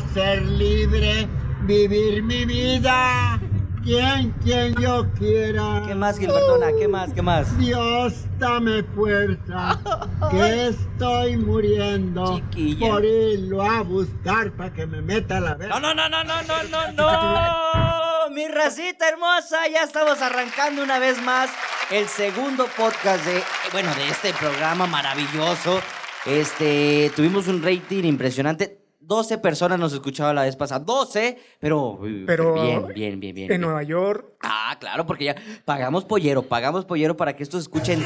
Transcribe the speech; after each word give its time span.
ser 0.00 0.42
libre, 0.42 1.28
vivir 1.62 2.22
mi 2.22 2.44
vida. 2.44 3.40
Quien, 3.82 4.30
quien 4.42 4.74
yo 4.76 5.06
quiera. 5.18 5.82
¿Qué 5.86 5.94
más, 5.94 6.18
Gilbertona? 6.18 6.68
¿Qué 6.78 6.88
más? 6.88 7.12
¿Qué 7.12 7.20
más? 7.20 7.58
Dios, 7.58 8.14
dame 8.38 8.82
fuerza, 8.82 9.78
que 10.30 10.68
estoy 10.68 11.36
muriendo 11.36 12.36
Chiquilla. 12.36 12.88
por 12.88 13.04
irlo 13.04 13.62
a 13.62 13.82
buscar 13.82 14.50
para 14.52 14.72
que 14.72 14.86
me 14.86 15.02
meta 15.02 15.38
la 15.38 15.54
verga. 15.54 15.78
No, 15.78 15.94
no, 15.94 16.08
no, 16.08 16.24
no, 16.24 16.24
no, 16.24 16.62
no, 16.70 16.92
no, 16.92 16.92
no. 16.92 18.30
Mi 18.34 18.48
racita 18.48 19.06
hermosa, 19.06 19.68
ya 19.70 19.82
estamos 19.82 20.22
arrancando 20.22 20.82
una 20.82 20.98
vez 20.98 21.22
más 21.22 21.50
el 21.90 22.08
segundo 22.08 22.66
podcast 22.78 23.22
de, 23.26 23.42
bueno, 23.72 23.94
de 23.96 24.08
este 24.08 24.32
programa 24.32 24.86
maravilloso. 24.86 25.78
Este, 26.24 27.12
tuvimos 27.14 27.48
un 27.48 27.62
rating 27.62 28.04
impresionante. 28.04 28.83
12 29.06 29.38
personas 29.38 29.78
nos 29.78 29.92
escuchaban 29.92 30.34
la 30.34 30.42
vez 30.42 30.56
pasada. 30.56 30.84
12, 30.84 31.38
pero, 31.60 32.00
Pero 32.26 32.54
bien, 32.54 32.86
bien, 32.94 33.20
bien, 33.20 33.34
bien. 33.34 33.44
En 33.44 33.48
bien. 33.48 33.60
Nueva 33.60 33.82
York, 33.82 34.32
Ah, 34.42 34.76
claro, 34.80 35.06
porque 35.06 35.24
ya 35.24 35.36
pagamos 35.64 36.04
pollero, 36.04 36.42
pagamos 36.42 36.84
pollero 36.84 37.16
para 37.16 37.34
que 37.36 37.42
estos 37.42 37.62
escuchen. 37.62 38.04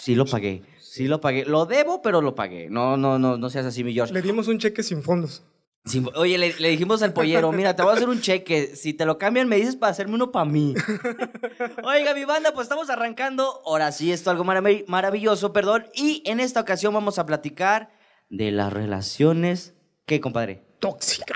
Sí 0.00 0.14
lo 0.14 0.26
pagué, 0.26 0.62
sí 0.80 1.06
lo 1.08 1.20
pagué. 1.20 1.44
Lo 1.44 1.66
debo, 1.66 2.02
pero 2.02 2.20
lo 2.20 2.34
pagué. 2.34 2.68
No, 2.68 2.96
no, 2.96 3.18
no, 3.18 3.36
no 3.38 3.50
seas 3.50 3.66
así, 3.66 3.82
mi 3.84 3.92
George. 3.94 4.12
le 4.12 4.22
dimos 4.22 4.48
un 4.48 4.58
cheque 4.58 4.82
sin 4.82 5.02
fondos. 5.02 5.42
Oye, 6.14 6.38
le, 6.38 6.54
le 6.60 6.70
dijimos 6.70 7.02
al 7.02 7.12
pollero, 7.12 7.52
mira, 7.52 7.76
te 7.76 7.82
voy 7.82 7.92
a 7.92 7.96
hacer 7.96 8.08
un 8.08 8.20
cheque. 8.22 8.74
Si 8.74 8.94
te 8.94 9.04
lo 9.04 9.18
cambian, 9.18 9.48
me 9.48 9.56
dices 9.56 9.76
para 9.76 9.92
hacerme 9.92 10.14
uno 10.14 10.32
para 10.32 10.46
mí. 10.46 10.74
Oiga, 11.84 12.14
mi 12.14 12.24
banda, 12.24 12.52
pues 12.54 12.64
estamos 12.64 12.88
arrancando. 12.88 13.60
Ahora 13.66 13.92
sí, 13.92 14.10
esto 14.10 14.30
algo 14.30 14.44
marav- 14.44 14.84
maravilloso, 14.86 15.52
perdón. 15.52 15.84
Y 15.94 16.22
en 16.24 16.40
esta 16.40 16.60
ocasión 16.60 16.94
vamos 16.94 17.18
a 17.18 17.26
platicar 17.26 17.90
de 18.28 18.50
las 18.50 18.72
relaciones. 18.72 19.74
¿Qué, 20.06 20.20
compadre? 20.20 20.64
Tóxica. 20.80 21.34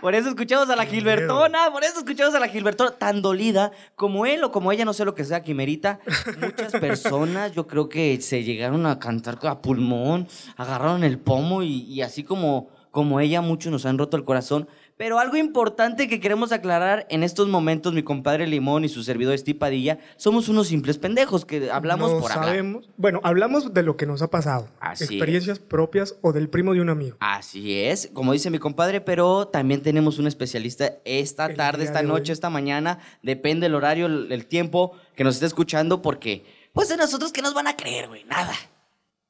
Por 0.00 0.14
eso 0.14 0.28
escuchamos 0.28 0.68
a 0.70 0.76
la 0.76 0.86
Gilbertona, 0.86 1.70
por 1.72 1.82
eso 1.82 1.98
escuchamos 1.98 2.34
a 2.34 2.40
la 2.40 2.48
Gilbertona 2.48 2.92
tan 2.92 3.22
dolida 3.22 3.72
como 3.94 4.26
él 4.26 4.44
o 4.44 4.52
como 4.52 4.70
ella, 4.70 4.84
no 4.84 4.92
sé 4.92 5.04
lo 5.04 5.14
que 5.14 5.24
sea, 5.24 5.42
Quimerita. 5.42 6.00
Muchas 6.40 6.72
personas, 6.80 7.52
yo 7.52 7.66
creo 7.66 7.88
que 7.88 8.20
se 8.20 8.44
llegaron 8.44 8.86
a 8.86 8.98
cantar 8.98 9.38
a 9.42 9.60
pulmón, 9.62 10.28
agarraron 10.56 11.02
el 11.04 11.18
pomo 11.18 11.62
y, 11.62 11.82
y 11.84 12.02
así 12.02 12.22
como, 12.22 12.68
como 12.90 13.20
ella, 13.20 13.40
muchos 13.40 13.72
nos 13.72 13.86
han 13.86 13.98
roto 13.98 14.16
el 14.16 14.24
corazón. 14.24 14.68
Pero 14.98 15.18
algo 15.18 15.36
importante 15.36 16.08
que 16.08 16.20
queremos 16.20 16.52
aclarar 16.52 17.06
en 17.10 17.22
estos 17.22 17.48
momentos, 17.48 17.92
mi 17.92 18.02
compadre 18.02 18.46
Limón 18.46 18.82
y 18.82 18.88
su 18.88 19.02
servidor 19.04 19.36
Steve 19.36 19.58
Padilla, 19.58 19.98
somos 20.16 20.48
unos 20.48 20.68
simples 20.68 20.96
pendejos 20.96 21.44
que 21.44 21.70
hablamos 21.70 22.10
no 22.12 22.20
por 22.20 22.32
hablar. 22.32 22.46
sabemos. 22.48 22.88
Bueno, 22.96 23.20
hablamos 23.22 23.74
de 23.74 23.82
lo 23.82 23.98
que 23.98 24.06
nos 24.06 24.22
ha 24.22 24.28
pasado. 24.30 24.68
Así 24.80 25.04
es. 25.04 25.10
Experiencias 25.10 25.58
propias 25.58 26.16
o 26.22 26.32
del 26.32 26.48
primo 26.48 26.72
de 26.72 26.80
un 26.80 26.88
amigo. 26.88 27.18
Así 27.20 27.78
es, 27.78 28.08
como 28.14 28.32
dice 28.32 28.48
mi 28.50 28.58
compadre, 28.58 29.02
pero 29.02 29.48
también 29.48 29.82
tenemos 29.82 30.18
un 30.18 30.26
especialista 30.28 30.94
esta 31.04 31.44
El 31.46 31.56
tarde, 31.56 31.84
esta 31.84 32.00
noche, 32.02 32.32
hoy. 32.32 32.34
esta 32.34 32.48
mañana, 32.48 32.98
depende 33.22 33.66
el 33.66 33.74
horario, 33.74 34.06
el, 34.06 34.32
el 34.32 34.46
tiempo 34.46 34.92
que 35.14 35.24
nos 35.24 35.34
esté 35.34 35.44
escuchando, 35.44 36.00
porque, 36.00 36.46
pues 36.72 36.88
de 36.88 36.96
nosotros, 36.96 37.32
¿qué 37.32 37.42
nos 37.42 37.52
van 37.52 37.66
a 37.66 37.76
creer, 37.76 38.08
güey? 38.08 38.24
Nada. 38.24 38.54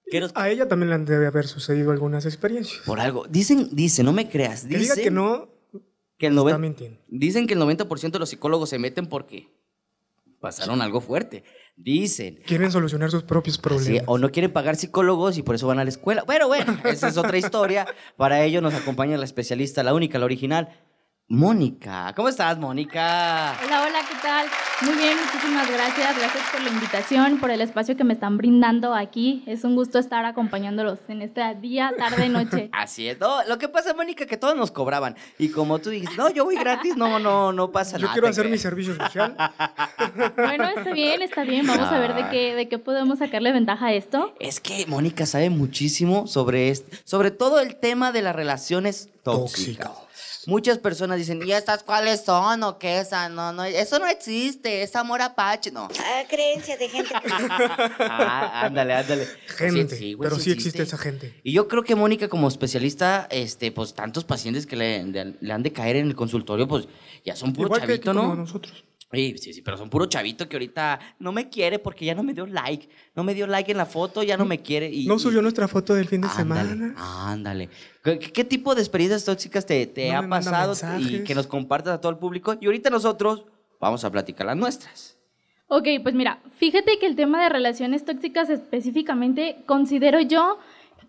¿Qué 0.09 0.21
nos- 0.21 0.31
A 0.37 0.49
ella 0.49 0.69
también 0.69 0.91
le 0.91 0.95
han 0.95 1.05
debe 1.05 1.27
haber 1.27 1.49
sucedido 1.49 1.91
algunas 1.91 2.25
experiencias. 2.25 2.83
Por 2.87 3.01
algo. 3.01 3.27
Dicen, 3.29 3.71
dice, 3.73 4.05
no 4.05 4.13
me 4.13 4.29
creas, 4.29 4.65
Que 4.65 4.79
diga 4.79 4.95
que 4.95 5.11
no, 5.11 5.49
que 6.19 6.27
el 6.29 6.33
está 6.33 6.43
noven- 6.43 6.61
mintiendo. 6.61 7.01
dicen 7.09 7.47
que 7.47 7.55
el 7.55 7.61
90% 7.61 8.11
de 8.13 8.19
los 8.19 8.29
psicólogos 8.31 8.69
se 8.71 8.79
meten 8.79 9.07
porque 9.07 9.49
pasaron 10.41 10.81
algo 10.83 11.01
fuerte. 11.01 11.45
Dicen. 11.77 12.41
Quieren 12.47 12.71
solucionar 12.73 13.11
sus 13.11 13.23
propios 13.25 13.57
Sí, 13.57 13.63
problemas. 13.63 14.05
o 14.07 14.17
no 14.19 14.31
quieren 14.31 14.53
pagar 14.53 14.77
psicólogos 14.77 15.37
y 15.39 15.43
por 15.43 15.55
eso 15.55 15.67
van 15.67 15.79
a 15.79 15.85
la 15.85 15.91
escuela. 15.91 16.23
Bueno, 16.25 16.47
bueno, 16.49 16.77
esa 16.85 17.09
es 17.09 17.17
otra 17.17 17.37
historia. 17.37 17.87
Para 18.17 18.43
ello 18.45 18.61
nos 18.61 18.75
acompaña 18.75 19.17
la 19.19 19.25
especialista, 19.25 19.83
la 19.83 19.93
única, 19.95 20.19
la 20.19 20.25
original, 20.25 20.69
Mónica. 21.29 22.13
¿Cómo 22.15 22.29
estás, 22.29 22.57
Mónica? 22.57 23.59
Hola, 23.65 23.83
hola, 23.83 23.99
¿qué 24.09 24.15
tal? 24.23 24.47
Muy 24.83 24.95
bien, 24.95 25.17
muchísimas 25.19 25.69
gracias. 25.69 26.17
Gracias 26.17 26.45
por 26.53 26.63
la 26.63 26.71
invitación, 26.71 27.41
por 27.41 27.51
el 27.51 27.61
espacio 27.63 27.97
que 27.97 28.05
me 28.05 28.13
están 28.13 28.37
brindando 28.37 28.95
aquí. 28.95 29.43
Es 29.45 29.65
un 29.65 29.75
gusto 29.75 29.99
estar 29.99 30.25
acompañándolos 30.25 31.01
en 31.09 31.23
este 31.23 31.43
día, 31.57 31.93
tarde, 31.99 32.29
noche. 32.29 32.71
Así 32.73 33.09
es. 33.09 33.19
No, 33.19 33.43
lo 33.43 33.59
que 33.59 33.69
pasa, 33.69 33.93
Mónica, 33.93 34.27
que 34.27 34.37
todos 34.37 34.55
nos 34.55 34.71
cobraban. 34.71 35.17
Y 35.37 35.49
como 35.49 35.81
tú 35.81 35.91
dijiste, 35.91 36.15
no, 36.17 36.31
yo 36.31 36.45
voy 36.45 36.55
gratis, 36.55 36.97
no, 36.97 37.19
no, 37.19 37.53
no 37.53 37.73
pasa 37.73 37.97
Yo 37.97 38.03
nada. 38.03 38.13
quiero 38.13 38.29
te 38.29 38.31
hacer 38.31 38.49
mi 38.49 38.59
servicio 38.59 38.95
social. 38.95 39.37
Bueno, 40.37 40.69
está 40.77 40.93
bien, 40.93 41.23
está 41.23 41.43
bien. 41.43 41.67
Vamos 41.67 41.89
a 41.89 41.99
ver 41.99 42.15
de 42.15 42.29
qué, 42.29 42.55
de 42.55 42.69
qué 42.69 42.79
podemos 42.79 43.19
sacarle 43.19 43.51
ventaja 43.51 43.87
a 43.87 43.93
esto. 43.93 44.33
Es 44.39 44.61
que 44.61 44.87
Mónica 44.87 45.27
sabe 45.27 45.51
muchísimo 45.51 46.29
sobre 46.29 46.69
este, 46.71 46.97
sobre 47.03 47.33
todo 47.33 47.59
el 47.59 47.75
tema 47.75 48.13
de 48.13 48.23
las 48.23 48.37
relaciones 48.37 49.09
tóxicas. 49.25 49.89
Tóxicas. 49.89 50.06
Muchas 50.47 50.79
personas 50.79 51.19
dicen, 51.19 51.41
¿y 51.47 51.53
estas 51.53 51.83
cuáles 51.83 52.25
son 52.25 52.63
o 52.63 52.79
qué 52.79 53.01
esa? 53.01 53.29
No, 53.29 53.53
no, 53.53 53.65
eso 53.65 53.99
no 53.99 54.07
existe, 54.07 54.83
es 54.83 54.95
amor 54.97 55.21
apache, 55.23 55.71
no. 55.71 55.89
Ah, 56.01 56.23
creencia 56.29 56.77
de 56.77 56.89
gente. 56.89 57.13
Ah, 57.99 58.67
ándale, 58.67 58.95
ándale. 58.95 59.27
Gente. 59.57 59.97
Sí, 59.97 60.13
güey, 60.15 60.29
pero 60.31 60.41
sí 60.41 60.51
existe 60.53 60.83
esa 60.83 60.99
gente. 60.99 61.39
Y 61.43 61.53
yo 61.53 61.69
creo 61.69 61.83
que 61.83 61.95
Mónica, 61.95 62.29
como 62.29 62.49
especialista, 62.49 63.27
este, 63.31 63.73
pues 63.73 63.95
tantos 63.95 64.25
pacientes 64.25 64.67
que 64.67 64.77
le, 64.77 65.03
le- 65.05 65.35
le 65.41 65.53
han 65.53 65.63
de 65.63 65.73
caer 65.73 65.97
en 65.97 66.07
el 66.07 66.15
consultorio, 66.15 66.67
pues 66.69 66.87
ya 67.25 67.35
son 67.37 67.53
puro 67.53 67.67
Igual 67.69 67.81
chavito, 67.83 68.13
que 68.13 68.17
como 68.19 68.35
¿no? 68.35 68.43
nosotros. 68.43 68.85
Sí, 69.13 69.37
sí, 69.39 69.53
sí, 69.55 69.63
pero 69.63 69.77
son 69.77 69.89
puro 69.89 70.07
chavito 70.07 70.49
que 70.49 70.57
ahorita 70.57 70.99
no 71.21 71.31
me 71.33 71.49
quiere 71.49 71.79
porque 71.79 72.05
ya 72.05 72.15
no 72.15 72.23
me 72.25 72.35
dio 72.35 72.45
like. 72.47 72.89
No 73.15 73.23
me 73.23 73.35
dio 73.35 73.47
like 73.47 73.71
en 73.71 73.79
la 73.79 73.87
foto, 73.87 74.23
ya 74.25 74.37
no 74.37 74.45
me 74.45 74.61
quiere. 74.61 74.91
Y, 74.91 75.07
No 75.07 75.15
y- 75.15 75.19
subió 75.21 75.41
nuestra 75.43 75.69
foto 75.69 75.95
del 75.95 76.09
fin 76.09 76.21
de 76.23 76.29
Ándale, 76.29 76.69
semana. 76.71 76.95
Ándale. 77.31 77.69
¿Qué, 78.03 78.19
qué 78.19 78.45
tipo 78.45 78.75
de 78.75 78.81
experiencias 78.83 79.25
tóxicas 79.25 79.65
te, 79.65 79.87
te 79.87 80.11
No 80.11 80.19
ha 80.19 80.23
me 80.23 80.29
manda 80.29 80.51
pasado 80.67 80.99
y 81.01 81.23
que 81.23 81.35
nos 81.35 81.47
compartas 81.47 81.95
a 81.95 82.01
todo 82.01 82.11
el 82.11 82.19
público? 82.19 82.57
Y 82.61 82.67
ahorita 82.67 82.91
nosotros 82.91 83.45
vamos 83.81 84.05
a 84.05 84.11
platicar 84.11 84.47
las 84.47 84.57
nuestras. 84.57 85.17
Ok, 85.69 85.87
pues 86.03 86.15
mira, 86.15 86.41
fíjate 86.59 86.99
que 86.99 87.07
el 87.07 87.17
tema 87.17 87.43
de 87.43 87.49
relaciones 87.49 88.05
tóxicas 88.05 88.51
específicamente 88.51 89.65
considero 89.67 90.21
yo 90.21 90.59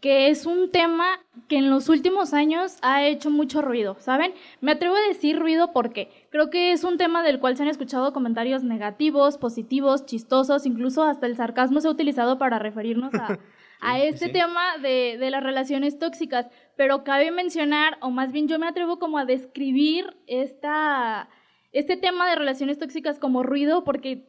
que 0.02 0.30
es 0.30 0.46
un 0.46 0.72
tema 0.72 1.20
que 1.48 1.58
en 1.58 1.70
los 1.70 1.90
últimos 1.90 2.34
años 2.34 2.78
ha 2.82 3.04
hecho 3.06 3.30
mucho 3.30 3.62
ruido, 3.62 3.96
¿saben? 4.00 4.34
Me 4.62 4.74
atrevo 4.74 4.96
a 4.96 5.08
decir 5.08 5.40
ruido 5.40 5.72
porque 5.74 6.10
creo 6.30 6.50
que 6.50 6.72
es 6.72 6.84
un 6.84 6.98
tema 6.98 7.24
del 7.24 7.40
cual 7.40 7.58
se 7.58 7.64
han 7.64 7.70
escuchado 7.70 8.14
comentarios 8.14 8.64
negativos, 8.64 9.38
positivos, 9.38 10.06
chistosos, 10.06 10.66
incluso 10.66 11.04
hasta 11.04 11.26
el 11.26 11.36
sarcasmo 11.36 11.82
se 11.82 11.88
ha 11.88 11.92
utilizado 11.92 12.38
para 12.38 12.60
referirnos 12.60 13.14
a, 13.16 13.40
a 13.82 14.00
este 14.00 14.30
tema 14.30 14.78
de, 14.82 15.18
de 15.20 15.32
las 15.32 15.44
relaciones 15.44 15.98
tóxicas, 16.00 16.48
pero 16.76 17.04
cabe 17.04 17.32
mencionar, 17.32 17.98
o 18.02 18.10
más 18.10 18.32
bien 18.32 18.48
yo 18.48 18.60
me 18.60 18.68
atrevo 18.68 19.00
como 19.00 19.18
a 19.18 19.26
describir 19.26 20.18
esta, 20.28 21.30
este 21.72 21.98
tema 21.98 22.30
de 22.30 22.36
relaciones 22.36 22.78
tóxicas 22.78 23.20
como 23.20 23.44
ruido 23.44 23.84
porque 23.84 24.28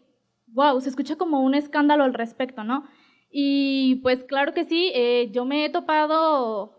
wow, 0.53 0.81
se 0.81 0.89
escucha 0.89 1.17
como 1.17 1.43
un 1.43 1.55
escándalo 1.55 2.05
al 2.05 2.15
respecto, 2.15 2.65
¿no? 2.65 2.85
Y 3.31 3.97
pues 4.03 4.25
claro 4.25 4.55
que 4.55 4.65
sí, 4.65 4.91
eh, 4.95 5.31
yo 5.33 5.45
me 5.45 5.65
he 5.65 5.71
topado 5.71 6.73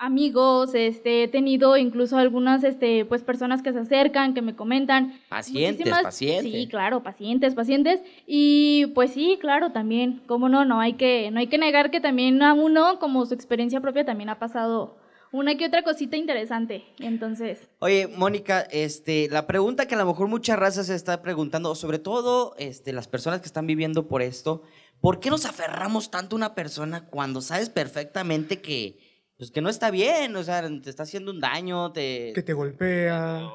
amigos, 0.00 0.74
este, 0.74 1.24
he 1.24 1.28
tenido 1.28 1.76
incluso 1.76 2.16
algunas, 2.18 2.62
este, 2.62 3.04
pues 3.04 3.22
personas 3.24 3.62
que 3.62 3.72
se 3.72 3.80
acercan, 3.80 4.32
que 4.32 4.42
me 4.42 4.54
comentan. 4.54 5.18
Pacientes, 5.28 5.80
muchísimas- 5.80 6.02
pacientes. 6.04 6.52
Sí, 6.52 6.68
claro, 6.68 7.02
pacientes, 7.02 7.54
pacientes. 7.54 8.00
Y 8.26 8.86
pues 8.94 9.12
sí, 9.12 9.38
claro, 9.40 9.72
también, 9.72 10.22
cómo 10.26 10.48
no, 10.48 10.64
no 10.64 10.80
hay 10.80 10.92
que, 10.94 11.30
no 11.32 11.40
hay 11.40 11.48
que 11.48 11.58
negar 11.58 11.90
que 11.90 12.00
también 12.00 12.42
a 12.42 12.54
uno, 12.54 12.98
como 13.00 13.26
su 13.26 13.34
experiencia 13.34 13.80
propia, 13.80 14.04
también 14.04 14.28
ha 14.30 14.38
pasado 14.38 14.96
una 15.30 15.56
que 15.56 15.66
otra 15.66 15.82
cosita 15.82 16.16
interesante. 16.16 16.84
Entonces, 17.00 17.68
Oye, 17.80 18.06
Mónica, 18.06 18.60
este, 18.70 19.28
la 19.30 19.46
pregunta 19.46 19.86
que 19.86 19.94
a 19.94 19.98
lo 19.98 20.06
mejor 20.06 20.28
mucha 20.28 20.54
raza 20.56 20.84
se 20.84 20.94
está 20.94 21.20
preguntando, 21.22 21.74
sobre 21.74 21.98
todo 21.98 22.54
este, 22.58 22.92
las 22.92 23.08
personas 23.08 23.40
que 23.40 23.46
están 23.46 23.66
viviendo 23.66 24.06
por 24.08 24.22
esto, 24.22 24.62
¿por 25.00 25.20
qué 25.20 25.30
nos 25.30 25.44
aferramos 25.44 26.10
tanto 26.10 26.34
a 26.34 26.38
una 26.38 26.54
persona 26.54 27.06
cuando 27.06 27.40
sabes 27.40 27.68
perfectamente 27.70 28.60
que, 28.60 28.98
pues, 29.36 29.50
que 29.50 29.60
no 29.60 29.68
está 29.68 29.90
bien? 29.90 30.34
O 30.36 30.42
sea, 30.42 30.62
te 30.82 30.90
está 30.90 31.04
haciendo 31.04 31.30
un 31.30 31.40
daño, 31.40 31.92
te... 31.92 32.32
Que 32.34 32.42
te 32.42 32.52
golpea, 32.52 33.48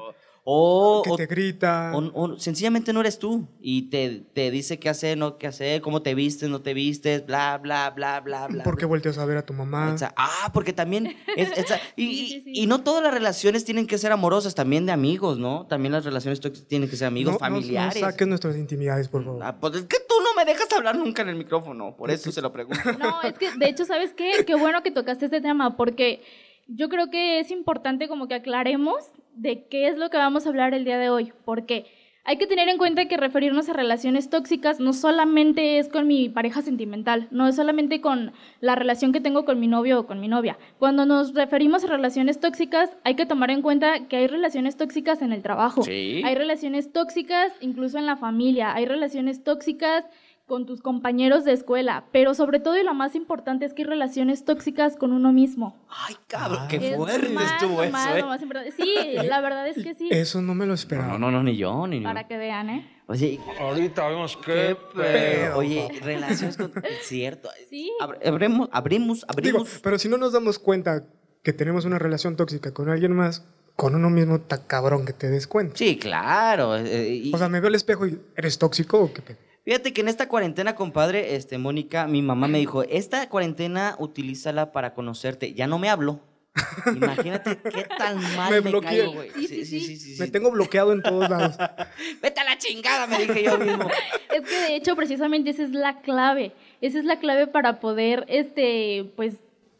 o, 0.46 1.00
que 1.02 1.10
o- 1.10 1.16
te 1.16 1.24
grita. 1.26 1.92
o- 1.94 2.12
o 2.34 2.38
sencillamente 2.38 2.92
no 2.92 3.00
eres 3.00 3.18
tú 3.18 3.48
y 3.62 3.88
te, 3.88 4.26
te 4.34 4.50
dice 4.50 4.78
qué 4.78 4.90
hacer, 4.90 5.16
no 5.16 5.38
qué 5.38 5.46
hacer, 5.46 5.80
cómo 5.80 6.02
te 6.02 6.14
vistes, 6.14 6.50
no 6.50 6.60
te 6.60 6.74
vistes, 6.74 7.24
bla, 7.24 7.56
bla, 7.56 7.88
bla, 7.96 8.20
bla, 8.20 8.46
bla. 8.48 8.62
¿Por 8.62 8.76
qué 8.76 8.84
volteas 8.84 9.16
a 9.16 9.24
ver 9.24 9.38
a 9.38 9.46
tu 9.46 9.54
mamá? 9.54 9.96
Ah, 10.18 10.50
porque 10.52 10.74
también. 10.74 11.16
es- 11.36 11.56
esa- 11.56 11.80
y, 11.96 12.06
Sí, 12.06 12.12
y- 12.12 12.28
sí, 12.28 12.40
sí. 12.44 12.52
y 12.56 12.66
no 12.66 12.82
todas 12.82 13.02
las 13.02 13.14
relaciones 13.14 13.64
tienen 13.64 13.86
que 13.86 13.96
ser 13.96 14.12
amorosas, 14.12 14.54
también 14.54 14.84
de 14.84 14.92
amigos, 14.92 15.38
¿no? 15.38 15.66
También 15.66 15.92
las 15.92 16.04
relaciones 16.04 16.40
tienen 16.68 16.90
que 16.90 16.96
ser 16.96 17.06
amigos, 17.08 17.32
No- 17.32 17.38
no- 17.38 17.40
familiares. 17.56 18.02
No, 18.02 18.10
saques 18.10 18.28
nuestras 18.28 18.56
intimidades, 18.58 19.08
por 19.08 19.24
favor. 19.24 19.42
Ah, 19.42 19.56
pues 19.58 19.76
es 19.76 19.84
que 19.84 19.96
tú 20.06 20.14
no 20.22 20.33
me 20.44 20.52
dejas 20.52 20.72
hablar 20.72 20.96
nunca 20.96 21.22
en 21.22 21.28
el 21.30 21.36
micrófono, 21.36 21.96
por 21.96 22.10
eso 22.10 22.30
se 22.32 22.42
lo 22.42 22.52
pregunto. 22.52 22.80
No, 22.98 23.22
es 23.22 23.38
que 23.38 23.50
de 23.52 23.68
hecho, 23.68 23.84
¿sabes 23.84 24.12
qué? 24.14 24.44
Qué 24.46 24.54
bueno 24.54 24.82
que 24.82 24.90
tocaste 24.90 25.26
este 25.26 25.40
tema, 25.40 25.76
porque 25.76 26.22
yo 26.66 26.88
creo 26.88 27.10
que 27.10 27.38
es 27.40 27.50
importante 27.50 28.08
como 28.08 28.28
que 28.28 28.34
aclaremos 28.34 29.04
de 29.34 29.66
qué 29.66 29.88
es 29.88 29.96
lo 29.98 30.10
que 30.10 30.16
vamos 30.16 30.46
a 30.46 30.48
hablar 30.50 30.74
el 30.74 30.84
día 30.84 30.98
de 30.98 31.10
hoy, 31.10 31.32
porque 31.44 31.86
Hay 32.26 32.38
que 32.38 32.46
tener 32.46 32.70
en 32.70 32.78
cuenta 32.78 33.06
que 33.06 33.18
referirnos 33.18 33.68
a 33.68 33.74
relaciones 33.74 34.30
tóxicas 34.30 34.80
no 34.80 34.94
solamente 34.94 35.78
es 35.78 35.90
con 35.90 36.06
mi 36.06 36.30
pareja 36.30 36.62
sentimental, 36.62 37.28
no 37.30 37.46
es 37.46 37.54
solamente 37.56 38.00
con 38.00 38.32
la 38.60 38.74
relación 38.74 39.12
que 39.12 39.20
tengo 39.20 39.44
con 39.44 39.60
mi 39.60 39.66
novio 39.66 40.00
o 40.00 40.06
con 40.06 40.20
mi 40.20 40.28
novia. 40.28 40.56
Cuando 40.78 41.04
nos 41.04 41.34
referimos 41.34 41.84
a 41.84 41.88
relaciones 41.88 42.40
tóxicas, 42.40 42.96
hay 43.04 43.14
que 43.14 43.26
tomar 43.26 43.50
en 43.50 43.60
cuenta 43.60 44.08
que 44.08 44.16
hay 44.16 44.26
relaciones 44.26 44.78
tóxicas 44.78 45.20
en 45.20 45.34
el 45.34 45.42
trabajo, 45.42 45.82
Sí. 45.82 46.22
hay 46.24 46.34
relaciones 46.34 46.90
tóxicas 46.94 47.52
incluso 47.60 47.98
en 47.98 48.06
la 48.06 48.16
familia, 48.16 48.74
hay 48.74 48.86
relaciones 48.86 49.44
tóxicas 49.44 50.06
con 50.46 50.66
tus 50.66 50.82
compañeros 50.82 51.44
de 51.44 51.52
escuela, 51.52 52.04
pero 52.12 52.34
sobre 52.34 52.60
todo 52.60 52.76
y 52.78 52.84
lo 52.84 52.92
más 52.92 53.14
importante 53.14 53.64
es 53.64 53.72
que 53.72 53.82
hay 53.82 53.88
relaciones 53.88 54.44
tóxicas 54.44 54.96
con 54.96 55.12
uno 55.12 55.32
mismo. 55.32 55.86
Ay, 55.88 56.16
cabrón, 56.26 56.68
qué 56.68 56.90
Es 56.90 56.96
fuerte 56.96 57.30
más, 57.30 57.52
estuvo 57.62 57.82
eso, 57.82 57.92
más, 57.92 58.14
¿eh? 58.16 58.20
lo 58.20 58.26
más 58.26 58.42
importante. 58.42 58.72
Sí, 58.72 58.94
la 59.26 59.40
verdad 59.40 59.66
es 59.68 59.82
que 59.82 59.94
sí. 59.94 60.08
Eso 60.10 60.42
no 60.42 60.54
me 60.54 60.66
lo 60.66 60.74
esperaba. 60.74 61.12
No, 61.14 61.18
no, 61.18 61.30
no, 61.30 61.42
ni 61.42 61.56
yo, 61.56 61.86
ni 61.86 62.00
yo. 62.00 62.04
Para 62.04 62.26
que 62.28 62.36
vean, 62.36 62.68
¿eh? 62.68 62.90
Oye, 63.06 63.40
Ahorita 63.58 64.06
vemos 64.08 64.36
qué 64.38 64.76
qué 64.94 64.98
pedo. 65.00 65.56
Oye, 65.58 65.88
relaciones 66.02 66.56
con... 66.58 66.72
Es 66.84 67.06
cierto. 67.06 67.48
Sí. 67.70 67.90
Ab- 68.00 68.18
Abrimos, 68.26 68.68
abrimos, 68.72 69.20
Digo, 69.20 69.26
abrimos. 69.60 69.80
pero 69.82 69.98
si 69.98 70.08
no 70.08 70.18
nos 70.18 70.32
damos 70.34 70.58
cuenta 70.58 71.04
que 71.42 71.52
tenemos 71.54 71.84
una 71.86 71.98
relación 71.98 72.36
tóxica 72.36 72.72
con 72.74 72.88
alguien 72.90 73.12
más, 73.12 73.46
con 73.76 73.94
uno 73.94 74.08
mismo 74.10 74.36
está 74.36 74.66
cabrón 74.66 75.04
que 75.06 75.12
te 75.14 75.28
des 75.28 75.46
cuenta. 75.46 75.76
Sí, 75.76 75.96
claro. 75.98 76.76
eh, 76.76 77.08
y- 77.24 77.34
O 77.34 77.38
sea, 77.38 77.48
me 77.48 77.60
veo 77.60 77.68
al 77.68 77.74
espejo 77.74 78.06
y 78.06 78.20
¿eres 78.36 78.58
tóxico 78.58 79.00
o 79.00 79.12
qué 79.12 79.22
pedo? 79.22 79.38
Fíjate 79.64 79.94
que 79.94 80.02
en 80.02 80.08
esta 80.08 80.28
cuarentena, 80.28 80.74
compadre, 80.74 81.36
este, 81.36 81.56
Mónica, 81.56 82.06
mi 82.06 82.20
mamá 82.20 82.48
me 82.48 82.58
dijo, 82.58 82.82
esta 82.82 83.26
cuarentena 83.30 83.96
utilízala 83.98 84.72
para 84.72 84.92
conocerte. 84.92 85.54
Ya 85.54 85.66
no 85.66 85.78
me 85.78 85.88
habló. 85.88 86.20
Imagínate 86.94 87.56
qué 87.56 87.84
tan 87.98 88.20
mal 88.36 88.50
Me 88.52 88.60
me, 88.60 88.80
caigo, 88.80 89.12
güey. 89.12 89.30
Sí, 89.30 89.48
sí, 89.48 89.64
sí. 89.64 89.96
sí, 89.96 90.16
Me 90.20 90.26
sí. 90.26 90.32
tengo 90.32 90.50
bloqueado 90.50 90.92
en 90.92 91.02
todos 91.02 91.28
lados. 91.28 91.56
Vete 92.22 92.40
a 92.40 92.44
la 92.44 92.58
chingada, 92.58 93.06
me 93.06 93.18
dije 93.18 93.42
yo 93.42 93.58
mismo. 93.58 93.88
Es 94.32 94.42
que 94.42 94.60
de 94.60 94.76
hecho 94.76 94.94
precisamente 94.94 95.50
esa 95.50 95.64
es 95.64 95.70
la 95.70 96.00
clave. 96.02 96.52
Esa 96.80 96.98
es 96.98 97.04
la 97.04 97.18
clave 97.18 97.46
para 97.46 97.80
poder 97.80 98.24
este 98.28 99.10
pues 99.16 99.36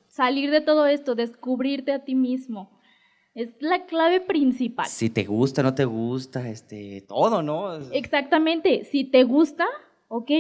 salir 0.09 0.51
de 0.51 0.63
todo 0.63 0.87
esto, 0.87 1.15
descubrirte 1.15 1.93
a 1.93 2.05
ti 2.05 2.15
mismo. 2.15 2.74
Es 3.35 3.57
la 3.59 3.85
clave 3.87 4.21
principal. 4.21 4.87
Si 4.87 5.11
te 5.11 5.25
gusta, 5.25 5.65
no 5.65 5.75
te 5.75 5.85
gusta, 5.85 6.49
este, 6.49 7.01
todo, 7.01 7.43
¿no? 7.43 7.75
Exactamente, 7.91 8.85
si 8.85 9.03
te 9.03 9.25
gusta, 9.25 9.67
ok, 10.09 10.31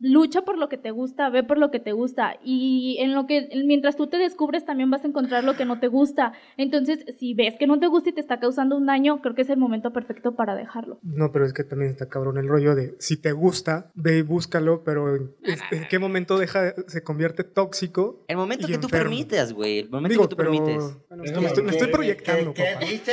lucha 0.00 0.42
por 0.42 0.56
lo 0.58 0.68
que 0.68 0.78
te 0.78 0.90
gusta, 0.90 1.28
ve 1.28 1.42
por 1.42 1.58
lo 1.58 1.70
que 1.70 1.80
te 1.80 1.92
gusta 1.92 2.36
y 2.42 2.96
en 3.00 3.14
lo 3.14 3.26
que 3.26 3.48
mientras 3.66 3.96
tú 3.96 4.06
te 4.06 4.16
descubres 4.16 4.64
también 4.64 4.90
vas 4.90 5.04
a 5.04 5.08
encontrar 5.08 5.44
lo 5.44 5.54
que 5.56 5.64
no 5.64 5.80
te 5.80 5.88
gusta. 5.88 6.32
Entonces, 6.56 7.04
si 7.18 7.34
ves 7.34 7.56
que 7.58 7.66
no 7.66 7.78
te 7.78 7.88
gusta 7.88 8.10
y 8.10 8.12
te 8.12 8.20
está 8.20 8.38
causando 8.40 8.76
un 8.76 8.86
daño, 8.86 9.20
creo 9.20 9.34
que 9.34 9.42
es 9.42 9.50
el 9.50 9.58
momento 9.58 9.92
perfecto 9.92 10.34
para 10.34 10.54
dejarlo. 10.54 10.98
No, 11.02 11.30
pero 11.32 11.44
es 11.44 11.52
que 11.52 11.64
también 11.64 11.90
está 11.90 12.08
cabrón 12.08 12.38
el 12.38 12.48
rollo 12.48 12.74
de 12.74 12.94
si 12.98 13.16
te 13.16 13.32
gusta, 13.32 13.90
ve 13.94 14.18
y 14.18 14.22
búscalo, 14.22 14.82
pero 14.84 15.14
¿en, 15.16 15.30
en 15.72 15.88
qué 15.90 15.98
momento 15.98 16.38
deja, 16.38 16.74
se 16.86 17.02
convierte 17.02 17.44
tóxico? 17.44 18.24
El 18.28 18.36
momento 18.36 18.66
que 18.66 18.78
tú 18.78 18.88
permites, 18.88 19.52
güey. 19.52 19.80
El 19.80 19.90
momento 19.90 20.08
Digo, 20.12 20.22
que 20.22 20.28
tú 20.28 20.36
pero... 20.36 20.50
permites. 20.52 20.96
bueno, 21.08 21.24
estoy- 21.24 21.44
estoy- 21.44 21.64
me 21.64 21.70
estoy 21.72 21.88
proyectando, 21.88 22.54
¿Qué, 22.54 22.62
papá. 22.74 22.78
qué 22.86 22.92
dice? 22.92 23.12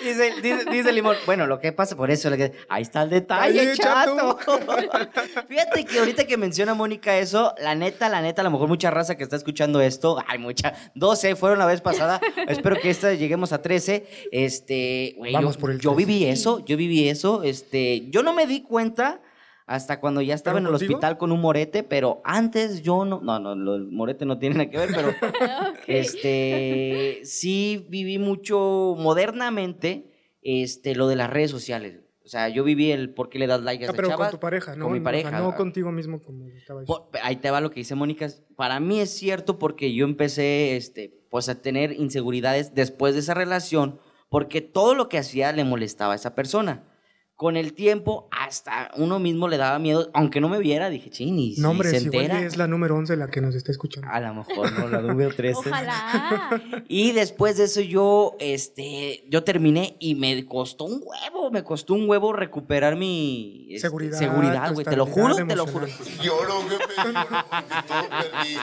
Dice, 0.04 0.32
dice, 0.42 0.64
dice 0.70 0.92
Limón, 0.92 1.16
bueno, 1.26 1.46
lo 1.46 1.58
que 1.60 1.72
pasa 1.72 1.96
por 1.96 2.10
eso, 2.10 2.30
lo 2.30 2.36
que- 2.36 2.52
ahí 2.68 2.82
está 2.82 3.02
el 3.02 3.10
detalle, 3.36 3.76
chato. 3.76 4.38
Fíjate 5.48 5.84
que 5.84 5.98
ahorita 5.98 6.24
que 6.26 6.36
menciona 6.36 6.74
Mónica 6.74 7.18
eso, 7.18 7.54
la 7.60 7.74
neta, 7.74 8.08
la 8.08 8.20
neta, 8.22 8.42
a 8.42 8.44
lo 8.44 8.50
mejor 8.50 8.68
mucha 8.68 8.90
raza 8.90 9.16
que 9.16 9.22
está 9.22 9.36
escuchando 9.36 9.80
esto, 9.80 10.22
hay 10.26 10.38
mucha, 10.38 10.74
12 10.94 11.36
fueron 11.36 11.58
la 11.58 11.66
vez 11.66 11.80
pasada, 11.80 12.20
espero 12.48 12.76
que 12.80 12.90
esta 12.90 13.14
lleguemos 13.14 13.52
a 13.52 13.62
13, 13.62 14.06
este, 14.32 15.14
güey, 15.16 15.32
Vamos 15.32 15.54
yo, 15.56 15.60
por 15.60 15.70
el 15.70 15.78
yo 15.80 15.94
13. 15.94 16.06
viví 16.06 16.24
eso, 16.26 16.64
yo 16.64 16.76
viví 16.76 17.08
eso, 17.08 17.42
este, 17.42 18.08
yo 18.10 18.22
no 18.22 18.32
me 18.32 18.46
di 18.46 18.62
cuenta 18.62 19.20
hasta 19.66 20.00
cuando 20.00 20.20
ya 20.20 20.34
estaba 20.34 20.58
en 20.58 20.64
¿Pero 20.64 20.74
el 20.74 20.80
contigo? 20.80 20.96
hospital 20.98 21.16
con 21.18 21.30
un 21.30 21.40
morete, 21.40 21.84
pero 21.84 22.20
antes 22.24 22.82
yo 22.82 23.04
no, 23.04 23.20
no, 23.20 23.38
no, 23.38 23.54
lo- 23.54 23.76
el 23.76 23.86
morete 23.86 24.24
no 24.26 24.36
tiene 24.38 24.56
nada 24.56 24.70
que 24.70 24.78
ver, 24.78 24.90
pero 24.92 25.14
este, 25.86 27.20
sí 27.24 27.86
viví 27.88 28.18
mucho 28.18 28.96
modernamente 28.98 30.10
este, 30.42 30.94
lo 30.96 31.06
de 31.06 31.16
las 31.16 31.30
redes 31.30 31.50
sociales. 31.52 32.00
O 32.30 32.32
sea, 32.32 32.48
yo 32.48 32.62
viví 32.62 32.92
el 32.92 33.12
por 33.12 33.28
qué 33.28 33.40
le 33.40 33.48
das 33.48 33.60
like 33.62 33.82
a 33.84 33.88
Ah, 33.88 33.90
esa 33.90 33.96
pero 33.96 34.06
chava. 34.08 34.26
con 34.26 34.30
tu 34.30 34.38
pareja, 34.38 34.76
¿no? 34.76 34.84
Con 34.84 34.92
mi 34.92 34.98
O 35.00 35.02
sea, 35.02 35.04
pareja. 35.04 35.40
no 35.40 35.56
contigo 35.56 35.90
mismo 35.90 36.20
como 36.22 36.46
estaba 36.46 36.82
diciendo. 36.82 37.08
Por- 37.10 37.20
ahí 37.24 37.34
te 37.34 37.50
va 37.50 37.60
lo 37.60 37.72
que 37.72 37.80
dice 37.80 37.96
Mónica. 37.96 38.28
Para 38.54 38.78
mí 38.78 39.00
es 39.00 39.10
cierto 39.10 39.58
porque 39.58 39.92
yo 39.92 40.04
empecé 40.04 40.76
este, 40.76 41.12
pues 41.28 41.48
a 41.48 41.60
tener 41.60 41.90
inseguridades 41.90 42.72
después 42.72 43.14
de 43.14 43.20
esa 43.20 43.34
relación 43.34 43.98
porque 44.28 44.60
todo 44.60 44.94
lo 44.94 45.08
que 45.08 45.18
hacía 45.18 45.50
le 45.50 45.64
molestaba 45.64 46.12
a 46.12 46.16
esa 46.16 46.36
persona. 46.36 46.84
Con 47.40 47.56
el 47.56 47.72
tiempo, 47.72 48.28
hasta 48.30 48.90
uno 48.96 49.18
mismo 49.18 49.48
le 49.48 49.56
daba 49.56 49.78
miedo, 49.78 50.10
aunque 50.12 50.42
no 50.42 50.50
me 50.50 50.58
viera, 50.58 50.90
dije, 50.90 51.08
ching, 51.08 51.38
y 51.38 51.54
si 51.54 51.62
No, 51.62 51.70
hombre, 51.70 51.88
se 51.88 52.00
si 52.00 52.04
igual 52.04 52.24
entera. 52.24 52.42
es 52.46 52.58
la 52.58 52.66
número 52.66 52.94
11 52.96 53.16
la 53.16 53.28
que 53.28 53.40
nos 53.40 53.54
está 53.54 53.72
escuchando. 53.72 54.06
A 54.10 54.20
lo 54.20 54.34
mejor 54.34 54.70
no, 54.78 54.88
la 54.88 55.00
número 55.00 55.34
13. 55.34 55.58
Ojalá. 55.58 56.62
Y 56.86 57.12
después 57.12 57.56
de 57.56 57.64
eso 57.64 57.80
yo, 57.80 58.36
este, 58.40 59.24
yo 59.30 59.42
terminé 59.42 59.96
y 60.00 60.16
me 60.16 60.44
costó 60.44 60.84
un 60.84 61.02
huevo, 61.02 61.50
me 61.50 61.64
costó 61.64 61.94
un 61.94 62.10
huevo 62.10 62.34
recuperar 62.34 62.96
mi 62.96 63.68
este, 63.70 63.88
Seguridad, 63.88 64.18
seguridad, 64.18 64.74
güey, 64.74 64.84
te 64.84 64.96
lo 64.96 65.06
juro, 65.06 65.34
te 65.34 65.56
lo 65.56 65.66
juro. 65.66 65.86
Lloro, 66.22 66.60
todo 67.88 68.04
perdí. 68.10 68.56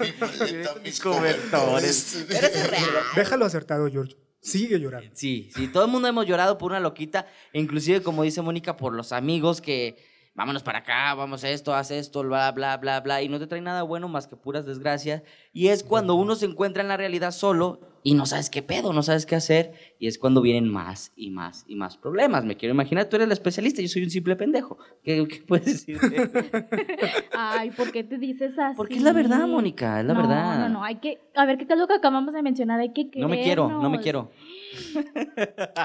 Mi 0.00 0.82
mis 0.82 0.98
cobertores. 0.98 2.24
Pero 2.26 2.46
es 2.48 2.68
real. 2.68 2.84
Déjalo 3.14 3.44
acertado, 3.44 3.88
George. 3.88 4.16
Sigue 4.40 4.78
llorando. 4.78 5.10
Sí, 5.14 5.50
sí, 5.54 5.68
todo 5.68 5.84
el 5.84 5.90
mundo 5.90 6.08
hemos 6.08 6.26
llorado 6.26 6.58
por 6.58 6.70
una 6.70 6.80
loquita, 6.80 7.26
inclusive 7.52 8.02
como 8.02 8.22
dice 8.22 8.40
Mónica, 8.42 8.76
por 8.76 8.92
los 8.92 9.12
amigos 9.12 9.60
que 9.60 9.96
vámonos 10.38 10.62
para 10.62 10.78
acá, 10.78 11.14
vamos 11.14 11.42
a 11.42 11.50
esto, 11.50 11.74
haz 11.74 11.90
esto, 11.90 12.22
bla, 12.22 12.52
bla, 12.52 12.76
bla, 12.76 13.00
bla, 13.00 13.22
y 13.22 13.28
no 13.28 13.40
te 13.40 13.48
trae 13.48 13.60
nada 13.60 13.82
bueno 13.82 14.06
más 14.06 14.28
que 14.28 14.36
puras 14.36 14.64
desgracias. 14.64 15.22
Y 15.52 15.68
es 15.68 15.82
cuando 15.82 16.14
uno 16.14 16.36
se 16.36 16.46
encuentra 16.46 16.80
en 16.80 16.88
la 16.88 16.96
realidad 16.96 17.32
solo 17.32 17.80
y 18.02 18.14
no 18.14 18.26
sabes 18.26 18.50
qué 18.50 18.62
pedo, 18.62 18.92
no 18.92 19.02
sabes 19.02 19.26
qué 19.26 19.34
hacer, 19.34 19.72
y 19.98 20.06
es 20.06 20.18
cuando 20.18 20.40
vienen 20.40 20.68
más 20.70 21.12
y 21.16 21.30
más 21.30 21.64
y 21.68 21.76
más 21.76 21.96
problemas. 21.96 22.44
Me 22.44 22.56
quiero 22.56 22.74
imaginar, 22.74 23.06
tú 23.06 23.16
eres 23.16 23.26
el 23.26 23.32
especialista, 23.32 23.82
yo 23.82 23.88
soy 23.88 24.04
un 24.04 24.10
simple 24.10 24.36
pendejo. 24.36 24.78
¿Qué, 25.02 25.26
qué 25.28 25.42
puedes 25.46 25.66
decir? 25.86 25.98
Ay, 27.32 27.70
¿por 27.70 27.90
qué 27.92 28.04
te 28.04 28.18
dices 28.18 28.58
así? 28.58 28.76
Porque 28.76 28.94
es 28.94 29.02
la 29.02 29.12
verdad, 29.12 29.46
Mónica, 29.46 30.00
es 30.00 30.06
la 30.06 30.14
no, 30.14 30.20
verdad. 30.20 30.58
No, 30.58 30.68
no, 30.68 30.84
hay 30.84 30.96
que, 30.96 31.20
a 31.34 31.44
ver, 31.46 31.58
¿qué 31.58 31.66
es 31.68 31.78
lo 31.78 31.86
que 31.86 31.94
acabamos 31.94 32.34
de 32.34 32.42
mencionar? 32.42 32.80
Hay 32.80 32.92
que 32.92 33.10
No 33.16 33.28
me 33.28 33.42
quiero, 33.42 33.68
no 33.68 33.90
me 33.90 34.00
quiero. 34.00 34.30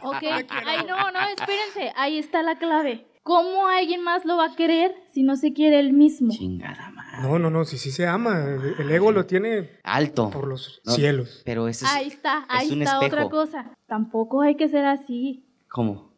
Ok, 0.03 0.21
ay, 0.21 0.85
no, 0.87 1.11
no, 1.11 1.19
espérense, 1.37 1.91
ahí 1.95 2.17
está 2.17 2.43
la 2.43 2.57
clave. 2.57 3.05
¿Cómo 3.23 3.67
alguien 3.67 4.03
más 4.03 4.25
lo 4.25 4.35
va 4.37 4.47
a 4.47 4.55
querer 4.55 4.93
si 5.13 5.23
no 5.23 5.35
se 5.37 5.53
quiere 5.53 5.79
él 5.79 5.93
mismo? 5.93 6.31
Chingada 6.33 6.89
madre. 6.91 7.21
No, 7.21 7.39
no, 7.39 7.49
no, 7.49 7.63
si 7.63 7.77
sí 7.77 7.89
se 7.91 8.05
ama. 8.05 8.37
El, 8.43 8.75
el 8.79 8.91
ego 8.91 9.11
lo 9.13 9.25
tiene 9.25 9.79
Alto. 9.83 10.29
por 10.29 10.47
los 10.47 10.81
No, 10.83 10.91
cielos. 10.93 11.41
Pero 11.45 11.67
ese 11.69 11.85
es... 11.85 11.91
Ahí 11.93 12.07
está, 12.07 12.39
es 12.39 12.45
ahí 12.49 12.71
un 12.71 12.81
está 12.81 12.99
otra 12.99 13.29
cosa. 13.29 13.71
Tampoco 13.87 14.41
hay 14.41 14.55
que 14.55 14.67
ser 14.67 14.85
así. 14.85 15.45
¿Cómo? 15.69 16.11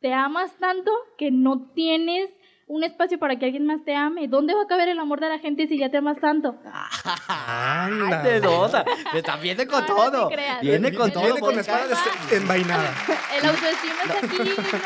Te 0.00 0.14
amas 0.14 0.56
tanto 0.58 0.90
que 1.18 1.30
no 1.30 1.70
tienes 1.74 2.30
un 2.66 2.84
espacio 2.84 3.18
para 3.18 3.38
que 3.38 3.46
alguien 3.46 3.66
más 3.66 3.84
te 3.84 3.94
ame. 3.96 4.28
¿Dónde 4.28 4.54
va 4.54 4.62
a 4.62 4.66
caber 4.66 4.88
el 4.88 4.98
amor 4.98 5.20
de 5.20 5.28
la 5.28 5.38
gente 5.38 5.66
si 5.66 5.76
ya 5.78 5.90
te 5.90 5.96
amas 5.98 6.18
tanto? 6.18 6.54
Anda. 7.28 8.22
Ay, 8.22 8.28
te 8.28 8.40
nota. 8.40 8.84
Está 9.14 9.36
viene 9.36 9.66
con 9.66 9.84
No, 9.86 9.88
no 9.96 10.04
te 10.04 10.10
todo. 10.12 10.28
creas. 10.30 10.60
Viene 10.62 10.92
con 10.94 11.10
Viene 11.10 11.28
todo. 11.30 11.40
con 11.40 11.54
la 11.54 11.60
espada 11.60 11.84
envainada. 12.32 12.94
El 13.38 13.46
autoestima 13.48 14.02
es 14.04 14.10
aquí 14.24 14.36
nuestra 14.38 14.78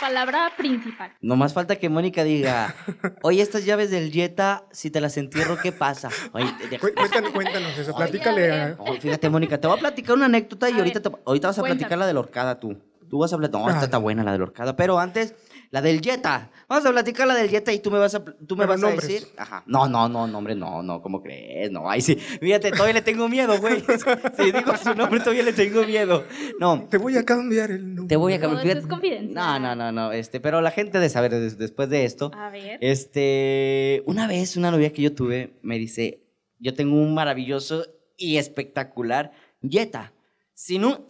palabra 0.00 0.50
principal. 0.56 1.12
Nomás 1.20 1.52
falta 1.54 1.76
que 1.76 1.88
Mónica 1.88 2.24
diga, 2.24 2.74
oye, 3.22 3.42
estas 3.42 3.64
llaves 3.64 3.90
del 3.90 4.10
Jetta, 4.12 4.64
si 4.72 4.90
te 4.90 5.00
las 5.00 5.16
entierro, 5.16 5.56
¿qué 5.58 5.72
pasa? 5.72 6.08
Oye, 6.32 6.46
de- 6.70 6.78
Cuéntanos, 6.78 7.30
cuéntanos 7.32 7.76
eso. 7.78 7.94
Platícale 7.94 8.52
a. 8.52 8.76
Oh, 8.78 8.94
fíjate, 8.94 9.28
Mónica, 9.30 9.58
te 9.60 9.66
voy 9.66 9.76
a 9.76 9.80
platicar 9.80 10.16
una 10.16 10.26
anécdota 10.26 10.68
y 10.68 10.74
A 10.74 10.76
ahorita, 10.78 11.00
ver, 11.00 11.12
te- 11.12 11.22
ahorita 11.26 11.48
vas 11.48 11.58
a 11.58 11.60
cuéntame. 11.62 11.78
platicar 11.80 11.98
la 11.98 12.06
de 12.06 12.14
la 12.14 12.20
horcada 12.20 12.60
tú. 12.60 12.76
Tú 13.08 13.18
vas 13.18 13.32
a 13.32 13.36
platicar, 13.38 13.62
no, 13.62 13.70
esta 13.70 13.84
está 13.84 13.98
buena 13.98 14.24
la 14.24 14.32
de 14.32 14.38
la 14.38 14.44
horcada, 14.44 14.74
pero 14.74 14.98
antes, 14.98 15.34
la 15.70 15.82
del 15.82 16.00
Jetta. 16.00 16.50
Vamos 16.68 16.86
a 16.86 16.90
platicar 16.92 17.26
la 17.26 17.34
del 17.34 17.48
Jetta 17.48 17.72
y 17.72 17.78
tú 17.80 17.90
me 17.90 17.98
vas 17.98 18.14
a, 18.14 18.24
tú 18.24 18.56
me 18.56 18.66
Pero 18.66 18.68
vas 18.68 18.82
a 18.84 18.90
decir. 18.90 19.26
Ajá. 19.36 19.62
No, 19.66 19.88
no, 19.88 20.08
no, 20.08 20.26
nombre, 20.26 20.54
no, 20.54 20.82
no, 20.82 21.00
¿cómo 21.02 21.22
crees? 21.22 21.70
No, 21.70 21.88
ahí 21.90 22.00
sí. 22.00 22.16
Fíjate, 22.16 22.70
todavía 22.70 22.94
le 22.94 23.02
tengo 23.02 23.28
miedo, 23.28 23.58
güey. 23.60 23.82
Si 24.36 24.52
digo 24.52 24.76
su 24.76 24.94
nombre, 24.94 25.20
todavía 25.20 25.42
le 25.42 25.52
tengo 25.52 25.84
miedo. 25.84 26.24
No, 26.58 26.86
Te 26.90 26.98
voy 26.98 27.16
a 27.16 27.24
cambiar 27.24 27.70
el 27.70 27.94
nombre. 27.94 28.08
te 28.08 28.16
voy 28.16 28.32
a 28.34 28.40
cambiar. 28.40 28.76
esto 28.78 28.98
es. 29.02 29.30
No, 29.30 29.58
no, 29.58 29.74
no, 29.76 29.92
no, 29.92 30.12
este, 30.12 30.40
pero 30.40 30.60
la 30.60 30.70
gente 30.70 30.98
de 30.98 31.08
saber 31.08 31.32
des- 31.32 31.58
después 31.58 31.88
de 31.88 32.04
esto. 32.04 32.30
A 32.34 32.50
ver. 32.50 32.78
Este, 32.80 34.02
una 34.06 34.26
vez 34.26 34.56
una 34.56 34.70
novia 34.70 34.92
que 34.92 35.02
yo 35.02 35.12
tuve 35.14 35.58
me 35.62 35.78
dice, 35.78 36.22
yo 36.58 36.74
tengo 36.74 36.96
un 36.96 37.14
maravilloso 37.14 37.86
y 38.16 38.36
espectacular 38.38 39.32
Jetta, 39.62 40.12
sin 40.54 40.84
un 40.84 41.04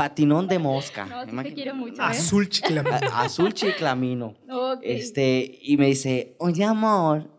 patinón 0.00 0.48
de 0.48 0.58
mosca. 0.58 1.04
No, 1.04 1.26
sí 1.26 1.48
te 1.48 1.52
quiero 1.52 1.74
mucho, 1.74 2.00
¿eh? 2.00 2.06
Azul 2.06 2.48
chiclamino. 2.48 2.96
Azul 3.12 3.52
chiclamino. 3.52 4.34
Ok. 4.48 4.80
Este, 4.82 5.58
y 5.60 5.76
me 5.76 5.88
dice, 5.88 6.36
oye 6.38 6.64
amor, 6.64 7.30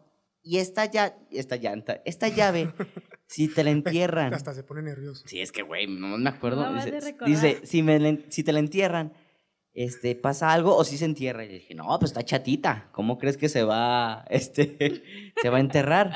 Y 0.44 0.58
esta, 0.58 0.86
ya, 0.86 1.18
esta 1.32 1.56
llanta, 1.56 2.04
esta 2.06 2.28
llave, 2.28 2.72
si 3.28 3.48
te 3.48 3.64
la 3.64 3.72
entierran. 3.72 4.32
Hasta 4.36 4.54
se 4.54 4.64
pone 4.64 4.84
nervioso. 4.84 5.24
Sí, 5.26 5.42
es 5.42 5.52
que, 5.52 5.64
güey, 5.64 5.88
no 5.88 6.20
me 6.20 6.30
acuerdo. 6.30 6.70
No 6.70 6.76
dice, 6.76 7.16
dice, 7.26 7.62
si, 7.64 7.82
me 7.82 8.26
si 8.30 8.44
te 8.44 8.54
la 8.54 8.60
entierran, 8.60 9.14
este, 9.74 10.14
pasa 10.16 10.54
algo 10.54 10.76
o 10.76 10.84
si 10.84 10.98
se 10.98 11.06
entierra. 11.06 11.44
Y 11.44 11.48
le 11.48 11.54
dije, 11.56 11.74
no, 11.74 11.88
pues 11.98 12.12
está 12.12 12.24
chatita. 12.24 12.90
¿Cómo 12.92 13.18
crees 13.18 13.38
que 13.38 13.50
se 13.50 13.64
va, 13.64 14.24
este, 14.30 15.02
se 15.42 15.50
va 15.50 15.58
a 15.58 15.62
enterrar? 15.62 16.14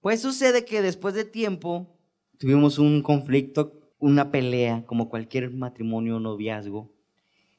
Pues 0.00 0.22
sucede 0.22 0.64
que 0.64 0.82
después 0.82 1.14
de 1.14 1.24
tiempo 1.24 1.96
tuvimos 2.38 2.78
un 2.78 3.02
conflicto, 3.02 3.79
una 4.00 4.30
pelea, 4.30 4.84
como 4.86 5.08
cualquier 5.08 5.50
matrimonio 5.50 6.16
o 6.16 6.20
noviazgo. 6.20 6.92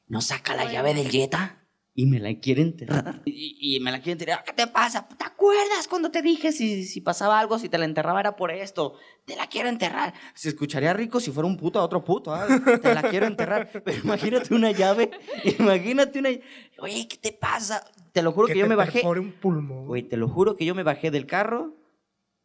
No 0.08 0.20
saca 0.20 0.54
la 0.54 0.70
llave 0.70 0.94
del 0.94 1.10
Jetta 1.10 1.62
y 1.94 2.06
me 2.06 2.18
la 2.18 2.34
quiere 2.38 2.62
enterrar. 2.62 3.22
Y, 3.34 3.76
y 3.76 3.80
me 3.80 3.90
la 3.90 3.98
quiere 3.98 4.12
enterrar. 4.12 4.44
¿Qué 4.44 4.52
te 4.52 4.66
pasa? 4.66 5.08
¿Te 5.08 5.24
acuerdas 5.24 5.88
cuando 5.88 6.10
te 6.10 6.22
dije 6.22 6.52
si, 6.52 6.84
si 6.84 7.00
pasaba 7.00 7.38
algo, 7.38 7.58
si 7.58 7.68
te 7.68 7.78
la 7.78 7.84
enterraba 7.84 8.20
era 8.20 8.36
por 8.36 8.50
esto? 8.50 8.94
Te 9.24 9.36
la 9.36 9.46
quiero 9.46 9.68
enterrar. 9.68 10.14
Se 10.34 10.48
escucharía 10.48 10.92
rico 10.92 11.20
si 11.20 11.30
fuera 11.30 11.46
un 11.46 11.56
puto 11.56 11.78
a 11.78 11.82
otro 11.82 12.04
puto. 12.04 12.34
¿ah? 12.34 12.46
Te 12.80 12.94
la 12.94 13.02
quiero 13.02 13.26
enterrar. 13.26 13.70
Pero 13.84 13.98
imagínate 14.02 14.54
una 14.54 14.70
llave. 14.70 15.10
Imagínate 15.58 16.18
una. 16.18 16.30
Oye, 16.78 17.08
¿qué 17.08 17.16
te 17.16 17.32
pasa? 17.32 17.84
Te 18.12 18.22
lo 18.22 18.32
juro 18.32 18.48
que, 18.48 18.58
yo 18.58 18.64
te 18.64 18.68
me 18.68 18.74
bajé. 18.74 19.06
un 19.06 19.32
pulmón. 19.32 19.86
Güey, 19.86 20.02
te 20.02 20.16
lo 20.16 20.28
juro 20.28 20.56
que 20.56 20.64
yo 20.64 20.74
me 20.74 20.82
bajé 20.82 21.10
del 21.10 21.26
carro. 21.26 21.74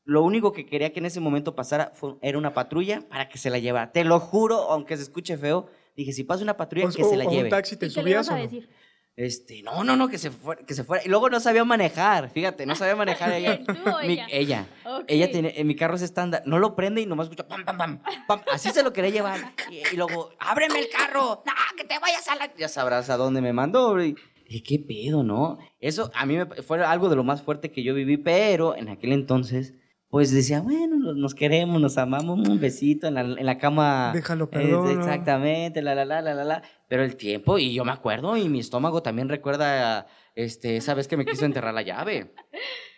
Lo 0.07 0.23
único 0.23 0.53
que 0.53 0.65
quería 0.65 0.91
que 0.93 0.99
en 0.99 1.05
ese 1.05 1.19
momento 1.19 1.53
pasara 1.53 1.91
fue- 1.93 2.15
era 2.21 2.37
una 2.37 2.53
patrulla 2.53 3.01
para 3.09 3.27
que 3.29 3.37
se 3.37 3.49
la 3.49 3.59
llevara. 3.59 3.91
Te 3.91 4.03
lo 4.05 4.19
juro, 4.19 4.71
aunque 4.71 4.95
se 4.97 5.03
escuche 5.03 5.37
feo, 5.37 5.67
dije, 5.95 6.13
si 6.13 6.23
pasa 6.23 6.43
una 6.43 6.57
patrulla, 6.57 6.87
O- 6.87 6.91
que 6.91 7.03
se 7.03 7.17
la 7.17 7.25
o- 7.25 7.29
lleve. 7.29 7.43
un 7.43 7.49
taxi 7.49 7.75
te 7.75 7.85
¿Y 7.87 7.89
qué 7.89 7.95
le 7.95 8.01
subías 8.01 8.27
ibas 8.27 8.29
o 8.29 8.33
a 8.33 8.37
no? 8.37 8.43
decir? 8.43 8.69
Este, 9.17 9.63
no, 9.63 9.83
no, 9.83 9.95
no, 9.95 10.07
que 10.09 10.19
se 10.19 10.29
fuera, 10.29 10.63
que 10.63 10.75
se 10.75 10.83
fuera. 10.83 11.03
Y 11.03 11.09
luego 11.09 11.27
no 11.29 11.39
sabía 11.39 11.65
manejar, 11.65 12.29
fíjate, 12.29 12.67
no 12.67 12.75
sabía 12.75 12.95
manejar 12.95 13.31
ella. 13.33 13.55
¿Quién, 13.57 13.65
tú 13.83 13.89
o 13.89 13.99
Mi- 14.05 14.13
ella? 14.31 14.67
ella. 15.07 15.31
Tiene, 15.31 15.53
en 15.57 15.65
mi 15.67 15.75
carro 15.75 15.95
es 15.95 16.03
estándar, 16.03 16.43
no 16.45 16.59
lo 16.59 16.75
prende 16.75 17.01
y 17.01 17.05
nomás 17.07 17.25
escucha 17.25 17.47
pam, 17.47 17.65
pam, 17.65 17.77
pam, 17.77 18.01
pam. 18.27 18.41
Así 18.53 18.69
se 18.69 18.83
lo 18.83 18.93
quería 18.93 19.09
llevar. 19.09 19.39
Y, 19.71 19.77
y 19.91 19.97
luego, 19.97 20.29
ábreme 20.39 20.79
el 20.79 20.87
carro, 20.89 21.41
no, 21.45 21.53
que 21.75 21.83
te 21.83 21.97
vayas 21.99 22.27
a 22.27 22.35
la. 22.35 22.53
Ya 22.55 22.69
sabrás 22.69 23.09
a 23.09 23.17
dónde 23.17 23.41
me 23.41 23.53
mandó. 23.53 23.99
Y 24.01 24.15
dije, 24.47 24.63
qué 24.63 24.79
pedo, 24.79 25.23
¿no? 25.23 25.57
Eso 25.79 26.11
a 26.13 26.25
mí 26.27 26.37
me, 26.37 26.45
fue 26.61 26.81
algo 26.85 27.09
de 27.09 27.15
lo 27.15 27.23
más 27.23 27.41
fuerte 27.41 27.71
que 27.71 27.83
yo 27.83 27.93
viví, 27.95 28.17
pero 28.17 28.75
en 28.75 28.87
aquel 28.87 29.11
entonces, 29.13 29.73
pues 30.17 30.31
decía, 30.31 30.61
bueno, 30.61 31.13
nos, 31.13 31.35
queremos, 31.35 31.79
nos 31.79 31.95
amamos, 31.99 32.39
un 32.49 32.59
besito 32.59 33.05
en 33.05 33.13
la, 33.13 33.21
en 33.21 33.45
la 33.45 33.59
cama. 33.59 34.09
Déjalo, 34.15 34.45
Eh, 34.45 34.47
perdono. 34.47 34.89
exactamente, 34.99 35.83
la, 35.83 35.93
la, 35.93 36.05
la, 36.05 36.23
la, 36.23 36.33
la, 36.33 36.43
la. 36.43 36.63
Pero 36.87 37.03
el 37.03 37.15
tiempo, 37.15 37.59
y 37.59 37.71
yo 37.71 37.85
me 37.85 37.91
acuerdo, 37.91 38.35
y 38.35 38.49
mi 38.49 38.59
estómago 38.59 39.03
también 39.03 39.29
recuerda 39.29 40.07
este, 40.33 40.77
esa 40.77 40.95
vez 40.95 41.07
que 41.07 41.17
me 41.17 41.23
quiso 41.23 41.45
enterrar 41.45 41.71
la 41.75 41.83
llave. 41.83 42.33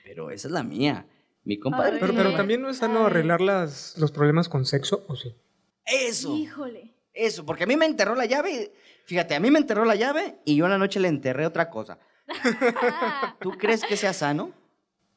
Pero 0.05 0.31
esa 0.31 0.47
es 0.47 0.53
la 0.53 0.63
mía. 0.63 1.07
Mi 1.43 1.59
compadre. 1.59 1.97
Pero, 1.99 2.13
pero 2.13 2.33
también 2.35 2.61
no 2.61 2.69
es 2.69 2.77
sano 2.77 3.05
arreglar 3.05 3.41
las, 3.41 3.97
los 3.97 4.13
problemas 4.13 4.47
con 4.47 4.63
sexo, 4.63 5.03
¿o 5.09 5.17
sí? 5.17 5.35
Eso. 5.85 6.33
Híjole. 6.38 6.95
Eso, 7.13 7.45
porque 7.45 7.65
a 7.65 7.67
mí 7.67 7.75
me 7.75 7.85
enterró 7.85 8.15
la 8.15 8.27
llave. 8.27 8.71
Fíjate, 9.03 9.35
a 9.35 9.41
mí 9.41 9.51
me 9.51 9.59
enterró 9.59 9.83
la 9.83 9.95
llave 9.95 10.39
y 10.45 10.55
yo 10.55 10.63
en 10.63 10.71
la 10.71 10.77
noche 10.77 11.01
le 11.01 11.09
enterré 11.09 11.45
otra 11.45 11.69
cosa. 11.69 11.99
¿Tú 13.41 13.51
crees 13.57 13.83
que 13.83 13.97
sea 13.97 14.13
sano? 14.13 14.53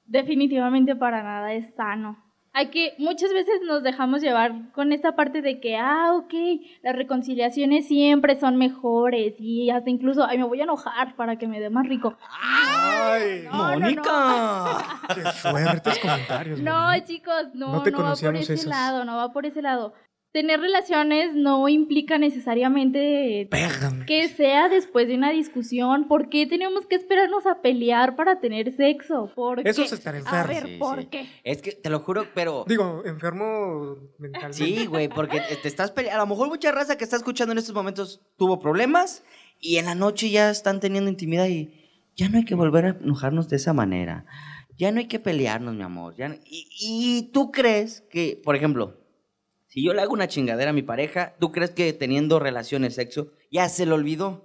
Definitivamente 0.04 0.96
para 0.96 1.22
nada 1.22 1.52
es 1.52 1.74
sano. 1.74 2.18
Hay 2.54 2.68
que, 2.68 2.92
muchas 2.98 3.32
veces 3.32 3.62
nos 3.66 3.82
dejamos 3.82 4.20
llevar 4.20 4.72
con 4.72 4.92
esta 4.92 5.16
parte 5.16 5.40
de 5.40 5.58
que, 5.58 5.76
ah, 5.78 6.12
ok, 6.14 6.34
las 6.82 6.94
reconciliaciones 6.94 7.88
siempre 7.88 8.38
son 8.38 8.56
mejores 8.56 9.34
y 9.38 9.70
hasta 9.70 9.88
incluso, 9.88 10.24
ay, 10.24 10.36
me 10.36 10.44
voy 10.44 10.60
a 10.60 10.64
enojar 10.64 11.16
para 11.16 11.36
que 11.36 11.48
me 11.48 11.60
dé 11.60 11.70
más 11.70 11.88
rico. 11.88 12.14
¡Ay! 12.30 13.44
No, 13.44 13.52
no, 13.52 13.68
no. 13.70 13.80
¡Mónica! 13.80 15.00
¡Qué 15.14 15.22
fuertes 15.22 15.98
comentarios! 15.98 16.60
No, 16.60 16.92
chicos, 17.04 17.54
no, 17.54 17.72
No 17.72 17.82
te 17.82 17.90
no 17.90 18.02
va 18.02 18.14
por 18.14 18.36
ese 18.36 18.68
lado, 18.68 19.06
no 19.06 19.16
va 19.16 19.32
por 19.32 19.46
ese 19.46 19.62
lado. 19.62 19.94
Tener 20.32 20.60
relaciones 20.60 21.34
no 21.34 21.68
implica 21.68 22.16
necesariamente 22.16 23.46
Pégame. 23.50 24.06
que 24.06 24.28
sea 24.28 24.68
después 24.70 25.06
de 25.06 25.14
una 25.14 25.30
discusión. 25.30 26.08
¿Por 26.08 26.30
qué 26.30 26.46
tenemos 26.46 26.86
que 26.86 26.96
esperarnos 26.96 27.44
a 27.46 27.60
pelear 27.60 28.16
para 28.16 28.40
tener 28.40 28.74
sexo? 28.74 29.30
¿Por 29.34 29.66
Eso 29.66 29.82
qué? 29.82 29.86
es 29.86 29.92
estar 29.92 30.14
A 30.14 30.18
enfermo. 30.18 30.48
ver, 30.48 30.66
Sí, 30.66 30.76
¿por 30.78 31.00
sí. 31.02 31.06
qué? 31.10 31.26
Es 31.44 31.60
que 31.60 31.72
te 31.72 31.90
lo 31.90 32.00
juro, 32.00 32.26
pero. 32.34 32.64
Digo, 32.66 33.02
enfermo 33.04 33.96
mentalmente. 34.18 34.56
Sí, 34.64 34.86
güey, 34.86 35.08
porque 35.08 35.40
te 35.60 35.68
estás 35.68 35.90
peleando. 35.90 36.22
A 36.22 36.24
lo 36.24 36.30
mejor 36.30 36.48
mucha 36.48 36.72
raza 36.72 36.96
que 36.96 37.04
está 37.04 37.16
escuchando 37.16 37.52
en 37.52 37.58
estos 37.58 37.74
momentos 37.74 38.22
tuvo 38.38 38.58
problemas 38.58 39.22
y 39.60 39.76
en 39.76 39.84
la 39.84 39.94
noche 39.94 40.30
ya 40.30 40.48
están 40.50 40.80
teniendo 40.80 41.10
intimidad 41.10 41.46
y 41.46 41.74
ya 42.16 42.30
no 42.30 42.38
hay 42.38 42.44
que 42.46 42.54
volver 42.54 42.84
a 42.86 42.88
enojarnos 42.90 43.50
de 43.50 43.56
esa 43.56 43.74
manera. 43.74 44.24
Ya 44.78 44.90
no 44.92 44.98
hay 45.00 45.08
que 45.08 45.20
pelearnos, 45.20 45.74
mi 45.74 45.82
amor. 45.82 46.14
Ya 46.16 46.28
no- 46.28 46.36
y, 46.46 46.66
y 46.80 47.30
tú 47.32 47.50
crees 47.52 48.00
que, 48.10 48.40
por 48.42 48.56
ejemplo, 48.56 48.98
si 49.72 49.82
yo 49.82 49.94
le 49.94 50.02
hago 50.02 50.12
una 50.12 50.28
chingadera 50.28 50.68
a 50.68 50.74
mi 50.74 50.82
pareja, 50.82 51.34
¿tú 51.40 51.50
crees 51.50 51.70
que 51.70 51.94
teniendo 51.94 52.38
relaciones, 52.38 52.94
sexo, 52.94 53.32
ya 53.50 53.70
se 53.70 53.86
le 53.86 53.92
olvidó? 53.92 54.44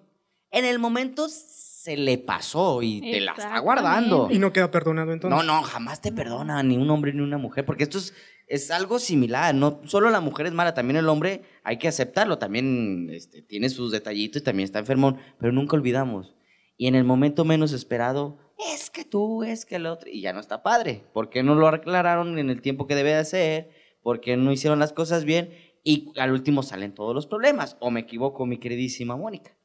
En 0.52 0.64
el 0.64 0.80
momento 0.80 1.28
se 1.28 1.98
le 1.98 2.18
pasó 2.18 2.82
y 2.82 3.02
te 3.02 3.20
la 3.20 3.34
está 3.34 3.60
guardando. 3.60 4.30
Y 4.32 4.40
no 4.40 4.54
queda 4.54 4.72
perdonado 4.72 5.12
entonces. 5.12 5.38
No, 5.38 5.44
no, 5.44 5.64
jamás 5.64 6.00
te 6.00 6.14
perdona 6.14 6.64
ni 6.64 6.78
un 6.78 6.90
hombre 6.90 7.12
ni 7.12 7.20
una 7.20 7.38
mujer, 7.38 7.66
porque 7.66 7.84
esto 7.84 7.98
es, 7.98 8.14
es 8.48 8.72
algo 8.72 9.00
similar. 9.00 9.54
No 9.54 9.82
solo 9.84 10.10
la 10.12 10.22
mujer 10.22 10.46
es 10.46 10.54
mala, 10.54 10.74
también 10.74 10.96
el 10.96 11.10
hombre 11.10 11.42
hay 11.66 11.78
que 11.78 11.90
aceptarlo. 11.90 12.38
También 12.38 13.10
este, 13.12 13.42
tiene 13.42 13.68
sus 13.68 13.92
detallitos 13.92 14.42
y 14.42 14.46
también 14.46 14.64
está 14.64 14.80
enfermón, 14.80 15.18
pero 15.42 15.52
nunca 15.52 15.76
olvidamos. 15.76 16.36
Y 16.78 16.88
en 16.88 16.96
el 16.96 17.04
momento 17.04 17.44
menos 17.44 17.74
esperado, 17.74 18.38
es 18.74 18.90
que 18.90 19.04
tú, 19.04 19.44
es 19.44 19.66
que 19.66 19.76
el 19.76 19.88
otro, 19.88 20.10
y 20.10 20.22
ya 20.22 20.32
no 20.32 20.40
está 20.40 20.64
padre. 20.64 21.04
¿Por 21.12 21.30
qué 21.30 21.44
no 21.44 21.54
lo 21.54 21.68
aclararon 21.68 22.40
en 22.40 22.50
el 22.50 22.62
tiempo 22.62 22.88
que 22.88 22.96
debe 22.96 23.14
de 23.14 23.26
ser? 23.26 23.70
¿Por 24.02 24.22
qué 24.22 24.38
no 24.38 24.52
hicieron 24.52 24.80
las 24.80 24.94
cosas 24.94 25.26
bien? 25.26 25.52
Y 25.84 26.12
al 26.20 26.32
último 26.32 26.64
salen 26.64 26.94
todos 26.94 27.16
los 27.16 27.28
problemas. 27.28 27.78
¿O 27.80 27.92
me 27.92 28.02
equivoco, 28.02 28.46
mi 28.46 28.58
queridísima 28.58 29.16
Mónica? 29.16 29.58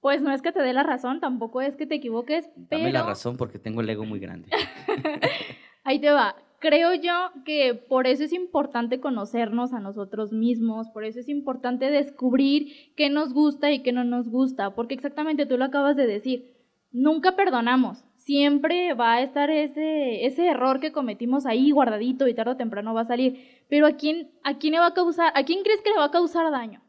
Pues 0.00 0.22
no 0.22 0.32
es 0.32 0.40
que 0.40 0.52
te 0.52 0.62
dé 0.62 0.72
la 0.72 0.82
razón, 0.82 1.20
tampoco 1.20 1.60
es 1.60 1.76
que 1.76 1.86
te 1.86 1.96
equivoques, 1.96 2.48
pero 2.68 2.82
Dame 2.82 2.92
la 2.92 3.02
razón 3.02 3.36
porque 3.36 3.58
tengo 3.58 3.80
el 3.80 3.90
ego 3.90 4.04
muy 4.04 4.20
grande. 4.20 4.48
ahí 5.84 5.98
te 5.98 6.10
va. 6.10 6.36
Creo 6.58 6.94
yo 6.94 7.30
que 7.44 7.74
por 7.74 8.06
eso 8.06 8.24
es 8.24 8.32
importante 8.32 8.98
conocernos 8.98 9.74
a 9.74 9.80
nosotros 9.80 10.32
mismos, 10.32 10.88
por 10.88 11.04
eso 11.04 11.20
es 11.20 11.28
importante 11.28 11.90
descubrir 11.90 12.94
qué 12.96 13.10
nos 13.10 13.34
gusta 13.34 13.70
y 13.72 13.82
qué 13.82 13.92
no 13.92 14.04
nos 14.04 14.30
gusta, 14.30 14.74
porque 14.74 14.94
exactamente 14.94 15.44
tú 15.44 15.58
lo 15.58 15.66
acabas 15.66 15.96
de 15.96 16.06
decir, 16.06 16.54
nunca 16.92 17.36
perdonamos, 17.36 18.04
siempre 18.26 18.92
va 18.94 19.14
a 19.14 19.22
estar 19.22 19.48
ese, 19.50 20.26
ese 20.26 20.48
error 20.48 20.80
que 20.80 20.90
cometimos 20.90 21.46
ahí 21.46 21.70
guardadito 21.70 22.26
y 22.26 22.34
tarde 22.34 22.50
o 22.52 22.56
temprano 22.56 22.92
va 22.92 23.02
a 23.02 23.04
salir, 23.06 23.62
pero 23.70 23.86
¿a 23.86 23.92
quién, 23.92 24.32
¿a 24.42 24.58
quién 24.58 24.72
le 24.72 24.80
va 24.80 24.86
a 24.88 24.94
causar, 24.94 25.32
a 25.36 25.44
quién 25.44 25.62
crees 25.62 25.80
que 25.80 25.90
le 25.90 25.96
va 25.98 26.06
a 26.06 26.10
causar 26.10 26.50
daño? 26.50 26.82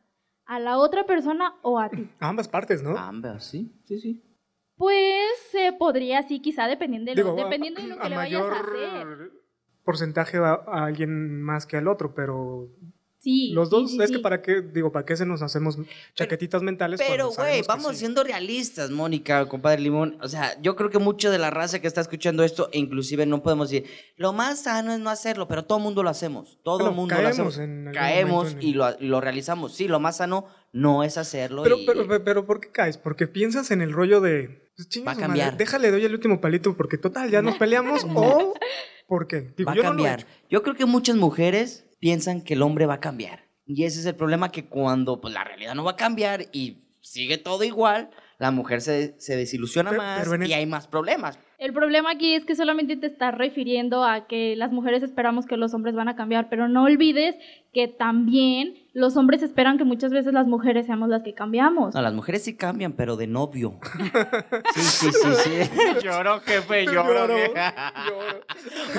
¿A 0.45 0.59
la 0.59 0.77
otra 0.79 1.05
persona 1.05 1.53
o 1.61 1.79
a 1.79 1.89
ti? 1.89 2.09
A 2.19 2.29
ambas 2.29 2.47
partes, 2.47 2.81
¿no? 2.81 2.97
Ambas, 2.97 3.45
sí, 3.45 3.71
sí, 3.85 3.99
sí. 3.99 4.23
Pues 4.77 5.21
se 5.51 5.73
podría, 5.73 6.23
sí, 6.23 6.39
quizá 6.39 6.67
dependiendo 6.67 7.11
de 7.11 7.21
lo, 7.21 7.23
Digo, 7.31 7.39
a- 7.41 7.43
dependiendo 7.43 7.81
de 7.81 7.87
lo 7.87 7.95
que 7.97 8.01
a 8.01 8.09
le 8.09 8.15
vayas 8.15 8.41
a 8.41 8.49
mayor 8.49 9.05
hacer. 9.05 9.31
porcentaje 9.83 10.39
va 10.39 10.63
a 10.67 10.85
alguien 10.85 11.41
más 11.41 11.65
que 11.67 11.77
al 11.77 11.87
otro, 11.87 12.15
pero 12.15 12.69
Sí, 13.27 13.51
los 13.51 13.69
dos, 13.69 13.91
sí, 13.91 14.01
es 14.01 14.09
que 14.09 14.19
para 14.19 14.41
qué, 14.41 14.61
digo, 14.61 14.89
para 14.93 15.05
qué 15.05 15.17
se 15.17 15.25
nos 15.25 15.41
hacemos 15.41 15.77
chaquetitas 16.15 16.63
mentales. 16.63 17.01
Pero, 17.05 17.29
güey, 17.31 17.61
vamos 17.67 17.97
siendo 17.97 18.23
realistas, 18.23 18.89
Mónica, 18.89 19.45
compadre 19.49 19.81
Limón. 19.81 20.17
O 20.21 20.29
sea, 20.29 20.57
yo 20.61 20.77
creo 20.77 20.89
que 20.89 20.97
mucho 20.97 21.29
de 21.29 21.37
la 21.37 21.49
raza 21.49 21.79
que 21.81 21.87
está 21.87 21.99
escuchando 21.99 22.45
esto, 22.45 22.69
e 22.71 22.79
inclusive 22.79 23.25
no 23.25 23.43
podemos 23.43 23.69
decir, 23.69 23.89
lo 24.15 24.31
más 24.31 24.61
sano 24.63 24.93
es 24.93 24.99
no 25.01 25.09
hacerlo, 25.09 25.45
pero 25.49 25.65
todo 25.65 25.79
el 25.79 25.83
mundo 25.83 26.03
lo 26.03 26.09
hacemos. 26.09 26.57
Todo 26.63 26.75
Bueno, 26.77 26.91
el 26.91 26.95
mundo 26.95 27.15
caemos 27.15 27.37
lo 27.37 27.47
hacemos. 27.49 27.93
Caemos 27.93 28.51
en 28.53 28.61
y 28.63 28.71
el- 28.71 28.77
lo, 28.77 28.95
lo 29.01 29.19
realizamos. 29.19 29.73
Sí, 29.75 29.89
lo 29.89 29.99
más 29.99 30.15
sano 30.17 30.47
no 30.71 31.03
es 31.03 31.17
hacerlo. 31.17 31.63
Pero, 31.63 31.77
y- 31.79 31.85
pero, 31.85 32.07
pero, 32.07 32.23
pero, 32.23 32.45
¿por 32.45 32.61
qué 32.61 32.71
caes? 32.71 32.97
Porque 32.97 33.27
piensas 33.27 33.71
en 33.71 33.81
el 33.81 33.91
rollo 33.91 34.21
de. 34.21 34.69
Pues, 34.77 34.87
Va 34.99 35.01
a 35.01 35.15
madre, 35.15 35.21
cambiar. 35.21 35.57
déjale, 35.57 35.91
doy 35.91 36.05
el 36.05 36.13
último 36.13 36.39
palito 36.39 36.77
porque 36.77 36.97
total, 36.97 37.29
ya 37.29 37.41
nos 37.41 37.57
peleamos. 37.59 38.05
o. 38.15 38.53
¿Por 39.05 39.27
qué? 39.27 39.53
Digo, 39.57 39.67
va 39.67 39.73
a 39.73 39.75
yo 39.75 39.83
no 39.83 39.89
lo 39.89 39.99
he 39.99 40.03
cambiar. 40.07 40.19
hecho. 40.21 40.27
yo 40.49 40.63
creo 40.63 40.75
que 40.75 40.85
muchas 40.85 41.15
mujeres 41.17 41.83
piensan 41.99 42.41
que 42.41 42.53
el 42.55 42.61
hombre 42.61 42.85
va 42.85 42.95
a 42.95 42.99
cambiar. 42.99 43.45
Y 43.65 43.83
ese 43.83 43.99
es 43.99 44.05
el 44.05 44.15
problema, 44.15 44.51
que 44.51 44.65
cuando 44.67 45.19
pues, 45.19 45.33
la 45.33 45.43
realidad 45.43 45.75
no 45.75 45.83
va 45.83 45.91
a 45.91 45.95
cambiar 45.95 46.45
y 46.53 46.83
sigue 47.01 47.37
todo 47.37 47.63
igual, 47.63 48.09
la 48.39 48.51
mujer 48.51 48.81
se, 48.81 49.19
se 49.19 49.35
desilusiona 49.35 49.89
Pero- 49.91 50.01
más 50.01 50.19
pero 50.21 50.35
en 50.35 50.43
el- 50.43 50.49
y 50.49 50.53
hay 50.53 50.65
más 50.65 50.87
problemas. 50.87 51.39
El 51.57 51.73
problema 51.73 52.11
aquí 52.11 52.35
es 52.35 52.45
que 52.45 52.55
solamente 52.55 52.97
te 52.97 53.07
estás 53.07 53.33
refiriendo 53.33 54.03
a 54.03 54.27
que 54.27 54.55
las 54.55 54.71
mujeres 54.71 55.01
esperamos 55.01 55.47
que 55.47 55.57
los 55.57 55.73
hombres 55.73 55.95
van 55.95 56.07
a 56.07 56.15
cambiar, 56.15 56.49
pero 56.49 56.67
no 56.67 56.83
olvides 56.83 57.35
que 57.73 57.87
también 57.87 58.75
los 58.93 59.17
hombres 59.17 59.41
esperan 59.41 59.79
que 59.79 59.83
muchas 59.83 60.11
veces 60.11 60.33
las 60.33 60.45
mujeres 60.45 60.85
seamos 60.85 61.09
las 61.09 61.23
que 61.23 61.33
cambiamos. 61.33 61.95
No, 61.95 62.01
las 62.03 62.13
mujeres 62.13 62.43
sí 62.43 62.55
cambian, 62.55 62.93
pero 62.93 63.15
de 63.15 63.25
novio. 63.25 63.79
Sí, 64.75 64.81
sí, 64.81 65.09
sí, 65.11 65.29
sí. 65.43 65.69
Lloró, 66.03 66.39
jefe, 66.41 66.85
Lloro, 66.85 67.27
vieja. 67.33 67.93
lloro. 68.07 68.41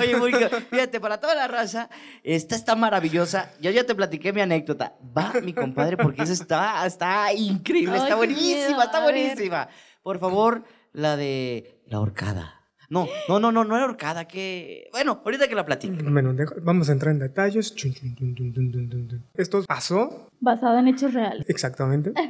Oye, 0.01 0.17
Mónica, 0.17 0.49
fíjate, 0.49 0.99
para 0.99 1.17
toda 1.17 1.35
la 1.35 1.47
raza, 1.47 1.89
esta 2.23 2.55
está 2.55 2.75
maravillosa. 2.75 3.53
Yo 3.61 3.71
ya 3.71 3.85
te 3.85 3.95
platiqué 3.95 4.33
mi 4.33 4.41
anécdota. 4.41 4.95
Va, 5.17 5.31
mi 5.41 5.53
compadre, 5.53 5.95
porque 5.95 6.23
esa 6.23 6.33
está, 6.33 6.85
está 6.85 7.31
increíble, 7.33 7.93
Ay, 7.95 8.01
está 8.03 8.15
buenísima, 8.15 8.83
está 8.83 9.01
buenísima. 9.01 9.69
Por 10.03 10.19
favor, 10.19 10.65
la 10.91 11.15
de 11.15 11.78
la 11.89 11.99
horcada. 11.99 12.55
No, 12.89 13.07
no, 13.27 13.39
no, 13.39 13.51
no, 13.51 13.63
no 13.65 13.75
era 13.75 13.85
horcada, 13.85 14.27
que... 14.27 14.87
Bueno, 14.91 15.21
ahorita 15.23 15.47
que 15.47 15.53
la 15.53 15.63
platico. 15.65 15.95
Bueno, 16.09 16.33
deja- 16.33 16.55
vamos 16.63 16.89
a 16.89 16.93
entrar 16.93 17.13
en 17.13 17.19
detalles. 17.19 17.75
Chun, 17.75 17.93
chun. 17.93 19.25
Esto 19.35 19.63
pasó 19.67 20.29
Basado 20.39 20.79
en 20.79 20.87
hechos 20.87 21.13
reales. 21.13 21.47
exactamente. 21.49 22.13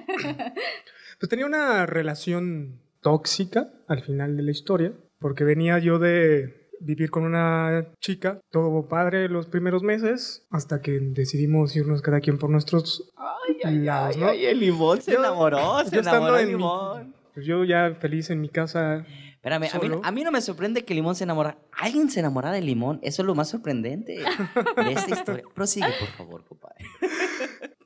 Pues 1.19 1.29
tenía 1.29 1.45
una 1.45 1.85
relación 1.85 2.79
tóxica 3.01 3.69
al 3.89 4.01
final 4.03 4.37
de 4.37 4.43
la 4.43 4.51
historia, 4.51 4.93
porque 5.19 5.43
venía 5.43 5.77
yo 5.77 5.99
de 5.99 6.69
vivir 6.79 7.11
con 7.11 7.23
una 7.25 7.87
chica, 7.99 8.39
todo 8.51 8.87
padre 8.87 9.27
los 9.27 9.47
primeros 9.47 9.83
meses, 9.83 10.45
hasta 10.49 10.81
que 10.81 10.97
decidimos 11.01 11.75
irnos 11.75 12.01
cada 12.01 12.21
quien 12.21 12.37
por 12.37 12.49
nuestros 12.49 13.11
lados, 13.63 14.15
¿no? 14.15 14.29
el 14.29 14.59
limón 14.61 15.01
se 15.01 15.11
Yo- 15.11 15.19
enamoró, 15.19 15.83
se 15.83 15.95
yo 15.95 16.01
enamoró 16.01 16.35
el 16.37 16.41
en 16.43 16.47
mi- 16.47 16.53
limón. 16.53 17.15
Pues 17.33 17.45
yo 17.45 17.65
ya 17.65 17.93
feliz 17.99 18.29
en 18.29 18.39
mi 18.39 18.47
casa. 18.47 19.05
Espérame, 19.39 19.69
a 19.71 19.79
mí, 19.79 19.87
Solo. 19.87 20.01
a 20.03 20.11
mí 20.11 20.23
no 20.25 20.31
me 20.31 20.41
sorprende 20.41 20.83
que 20.83 20.93
Limón 20.93 21.15
se 21.15 21.23
enamora. 21.23 21.57
¿Alguien 21.71 22.11
se 22.11 22.19
enamora 22.19 22.51
de 22.51 22.61
Limón? 22.61 22.99
Eso 23.01 23.21
es 23.21 23.25
lo 23.25 23.35
más 23.35 23.47
sorprendente 23.47 24.17
de 24.17 24.91
esta 24.91 25.15
historia. 25.15 25.45
Prosigue, 25.55 25.87
por 25.97 26.09
favor, 26.09 26.43
compadre. 26.45 26.85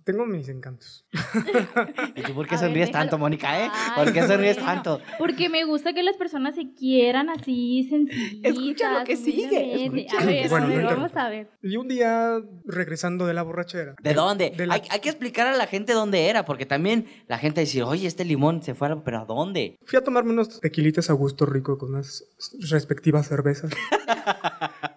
Tengo 0.04 0.26
mis 0.26 0.50
encantos. 0.50 1.06
¿Y 2.16 2.22
tú 2.24 2.34
por 2.34 2.48
qué 2.48 2.56
A 2.56 2.58
sonríes 2.58 2.92
tanto, 2.92 3.18
Mónica, 3.18 3.58
eh? 3.66 3.70
Ay, 3.72 4.04
¿Por 4.04 4.14
qué 4.14 4.22
sonríes 4.28 4.58
bueno. 4.58 4.72
tanto? 4.74 5.02
Porque 5.18 5.48
me 5.50 5.64
gusta 5.64 5.94
que 5.94 6.04
las 6.04 6.18
personas 6.18 6.56
se 6.56 6.74
quieran 6.74 7.30
así, 7.30 7.88
sencillitas. 7.90 8.52
Escucha 8.52 9.00
lo 9.00 9.06
que 9.06 9.16
sigue, 9.16 9.86
escucha 9.86 10.18
A 10.20 10.26
ver, 10.26 10.50
Bueno, 10.50 10.66
a 10.66 10.70
ver, 10.70 10.86
vamos 10.86 11.16
a 11.16 11.30
ver. 11.30 11.50
Y 11.62 11.78
un 11.78 11.88
día, 11.88 12.38
regresando 12.66 13.26
de 13.26 13.34
la 13.34 13.44
borrachera. 13.44 13.96
¿De 14.02 14.14
dónde? 14.14 14.52
de 14.58 14.68
la- 14.68 14.74
hay, 14.76 14.82
hay 14.90 15.00
que 15.00 15.10
explicar 15.10 15.48
a 15.48 15.56
la 15.56 15.68
gente 15.68 15.94
dónde 15.94 16.28
era, 16.30 16.44
porque 16.44 16.66
también 16.66 17.06
la 17.28 17.38
gente 17.38 17.62
dice, 17.62 17.84
oye, 17.84 18.06
este 18.08 18.26
limón 18.26 18.62
se 18.62 18.74
fue, 18.76 18.90
a 18.90 19.04
pero 19.04 19.20
¿a 19.22 19.26
dónde? 19.26 19.78
Fui 19.86 19.98
a 19.98 20.04
tomarme 20.04 20.32
unos 20.32 20.60
tequilitas 20.60 21.10
a 21.10 21.14
gusto 21.14 21.46
rico 21.46 21.78
con 21.78 21.94
unas 21.96 22.26
respectivas 22.70 23.28
cervezas. 23.28 23.72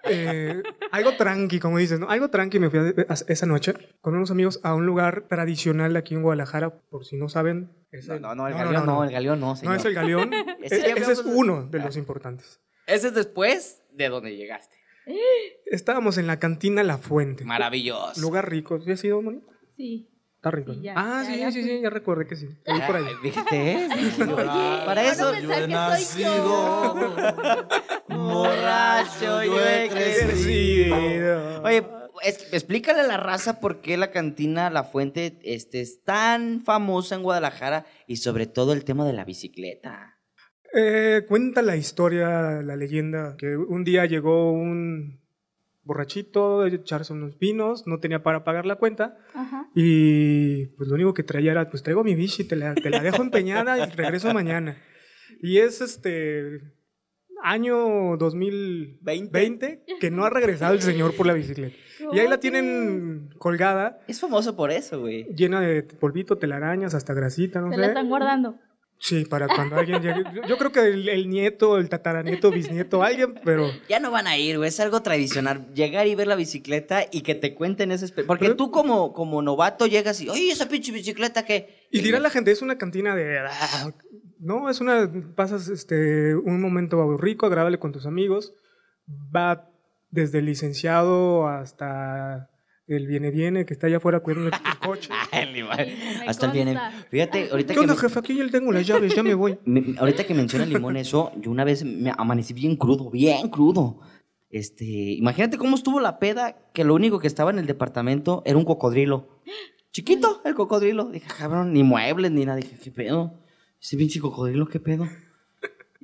Eh, 0.09 0.63
algo 0.93 1.15
tranqui, 1.17 1.59
como 1.59 1.79
dices, 1.79 1.99
¿no? 1.99 2.09
Algo 2.09 2.31
tranqui 2.31 2.61
me 2.61 2.71
fui 2.71 2.79
a- 2.79 3.13
a- 3.13 3.17
esa 3.27 3.45
noche 3.47 3.75
con 4.01 4.15
unos 4.15 4.31
amigos 4.31 4.61
a 4.63 4.73
un 4.73 4.87
lugar 4.87 4.96
tradicional 5.29 5.97
aquí 5.97 6.15
en 6.15 6.23
Guadalajara, 6.23 6.71
por 6.91 7.05
si 7.05 7.17
no 7.17 7.29
saben. 7.29 7.71
es 7.93 8.09
No, 8.09 8.19
no, 8.19 8.35
no, 8.35 8.49
el 8.49 8.55
galeón 8.55 8.87
no, 8.87 9.05
el 9.05 9.11
galeón 9.13 9.41
no, 9.41 9.47
No 9.49 9.57
señor. 9.57 9.77
es 9.77 9.85
el 9.85 9.95
galeón. 9.95 10.31
Ese 10.63 10.77
E- 10.77 10.81
ya 10.81 10.87
ese 10.95 11.13
es 11.13 11.19
hablamos 11.21 11.25
de- 11.25 11.35
uno 11.35 11.67
de 11.67 11.79
los 11.79 11.97
importantes. 11.97 12.61
Ese 12.87 13.09
es 13.09 13.15
después 13.15 13.83
de 13.93 14.09
donde 14.09 14.37
llegaste. 14.37 14.77
Estábamos 15.67 16.19
en 16.19 16.27
la 16.27 16.39
cantina 16.39 16.83
La 16.83 16.99
Fuente. 16.99 17.45
Maravilloso. 17.45 18.21
Lugar 18.21 18.51
rico. 18.51 18.81
¿Sí 18.81 18.91
ha 18.93 18.97
sido, 18.97 19.23
Moni? 19.23 19.41
Sí. 19.77 20.09
Está 20.37 20.51
rico. 20.51 20.73
Sí, 20.73 20.79
¿no? 20.79 20.85
ya, 20.85 20.95
ah, 20.97 21.23
ya, 21.25 21.33
sí, 21.35 21.41
ya 21.41 21.53
sí, 21.53 21.63
sí, 21.63 21.81
ya 21.81 21.91
recuerdo 21.91 22.27
que 22.27 22.37
sí. 22.37 22.49
Ahí 22.67 22.81
por 22.87 22.97
ahí. 22.97 23.05
¿Viste? 23.23 23.89
Oye, 24.21 24.85
Para 24.85 25.11
eso- 25.11 25.31
pensar 25.33 25.67
que 25.99 26.05
soy 26.05 26.23
yo. 26.25 26.95
Borracho, 28.09 29.43
yo 29.45 29.61
he 29.61 29.89
crecido. 29.89 31.63
Oye, 31.63 31.83
es- 32.23 32.53
explícale 32.53 33.01
a 33.01 33.07
la 33.07 33.17
raza 33.17 33.61
por 33.61 33.81
qué 33.81 33.97
la 33.97 34.11
cantina 34.11 34.71
La 34.71 34.85
Fuente 34.85 35.39
este, 35.43 35.81
es 35.81 36.03
tan 36.03 36.63
famosa 36.63 37.15
en 37.15 37.23
Guadalajara 37.23 37.87
y 38.07 38.17
sobre 38.17 38.47
todo 38.47 38.73
el 38.73 38.85
tema 38.85 39.05
de 39.07 39.13
la 39.13 39.25
bicicleta. 39.25 40.19
Eh, 40.75 41.25
cuenta 41.29 41.63
la 41.63 41.77
historia, 41.77 42.61
la 42.63 42.77
leyenda, 42.77 43.37
que 43.39 43.57
un 43.57 43.85
día 43.85 44.05
llegó 44.07 44.53
un 44.53 45.21
borrachito 45.83 46.63
a 46.63 46.69
echarse 46.69 47.13
unos 47.13 47.39
vinos, 47.39 47.87
no 47.87 48.01
tenía 48.01 48.23
para 48.23 48.43
pagar 48.43 48.67
la 48.67 48.75
cuenta 48.75 49.17
Ajá. 49.35 49.69
y 49.75 50.67
pues 50.77 50.89
lo 50.89 50.97
único 50.97 51.15
que 51.15 51.23
traía 51.23 51.53
era, 51.53 51.71
pues 51.71 51.83
traigo 51.85 52.03
mi 52.03 52.15
bici, 52.17 52.43
te 52.45 52.57
la, 52.57 52.75
te 52.75 52.91
la 52.91 53.01
dejo 53.01 53.23
empeñada 53.23 53.79
y 53.87 53.91
regreso 53.93 54.35
mañana. 54.35 54.77
Y 55.41 55.59
es 55.59 55.81
este 55.81 56.61
año 57.43 58.17
2020 58.17 59.85
que 60.01 60.11
no 60.11 60.25
ha 60.25 60.31
regresado 60.31 60.75
el 60.75 60.83
señor 60.83 61.15
por 61.15 61.27
la 61.27 61.35
bicicleta. 61.35 61.77
Y 62.13 62.19
ahí 62.21 62.29
la 62.29 62.39
tienen 62.41 63.31
colgada, 63.39 63.99
Es 64.09 64.21
famoso 64.21 64.57
por 64.57 64.71
eso, 64.71 65.01
güey. 65.01 65.25
llena 65.35 65.61
de 65.61 65.83
polvito, 65.83 66.37
telarañas, 66.39 66.95
hasta 66.95 67.15
grasita, 67.15 67.61
no 67.61 67.69
Se 67.71 67.75
sé. 67.77 67.81
la 67.81 67.87
están 67.89 68.09
guardando. 68.09 68.57
Sí, 68.99 69.27
para 69.27 69.47
cuando 69.47 69.77
alguien 69.77 70.01
llegue. 70.01 70.25
Yo- 70.49 70.57
creo 70.57 70.73
que 70.73 70.81
el, 70.81 71.07
el 71.11 71.29
nieto, 71.29 71.77
el 71.77 71.91
tataranieto, 71.91 72.51
bisnieto, 72.51 73.03
alguien, 73.03 73.35
pero 73.45 73.71
Ya 73.91 74.01
no 74.01 74.11
van 74.11 74.27
a 74.27 74.39
ir, 74.39 74.57
güey. 74.57 74.69
Es 74.71 74.81
algo 74.81 75.03
tradicional. 75.03 75.67
Llegar 75.75 76.07
y 76.07 76.15
ver 76.15 76.27
la 76.29 76.35
bicicleta 76.35 77.05
y 77.13 77.21
que 77.21 77.35
te 77.35 77.55
cuenten 77.55 77.93
ese... 77.93 78.09
Porque 78.25 78.47
Pero- 78.47 78.57
tú 78.57 78.71
como, 78.71 79.13
como 79.13 79.43
novato 79.43 79.87
llegas 79.87 80.23
y, 80.23 80.31
oye, 80.31 80.51
esa 80.51 80.67
pinche 80.69 80.93
bicicleta 80.93 81.45
que... 81.45 81.87
Y 81.91 82.01
dirá 82.01 82.21
la 82.21 82.31
gente, 82.31 82.51
es 82.53 82.63
una 82.63 82.79
cantina 82.79 83.15
de... 83.15 83.39
"Ah", 83.41 83.91
No, 84.41 84.71
es 84.71 84.81
una... 84.81 85.11
Pasas 85.35 85.69
este, 85.69 86.35
un 86.35 86.63
momento 86.63 87.19
rico, 87.19 87.45
agradable 87.45 87.79
con 87.79 87.93
tus 87.93 88.07
amigos. 88.07 88.55
Va 89.09 89.69
desde 90.17 90.41
el 90.41 90.47
licenciado 90.47 91.47
hasta 91.47 92.51
el 92.89 93.07
viene-viene 93.07 93.65
que 93.67 93.75
está 93.75 93.87
allá 93.89 93.97
afuera 93.99 94.21
cuidando 94.21 94.49
el 94.49 94.53
coche. 94.85 95.11
Hasta 96.27 96.47
el 96.47 96.53
viene. 96.53 96.79
Fíjate, 97.11 97.49
ahorita 97.51 97.69
¿Qué 97.69 97.75
que... 97.75 97.81
onda, 97.81 97.95
me- 97.95 98.01
jefe? 98.01 98.19
Aquí 98.19 98.35
ya 98.37 98.49
tengo 98.49 98.73
las 98.73 98.87
llaves, 98.87 99.15
ya 99.15 99.23
me 99.23 99.35
voy. 99.35 99.59
Me- 99.65 99.95
ahorita 99.99 100.25
que 100.25 100.35
menciona 100.35 100.67
limón 100.67 100.97
eso, 100.97 101.33
yo 101.37 101.51
una 101.51 101.65
vez 101.65 101.85
me 101.85 102.13
amanecí 102.17 102.53
bien 102.55 102.77
crudo, 102.77 103.11
bien 103.11 103.49
crudo. 103.49 104.01
Este, 104.51 104.85
imagínate 104.85 105.59
cómo 105.59 105.75
estuvo 105.77 106.01
la 106.01 106.19
peda, 106.19 106.57
que 106.73 106.85
lo 106.85 106.95
único 106.95 107.19
que 107.19 107.27
estaba 107.27 107.51
en 107.51 107.59
el 107.59 107.67
departamento 107.67 108.43
era 108.47 108.57
un 108.57 108.65
cocodrilo. 108.65 109.41
Chiquito, 109.93 110.41
el 110.45 110.55
cocodrilo. 110.55 111.07
Dije, 111.11 111.27
cabrón, 111.39 111.73
ni 111.73 111.83
muebles 111.83 112.31
ni 112.31 112.45
nada. 112.45 112.57
Dije, 112.59 112.77
¿qué 112.83 112.91
pedo? 112.91 113.35
Ese 113.81 113.97
pinche 113.97 114.21
cocodrilo, 114.21 114.69
¿qué 114.69 114.79
pedo? 114.81 115.09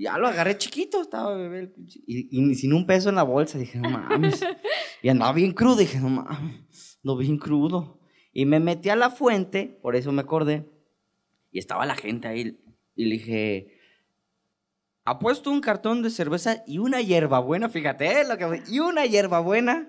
Ya 0.02 0.18
lo 0.18 0.26
agarré 0.26 0.58
chiquito, 0.58 1.00
estaba 1.00 1.36
bebé 1.36 1.72
y, 2.06 2.26
y 2.36 2.54
sin 2.56 2.72
un 2.72 2.86
peso 2.86 3.08
en 3.08 3.14
la 3.14 3.22
bolsa. 3.22 3.56
Dije, 3.56 3.78
no 3.78 3.88
mames. 3.88 4.44
Y 5.00 5.08
andaba 5.08 5.32
bien 5.32 5.52
crudo. 5.52 5.76
Dije, 5.76 6.00
no 6.00 6.08
mames, 6.08 6.98
no 7.04 7.16
bien 7.16 7.38
crudo. 7.38 8.00
Y 8.32 8.46
me 8.46 8.58
metí 8.58 8.88
a 8.88 8.96
la 8.96 9.10
fuente, 9.10 9.78
por 9.80 9.94
eso 9.94 10.10
me 10.10 10.22
acordé. 10.22 10.68
Y 11.52 11.60
estaba 11.60 11.86
la 11.86 11.94
gente 11.94 12.26
ahí. 12.26 12.58
Y 12.96 13.04
le 13.04 13.12
dije, 13.12 13.78
apuesto 15.04 15.50
un 15.50 15.60
cartón 15.60 16.02
de 16.02 16.10
cerveza 16.10 16.64
y 16.66 16.78
una 16.78 17.00
hierbabuena, 17.00 17.68
fíjate 17.68 18.20
eh, 18.20 18.24
lo 18.28 18.36
que 18.38 18.62
y 18.68 18.80
una 18.80 19.06
hierbabuena 19.06 19.88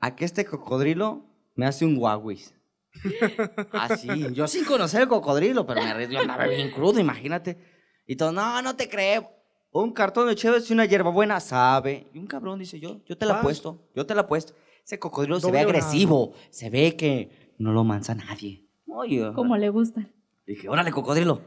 a 0.00 0.16
que 0.16 0.24
este 0.24 0.46
cocodrilo 0.46 1.26
me 1.54 1.66
hace 1.66 1.84
un 1.84 1.96
guaguis. 1.96 2.54
Así, 3.72 4.08
yo 4.32 4.48
sin 4.48 4.64
conocer 4.64 5.02
el 5.02 5.08
cocodrilo, 5.08 5.66
pero 5.66 5.82
me 5.82 5.90
arriesgo, 5.90 6.18
andaba 6.18 6.46
bien 6.46 6.70
crudo, 6.70 7.00
imagínate. 7.00 7.71
Y 8.06 8.16
todo, 8.16 8.32
no, 8.32 8.62
no 8.62 8.76
te 8.76 8.88
creo. 8.88 9.30
Un 9.70 9.92
cartón 9.92 10.28
de 10.28 10.34
chévere 10.34 10.62
y 10.68 10.72
una 10.72 10.84
hierbabuena, 10.84 11.40
sabe. 11.40 12.06
Y 12.12 12.18
un 12.18 12.26
cabrón 12.26 12.58
dice, 12.58 12.78
yo, 12.78 13.00
yo 13.06 13.16
te 13.16 13.24
la 13.24 13.38
apuesto, 13.38 13.88
yo 13.94 14.04
te 14.04 14.14
la 14.14 14.22
apuesto. 14.22 14.54
Ese 14.84 14.98
cocodrilo 14.98 15.40
se 15.40 15.50
ve 15.50 15.60
agresivo, 15.60 16.34
se 16.50 16.68
ve 16.68 16.96
que 16.96 17.54
no 17.58 17.72
lo 17.72 17.84
mansa 17.84 18.14
nadie. 18.14 18.68
Oye, 18.86 19.32
Como 19.34 19.56
le 19.56 19.70
gusta. 19.70 20.06
Dije, 20.46 20.68
órale, 20.68 20.90
cocodrilo, 20.90 21.40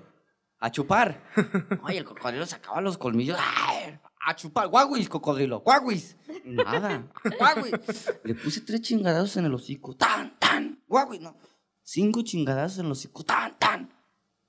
a 0.59 0.71
chupar. 0.71 1.21
Oye, 1.83 1.99
el 1.99 2.05
cocodrilo 2.05 2.45
sacaba 2.45 2.81
los 2.81 2.97
colmillos. 2.97 3.37
¡ay! 3.39 3.99
A 4.27 4.35
chupar, 4.35 4.67
guaguis, 4.69 5.07
cocodrilo, 5.07 5.59
guaguis. 5.59 6.17
Nada, 6.45 7.11
guaguis. 7.37 8.09
Le 8.23 8.33
puse 8.33 8.61
tres 8.61 8.81
chingadazos 8.81 9.37
en 9.37 9.45
el 9.45 9.53
hocico. 9.53 9.95
Tan, 9.95 10.39
tan, 10.39 10.83
guaguis, 10.87 11.21
no. 11.21 11.37
Cinco 11.83 12.23
chingadazos 12.23 12.79
en 12.79 12.87
el 12.87 12.93
hocico. 12.93 13.23
Tan, 13.23 13.59
tan. 13.59 13.93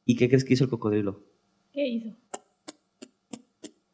¿Y 0.07 0.17
qué 0.17 0.29
crees 0.29 0.45
que 0.45 0.55
hizo 0.55 0.65
el 0.65 0.71
cocodrilo? 0.71 1.23
¿Qué 1.77 1.87
hizo? 1.87 2.09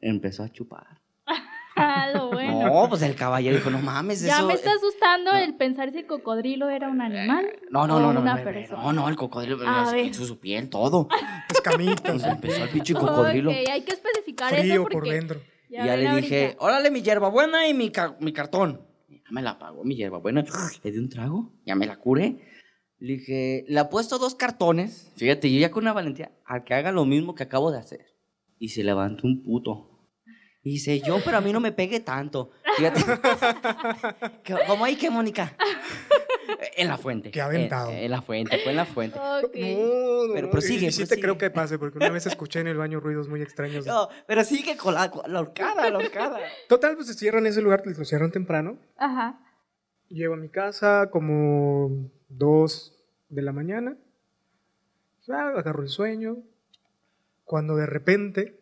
Empezó 0.01 0.45
a 0.45 0.49
chupar. 0.49 0.87
Ah, 1.75 2.11
lo 2.14 2.29
bueno. 2.31 2.66
No, 2.83 2.88
pues 2.90 3.01
el 3.01 3.14
caballero 3.16 3.57
dijo, 3.57 3.71
no 3.71 3.79
mames, 3.81 4.21
ya 4.21 4.37
eso... 4.37 4.47
me 4.47 4.53
está 4.53 4.73
asustando 4.75 5.33
no. 5.33 5.38
el 5.38 5.55
pensar 5.57 5.90
si 5.90 5.99
el 6.01 6.07
cocodrilo 6.07 6.68
era 6.68 6.90
un 6.90 7.01
animal 7.01 7.47
No, 7.71 7.87
no, 7.87 7.97
o 7.97 8.01
no, 8.01 8.12
no, 8.12 8.21
una 8.21 8.35
no, 8.37 8.45
persona. 8.45 8.83
no, 8.83 8.92
no, 8.92 9.09
el 9.09 9.16
cocodrilo 9.16 9.59
A 9.66 9.90
ver. 9.90 10.05
hizo 10.05 10.27
su 10.27 10.38
piel, 10.38 10.68
todo. 10.68 11.09
Escamitas, 11.51 11.97
Entonces 12.05 12.29
empezó 12.31 12.64
el 12.64 12.68
pinche 12.68 12.92
cocodrilo. 12.92 13.51
Ok, 13.53 13.57
hay 13.71 13.81
que 13.85 13.92
especificar 13.92 14.53
eso 14.53 14.61
frío 14.62 14.83
porque 14.83 14.95
por 14.99 15.09
dentro. 15.09 15.40
Y 15.71 15.73
ya 15.77 15.97
le 15.97 16.14
dije, 16.16 16.45
ahorita. 16.45 16.62
órale 16.62 16.90
mi 16.90 17.01
hierbabuena 17.01 17.66
y 17.66 17.73
mi, 17.73 17.90
ca- 17.90 18.16
mi 18.21 18.35
cartón. 18.35 18.83
Ya 19.09 19.23
me 19.31 19.40
la 19.40 19.59
pagó 19.59 19.83
mi 19.83 19.97
hierbabuena. 19.97 20.45
Le 20.85 20.90
di 20.92 20.99
un 20.99 21.09
trago, 21.09 21.53
ya 21.64 21.75
me 21.75 21.87
la 21.87 21.97
curé. 21.97 22.37
Le 23.03 23.15
dije, 23.15 23.65
le 23.67 23.81
apuesto 23.81 24.17
dos 24.19 24.37
cartones. 24.37 25.11
Fíjate, 25.17 25.53
yo 25.53 25.59
ya 25.59 25.73
con 25.73 25.83
una 25.83 25.93
valentía, 25.93 26.31
al 26.45 26.62
que 26.62 26.73
haga 26.73 26.93
lo 26.93 27.05
mismo 27.05 27.35
que 27.35 27.43
acabo 27.43 27.73
de 27.73 27.79
hacer. 27.81 28.07
Y 28.61 28.69
se 28.69 28.85
levantó 28.85 29.27
un 29.27 29.43
puto. 29.43 30.07
Y 30.62 30.75
dice, 30.75 31.01
yo, 31.01 31.19
pero 31.25 31.38
a 31.38 31.41
mí 31.41 31.53
no 31.53 31.59
me 31.59 31.73
pegue 31.73 31.99
tanto. 31.99 32.53
Fíjate. 32.77 33.01
¿Cómo 34.69 34.85
ahí 34.85 34.95
que, 34.95 35.11
Mónica? 35.11 35.57
En 36.77 36.87
la 36.87 36.97
fuente. 36.97 37.33
Qué 37.33 37.41
aventado. 37.41 37.91
En, 37.91 38.05
en 38.05 38.11
la 38.12 38.23
fuente, 38.23 38.57
fue 38.59 38.71
en 38.71 38.77
la 38.77 38.87
fuente. 38.87 39.19
Ok. 39.19 39.57
No, 39.57 40.27
no, 40.29 40.35
Pero 40.35 40.51
prosigue, 40.53 40.87
Y 40.87 40.93
sí 40.93 41.05
te 41.05 41.19
creo 41.19 41.37
que 41.37 41.51
pase, 41.51 41.81
porque 41.81 41.99
una 41.99 42.11
vez 42.11 42.27
escuché 42.27 42.61
en 42.61 42.69
el 42.69 42.77
baño 42.77 43.01
ruidos 43.01 43.29
muy 43.29 43.43
extraños. 43.43 43.85
No, 43.85 44.11
pero 44.29 44.45
sigue 44.45 44.77
con 44.77 44.95
la, 44.95 45.11
con 45.11 45.33
la 45.33 45.41
horcada, 45.41 45.91
la 45.91 45.99
horcada. 45.99 46.38
Total, 46.69 46.95
pues 46.95 47.09
se 47.09 47.15
cierran 47.15 47.47
ese 47.47 47.62
lugar, 47.62 47.83
lo 47.85 48.05
cierran 48.05 48.31
temprano. 48.31 48.79
Ajá. 48.97 49.41
Llego 50.09 50.35
a 50.35 50.37
mi 50.37 50.51
casa 50.51 51.09
como 51.11 52.12
dos 52.37 52.99
de 53.29 53.42
la 53.42 53.53
mañana. 53.53 53.97
Ah, 55.29 55.53
agarro 55.57 55.83
el 55.83 55.88
sueño. 55.88 56.38
Cuando 57.45 57.77
de 57.77 57.87
repente 57.87 58.59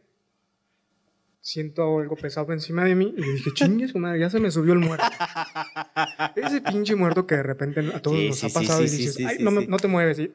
siento 1.40 1.98
algo 1.98 2.16
pesado 2.16 2.52
encima 2.52 2.84
de 2.84 2.94
mí 2.94 3.14
y 3.16 3.22
dije, 3.22 3.50
chingue 3.54 3.88
su 3.88 3.98
madre, 3.98 4.20
ya 4.20 4.30
se 4.30 4.40
me 4.40 4.50
subió 4.50 4.74
el 4.74 4.78
muerto. 4.80 5.04
Ese 6.36 6.60
pinche 6.60 6.94
muerto 6.96 7.26
que 7.26 7.36
de 7.36 7.42
repente 7.42 7.80
a 7.80 8.00
todos 8.02 8.18
Sí, 8.18 8.28
nos 8.28 8.38
sí, 8.38 8.46
ha 8.46 8.50
pasado 8.52 8.86
sí, 8.86 8.94
y 8.94 8.98
dices, 8.98 9.26
ay, 9.26 9.38
no, 9.40 9.50
me- 9.50 9.66
no 9.66 9.78
te 9.78 9.88
mueves. 9.88 10.18
Y, 10.18 10.32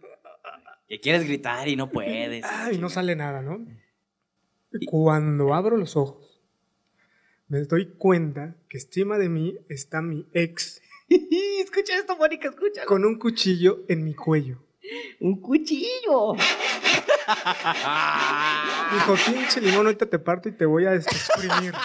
Que 0.88 1.00
quieres 1.00 1.26
gritar 1.26 1.68
y 1.68 1.76
no 1.76 1.90
puedes. 1.92 2.44
ay, 2.46 2.78
no 2.80 2.90
sale 2.90 3.16
nada, 3.16 3.42
¿no? 3.42 3.66
Y 4.72 4.86
Cuando 4.88 5.54
abro 5.54 5.78
los 5.78 5.96
ojos, 5.96 6.42
me 7.48 7.60
doy 7.62 7.86
cuenta 7.98 8.56
que 8.68 8.78
encima 8.80 9.18
de 9.20 9.30
mí 9.30 9.58
está 9.70 10.02
mi 10.02 10.28
ex 10.34 10.82
escucha 11.62 11.96
esto, 11.96 12.18
Mónica, 12.18 12.50
escúchalo. 12.50 12.88
con 12.88 13.06
un 13.06 13.18
cuchillo 13.18 13.84
en 13.88 14.04
mi 14.04 14.14
cuello. 14.14 14.58
Un 15.20 15.42
cuchillo. 15.42 16.34
Dijo, 18.94 19.16
pinche 19.26 19.60
limón, 19.62 19.88
ahorita 19.88 20.06
te 20.06 20.20
parto 20.20 20.48
y 20.50 20.52
te 20.52 20.66
voy 20.66 20.86
a 20.86 20.94
exprimir. 20.94 21.74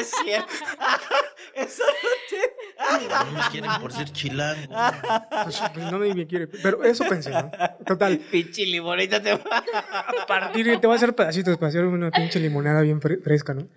Es 0.00 0.10
cierto. 0.24 0.52
Eso 1.54 1.82
No 3.22 3.32
me 3.32 3.40
quieren 3.50 3.70
por 3.80 3.92
ser 3.92 4.10
chilango. 4.10 4.72
Pues, 5.44 5.62
pues, 5.74 5.92
no 5.92 5.98
me 5.98 6.26
quiere. 6.26 6.46
Pero 6.46 6.82
eso 6.84 7.04
pensé, 7.08 7.30
¿no? 7.30 7.50
Total, 7.86 8.18
Pinche 8.30 8.64
limonita 8.66 9.22
te 9.22 9.32
va. 9.34 9.40
a 10.22 10.26
partir 10.26 10.66
te 10.80 10.86
voy 10.86 10.94
a 10.94 10.96
hacer 10.96 11.14
pedacitos 11.14 11.56
para 11.58 11.68
hacer 11.68 11.84
una 11.84 12.10
pinche 12.10 12.40
limonada 12.40 12.80
bien 12.82 13.00
fre- 13.00 13.22
fresca, 13.22 13.54
¿no? 13.54 13.68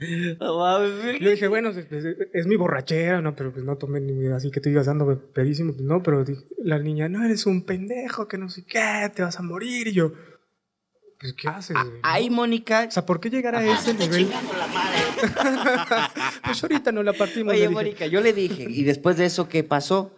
Yo 1.19 1.29
dije, 1.29 1.47
bueno, 1.47 1.69
es, 1.69 1.77
es- 1.91 2.17
es 2.33 2.47
mi 2.47 2.55
borrachera, 2.55 3.21
¿no? 3.21 3.35
Pero 3.35 3.51
pues 3.51 3.63
no 3.65 3.77
tomé 3.77 3.99
ni 3.99 4.27
así 4.31 4.51
que 4.51 4.59
tú 4.61 4.69
ibas 4.69 4.85
dando 4.85 5.19
pedísimo. 5.33 5.73
Pues 5.73 5.83
no, 5.85 6.01
pero 6.01 6.23
dije- 6.23 6.45
la 6.63 6.79
niña, 6.79 7.09
no, 7.09 7.23
eres 7.23 7.45
un 7.45 7.63
pendejo, 7.65 8.27
que 8.27 8.37
no 8.37 8.49
sé 8.49 8.63
qué, 8.65 9.11
te 9.13 9.21
vas 9.21 9.37
a 9.39 9.43
morir. 9.43 9.87
Y 9.87 9.93
yo, 9.93 10.13
¿qué 11.33 11.47
haces, 11.47 11.75
güey? 11.75 11.85
no? 11.87 11.99
Ahí, 12.03 12.29
Mónica. 12.29 12.85
O 12.87 12.91
sea, 12.91 13.05
¿por 13.05 13.19
qué 13.19 13.29
llegar 13.29 13.55
a 13.55 13.63
ese 13.65 13.93
nivel? 13.93 14.29
pues 16.43 16.63
ahorita 16.63 16.91
no 16.91 17.03
la 17.03 17.13
partimos. 17.13 17.53
Oye. 17.53 17.69
Mónica, 17.69 18.05
yo 18.07 18.21
le 18.21 18.33
dije, 18.33 18.65
¿y 18.69 18.83
después 18.83 19.17
de 19.17 19.25
eso 19.25 19.47
qué 19.49 19.63
pasó? 19.63 20.11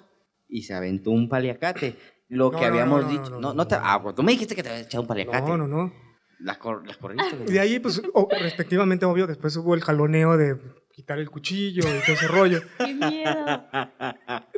Y 0.49 0.63
se 0.63 0.73
aventó 0.73 1.11
un 1.11 1.29
paliacate. 1.29 1.95
Lo 2.29 2.51
No, 2.51 2.57
que 2.59 2.65
no, 2.65 2.71
habíamos 2.73 3.03
no, 3.03 3.09
dicho. 3.09 3.29
no, 3.29 3.39
No, 3.39 3.47
no, 3.49 3.53
no 3.53 3.67
te. 3.67 3.75
Ah, 3.79 3.99
pues 4.01 4.15
tú 4.15 4.23
me 4.23 4.31
dijiste 4.33 4.55
que 4.55 4.63
te 4.63 4.69
habías 4.69 4.87
echado 4.87 5.01
un 5.03 5.07
paliacate. 5.07 5.47
No, 5.49 5.57
no, 5.57 5.67
no. 5.67 5.93
La, 6.39 6.59
cor- 6.59 6.85
la 6.87 6.93
corriste. 6.95 7.35
De 7.51 7.59
ahí, 7.59 7.79
pues, 7.79 7.99
o- 8.13 8.27
respectivamente, 8.29 9.05
obvio, 9.05 9.25
después 9.27 9.55
hubo 9.57 9.73
el 9.75 9.81
jaloneo 9.81 10.37
de 10.37 10.55
quitar 10.93 11.17
el 11.19 11.29
cuchillo 11.31 11.81
y 11.81 12.01
todo 12.05 12.15
ese 12.15 12.27
rollo. 12.27 12.61
¡Qué 12.77 12.93
miedo! 12.93 13.65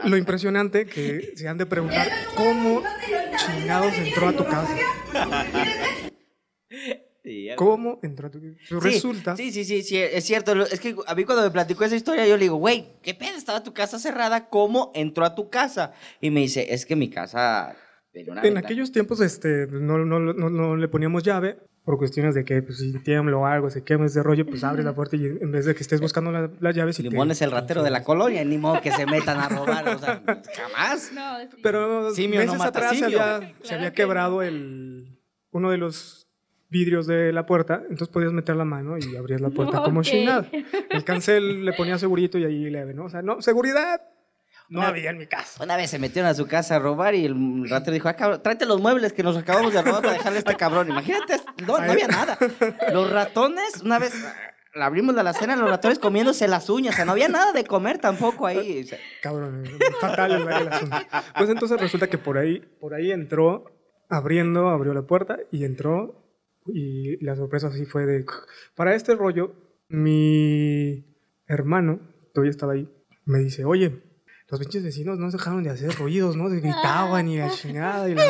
Lo 0.04 0.18
impresionante 0.18 0.86
que 0.88 1.32
se 1.36 1.48
han 1.48 1.58
de 1.58 1.66
preguntar 1.66 2.08
cómo 2.36 2.82
chingados 3.38 3.94
entró 3.98 4.30
a 4.30 4.34
tu 4.34 4.46
casa. 4.46 4.76
¿Cómo 7.56 8.00
entró 8.04 8.28
a 8.28 8.32
tu 8.32 8.40
Sí, 8.40 8.56
resulta 8.80 9.36
Sí, 9.36 9.52
sí, 9.52 9.64
sí, 9.64 9.82
sí, 9.84 9.98
es 9.98 10.24
cierto. 10.24 10.54
Es 10.64 10.80
que 10.80 10.96
a 11.08 11.16
mí 11.16 11.24
cuando 11.24 11.44
me 11.44 11.52
platicó 11.52 11.84
esa 11.84 11.96
historia, 11.96 12.28
yo 12.28 12.36
le 12.38 12.44
digo, 12.44 12.56
güey, 12.58 12.88
¿qué 13.02 13.14
pedo? 13.14 13.38
Estaba 13.38 13.64
tu 13.64 13.74
casa 13.74 14.00
cerrada, 14.00 14.50
¿cómo 14.50 14.92
entró 14.96 15.26
a 15.26 15.36
tu 15.36 15.50
casa? 15.50 15.94
Y 16.22 16.30
me 16.32 16.42
dice, 16.42 16.74
es 16.74 16.86
que 16.86 16.96
mi 16.96 17.10
casa 17.10 17.76
en 18.14 18.26
ventana". 18.26 18.60
aquellos 18.60 18.92
tiempos 18.92 19.22
este, 19.22 19.68
no, 19.68 19.98
no, 20.00 20.20
no, 20.20 20.50
no 20.50 20.76
le 20.76 20.88
poníamos 20.88 21.24
llave 21.24 21.58
por 21.86 21.98
cuestiones 21.98 22.36
de 22.36 22.44
que 22.44 22.62
pues, 22.62 22.78
si 22.78 22.94
tiembla 23.00 23.36
o 23.38 23.46
algo, 23.46 23.70
se 23.72 23.84
quema 23.84 24.06
ese 24.06 24.22
rollo, 24.22 24.46
pues 24.46 24.64
abres 24.64 24.86
la 24.86 24.94
puerta 24.94 25.16
y 25.16 25.26
en 25.26 25.52
vez 25.52 25.66
de 25.66 25.74
que 25.74 25.82
estés 25.82 26.00
buscando 26.00 26.32
la, 26.32 26.52
la 26.60 26.72
llave... 26.72 26.94
si 26.94 27.02
te- 27.02 27.10
Limón 27.10 27.32
es 27.32 27.42
el 27.42 27.50
ratero 27.50 27.82
de 27.82 27.90
la 27.90 28.04
colonia, 28.04 28.44
ni 28.46 28.58
modo 28.60 28.80
que 28.82 28.92
se 28.92 29.08
metan 29.08 29.40
a 29.40 29.50
robar, 29.50 29.88
o 29.90 29.98
sea, 29.98 30.22
jamás. 30.56 31.12
No, 31.14 31.40
sí. 31.50 31.58
Pero 31.64 32.14
Simio 32.14 32.42
no 32.42 32.46
meses 32.46 32.60
mata 32.60 32.70
atrás 32.80 32.98
se 32.98 33.06
había, 33.06 33.40
se 33.40 33.54
Claro 33.62 33.76
había 33.78 33.90
que 33.90 33.96
quebrado 33.96 34.44
el, 34.44 35.20
uno 35.52 35.72
de 35.72 35.78
los 35.78 36.19
vidrios 36.70 37.08
de 37.08 37.34
la 37.34 37.46
puerta, 37.46 37.82
entonces 37.90 38.10
podías 38.10 38.32
meter 38.32 38.56
la 38.56 38.66
mano 38.66 38.98
y 38.98 39.16
abrías 39.16 39.42
la 39.42 39.50
puerta 39.50 39.82
como 39.84 40.00
Ok. 40.02 40.06
si 40.06 40.24
nada. 40.24 40.46
El 40.90 41.04
cancel 41.04 41.66
le 41.66 41.74
ponía 41.74 41.98
segurito 41.98 42.38
y 42.38 42.46
ahí 42.46 42.70
leve, 42.70 42.94
¿no? 42.94 43.06
O 43.06 43.10
sea, 43.10 43.22
no, 43.22 43.42
seguridad 43.42 44.02
no 44.70 44.82
Una- 44.82 44.90
había 44.90 45.10
en 45.10 45.18
mi 45.18 45.26
casa. 45.26 45.64
Una 45.64 45.76
vez 45.76 45.90
se 45.90 45.98
metieron 45.98 46.30
a 46.30 46.36
su 46.36 46.46
casa 46.48 46.76
a 46.76 46.80
robar 46.80 47.16
y 47.16 47.26
el 47.26 47.68
ratero 47.68 47.94
dijo, 47.94 48.08
ah, 48.08 48.14
cabrón, 48.14 48.42
tráete 48.44 48.68
los 48.68 48.80
muebles 48.80 49.14
que 49.14 49.24
nos 49.24 49.36
acabamos 49.36 49.74
de 49.74 49.82
robar 49.82 50.02
para 50.04 50.14
dejarle 50.14 50.38
a 50.38 50.40
este 50.40 50.56
cabrón. 50.56 50.90
Imagínate, 50.90 51.38
no, 51.66 51.80
no 51.80 51.92
había 51.92 52.08
nada. 52.08 52.38
Los 52.94 53.10
ratones, 53.12 53.82
una 53.84 53.98
vez 53.98 54.14
la 54.76 54.86
abrimos 54.86 55.16
de 55.16 55.24
la 55.24 55.34
cena, 55.34 55.56
los 55.56 55.68
ratones 55.68 55.98
comiéndose 55.98 56.48
las 56.48 56.70
uñas, 56.70 56.94
o 56.94 56.96
sea, 56.98 57.06
no 57.06 57.14
había 57.14 57.28
nada 57.30 57.52
de 57.52 57.64
comer 57.64 57.98
tampoco 57.98 58.46
ahí. 58.46 58.84
o 58.84 58.88
sea, 58.88 59.00
Cabrón, 59.24 59.64
fatal 60.00 60.34
el, 60.34 60.42
el 60.44 60.68
asunto. 60.72 60.98
Pues 61.36 61.50
entonces 61.50 61.82
resulta 61.82 62.06
que 62.08 62.20
por 62.20 62.38
ahí, 62.38 62.60
por 62.80 62.94
ahí 62.94 63.12
entró, 63.12 63.66
abriendo, 64.08 64.70
abrió 64.70 64.94
la 64.94 65.02
puerta 65.02 65.40
y 65.52 65.66
entró 65.66 66.29
y 66.74 67.18
la 67.24 67.36
sorpresa 67.36 67.68
así 67.68 67.86
fue 67.86 68.06
de... 68.06 68.26
Para 68.76 68.96
este 68.96 69.16
rollo, 69.16 69.54
mi 69.90 71.06
hermano, 71.48 72.00
todavía 72.34 72.52
estaba 72.52 72.74
ahí, 72.74 72.88
me 73.26 73.40
dice, 73.40 73.66
oye, 73.66 74.02
los 74.50 74.60
pinches 74.60 74.84
vecinos 74.84 75.20
no 75.20 75.30
dejaron 75.30 75.64
de 75.64 75.70
hacer 75.72 75.92
ruidos, 75.96 76.36
¿no? 76.36 76.50
Se 76.50 76.60
gritaban 76.60 77.28
y 77.28 77.38
la 77.38 77.50
chingada 77.50 78.10
y 78.10 78.16
la... 78.16 78.24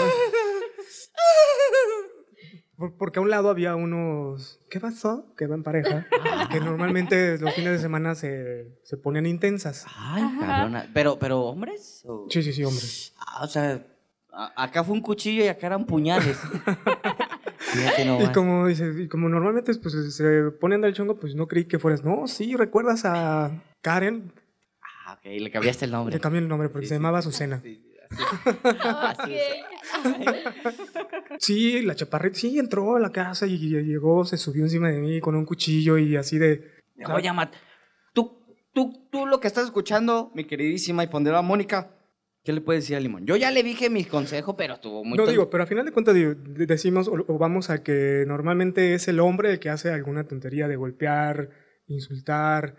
Por- 2.77 2.95
Porque 2.97 3.19
a 3.19 3.21
un 3.21 3.29
lado 3.29 3.49
había 3.49 3.75
unos... 3.75 4.59
¿Qué 4.69 4.79
pasó? 4.79 5.33
Que 5.37 5.47
van 5.47 5.63
pareja. 5.63 6.07
Que 6.51 6.59
normalmente 6.61 7.37
los 7.37 7.53
fines 7.53 7.73
de 7.73 7.79
semana 7.79 8.15
se, 8.15 8.79
se 8.83 8.95
ponen 8.97 9.25
intensas. 9.25 9.85
Ay, 9.95 10.23
cabrona. 10.39 10.89
Pero, 10.93 11.19
pero, 11.19 11.41
¿hombres? 11.41 12.03
O- 12.05 12.27
Sí, 12.29 12.41
sí, 12.41 12.53
sí, 12.53 12.63
hombre. 12.63 12.85
Ah, 13.17 13.43
o 13.43 13.47
sea, 13.47 13.85
acá 14.55 14.83
fue 14.85 14.93
un 14.95 15.01
cuchillo 15.01 15.43
y 15.43 15.47
acá 15.47 15.67
eran 15.67 15.85
puñales. 15.85 16.37
Fíjate 17.71 18.03
Y 18.23 18.31
como, 18.33 18.67
dice, 18.67 18.91
y 18.97 19.07
como 19.07 19.29
normalmente 19.29 19.73
pues, 19.75 20.15
se 20.15 20.51
ponen 20.59 20.81
del 20.81 20.93
chongo, 20.93 21.15
pues 21.19 21.35
no 21.35 21.47
creí 21.47 21.65
que 21.65 21.79
fueras. 21.79 22.03
No, 22.03 22.27
sí, 22.27 22.55
¿recuerdas 22.55 23.05
a 23.05 23.51
Karen? 23.81 24.31
Ah, 25.05 25.13
ok, 25.13 25.25
le 25.25 25.51
cambiaste 25.51 25.85
el 25.85 25.91
nombre. 25.91 26.15
Le 26.15 26.19
cambié 26.21 26.41
el 26.41 26.47
nombre 26.47 26.69
porque 26.69 26.85
Sí, 26.85 26.89
se 26.89 26.95
sí. 26.95 26.99
llamaba 26.99 27.19
Azucena. 27.19 27.61
Sí, 27.61 27.85
así. 28.09 29.35
Ok. 30.05 30.35
Sí, 31.39 31.81
la 31.83 31.95
chaparrita, 31.95 32.37
sí, 32.39 32.57
entró 32.59 32.95
a 32.95 32.99
la 32.99 33.11
casa 33.11 33.45
y 33.45 33.57
llegó, 33.57 34.25
se 34.25 34.37
subió 34.37 34.63
encima 34.63 34.89
de 34.89 34.99
mí 34.99 35.19
con 35.21 35.35
un 35.35 35.45
cuchillo 35.45 35.97
y 35.97 36.15
así 36.15 36.37
de... 36.37 36.79
Me 36.95 37.05
voy 37.05 37.25
a 37.27 37.33
matar. 37.33 37.59
Tú, 38.13 38.41
tú, 38.73 39.07
tú 39.11 39.25
lo 39.25 39.39
que 39.39 39.47
estás 39.47 39.65
escuchando, 39.65 40.31
mi 40.33 40.45
queridísima 40.45 41.03
y 41.03 41.07
ponderada 41.07 41.41
Mónica, 41.43 41.91
¿qué 42.43 42.53
le 42.53 42.61
puedes 42.61 42.83
decir 42.83 42.95
a 42.95 42.99
Limón? 42.99 43.25
Yo 43.25 43.35
ya 43.35 43.51
le 43.51 43.63
dije 43.63 43.89
mi 43.89 44.03
consejo, 44.05 44.55
pero 44.57 44.75
estuvo 44.75 45.03
muy 45.03 45.17
No 45.17 45.25
digo, 45.27 45.49
pero 45.49 45.63
al 45.63 45.69
final 45.69 45.85
de 45.85 45.91
cuentas 45.91 46.15
decimos 46.15 47.07
o, 47.07 47.13
o 47.27 47.37
vamos 47.37 47.69
a 47.69 47.83
que 47.83 48.23
normalmente 48.27 48.93
es 48.95 49.07
el 49.07 49.19
hombre 49.19 49.51
el 49.51 49.59
que 49.59 49.69
hace 49.69 49.91
alguna 49.91 50.23
tontería 50.25 50.67
de 50.67 50.75
golpear, 50.75 51.49
insultar, 51.87 52.75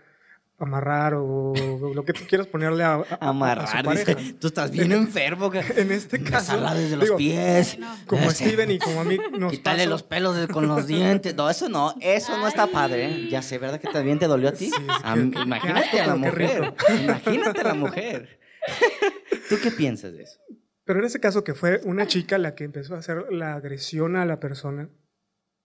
amarrar 0.57 1.15
o, 1.15 1.53
o 1.53 1.93
lo 1.95 2.05
que 2.05 2.13
tú 2.13 2.21
quieras 2.29 2.45
ponerle 2.47 2.83
a, 2.83 2.93
a- 2.93 2.97
a- 2.97 2.99
a 2.99 3.05
su 3.05 3.15
Amarrar, 3.29 3.83
pareja. 3.83 4.13
dice. 4.13 4.33
Tú 4.33 4.47
estás 4.47 4.69
bien 4.69 4.91
enfermo. 4.91 5.49
ca- 5.49 5.63
En 5.75 5.91
este 5.91 6.21
caso, 6.21 6.59
desde 6.75 6.95
los 6.97 7.05
digo, 7.05 7.17
pies. 7.17 7.79
como 8.05 8.29
Ese. 8.29 8.45
Steven 8.45 8.69
y 8.69 8.77
como 8.77 9.01
a 9.01 9.03
mí 9.03 9.17
nos 9.39 9.51
Quitarle 9.53 9.83
pasó- 9.85 9.89
los 9.89 10.03
pelos 10.03 10.35
de- 10.37 10.47
con 10.47 10.67
los 10.67 10.85
dientes. 10.85 11.35
No, 11.35 11.49
eso 11.49 11.67
no, 11.67 11.95
eso 11.99 12.37
no 12.37 12.47
está 12.47 12.67
padre. 12.67 13.05
¿eh? 13.07 13.27
Ya 13.31 13.41
sé, 13.41 13.57
¿verdad 13.57 13.79
que 13.81 13.87
también 13.87 14.19
te 14.19 14.27
dolió 14.27 14.49
a 14.49 14.51
ti? 14.51 14.65
Sí, 14.69 14.73
es 14.75 14.95
A 15.03 15.13
que- 15.15 15.19
mí- 15.21 15.31
qué 15.31 15.39
imagínate 15.41 15.99
a 15.99 16.07
la 16.07 16.15
mujer. 16.15 16.73
Imagínate 17.03 17.59
a 17.61 17.63
la 17.63 17.73
mujer. 17.73 18.39
¿Tú 19.49 19.55
qué 19.61 19.71
piensas 19.71 20.13
de 20.13 20.23
eso? 20.23 20.39
Pero 20.83 20.99
en 20.99 21.05
ese 21.05 21.19
caso 21.19 21.43
que 21.43 21.53
fue 21.53 21.81
una 21.85 22.07
chica 22.07 22.37
la 22.37 22.55
que 22.55 22.63
empezó 22.63 22.95
a 22.95 22.99
hacer 22.99 23.31
la 23.31 23.53
agresión 23.55 24.15
a 24.15 24.25
la 24.25 24.39
persona. 24.39 24.89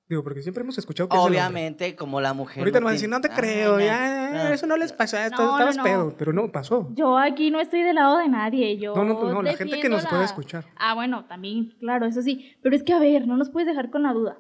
Digo, 0.08 0.22
porque 0.22 0.40
siempre 0.40 0.62
hemos 0.62 0.78
escuchado 0.78 1.08
que 1.08 1.16
es 1.16 1.22
el. 1.24 1.30
Obviamente, 1.30 1.96
como 1.96 2.20
la 2.20 2.32
mujer. 2.32 2.60
Ahorita 2.60 2.78
nos 2.78 2.84
van 2.84 2.90
a 2.90 2.92
decir, 2.92 3.08
no 3.08 3.20
te 3.20 3.28
Ay, 3.28 3.34
creo, 3.36 3.72
no, 3.72 3.80
ya, 3.84 4.30
no. 4.30 4.52
eso 4.54 4.66
no 4.68 4.76
les 4.76 4.92
pasa, 4.92 5.28
No, 5.30 5.36
no, 5.36 5.52
estabas 5.54 5.76
no. 5.78 5.82
pedo, 5.82 6.14
pero 6.16 6.32
no, 6.32 6.52
pasó. 6.52 6.88
Yo 6.94 7.18
aquí 7.18 7.50
no 7.50 7.58
estoy 7.60 7.82
del 7.82 7.96
lado 7.96 8.18
de 8.18 8.28
nadie. 8.28 8.78
Yo 8.78 8.94
No, 8.94 9.04
no, 9.04 9.32
no, 9.32 9.42
la 9.42 9.54
gente 9.56 9.80
que 9.80 9.88
nos 9.88 10.04
puede 10.06 10.20
la- 10.20 10.26
escuchar. 10.26 10.64
Ah, 10.76 10.94
bueno, 10.94 11.24
también, 11.24 11.74
claro, 11.80 12.06
eso 12.06 12.22
sí. 12.22 12.54
Pero 12.62 12.76
es 12.76 12.84
que, 12.84 12.92
a 12.92 13.00
ver, 13.00 13.26
no 13.26 13.36
nos 13.36 13.50
puedes 13.50 13.66
dejar 13.66 13.90
con 13.90 14.04
la 14.04 14.12
duda. 14.12 14.38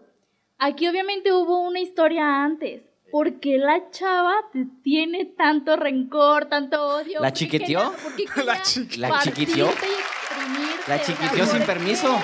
Aquí 0.58 0.86
obviamente 0.86 1.32
hubo 1.32 1.66
una 1.66 1.80
historia 1.80 2.44
antes. 2.44 2.88
¿Por 3.10 3.38
qué 3.40 3.56
la 3.58 3.90
chava 3.90 4.34
te 4.52 4.66
tiene 4.82 5.24
tanto 5.36 5.76
rencor, 5.76 6.46
tanto 6.46 6.80
odio? 6.96 7.20
¿La 7.20 7.28
¿Por 7.30 7.38
qué 7.38 7.44
chiquiteó? 7.46 7.94
qué 8.16 8.24
La 8.44 8.62
chiqui- 8.62 8.96
¿La 8.98 9.20
chiquiteó? 9.20 9.66
La 9.66 9.72
O 9.72 10.86
sea, 10.86 11.02
chiquitió 11.02 11.38
¿por 11.38 11.46
sin 11.48 11.58
qué? 11.60 11.64
permiso. 11.66 12.18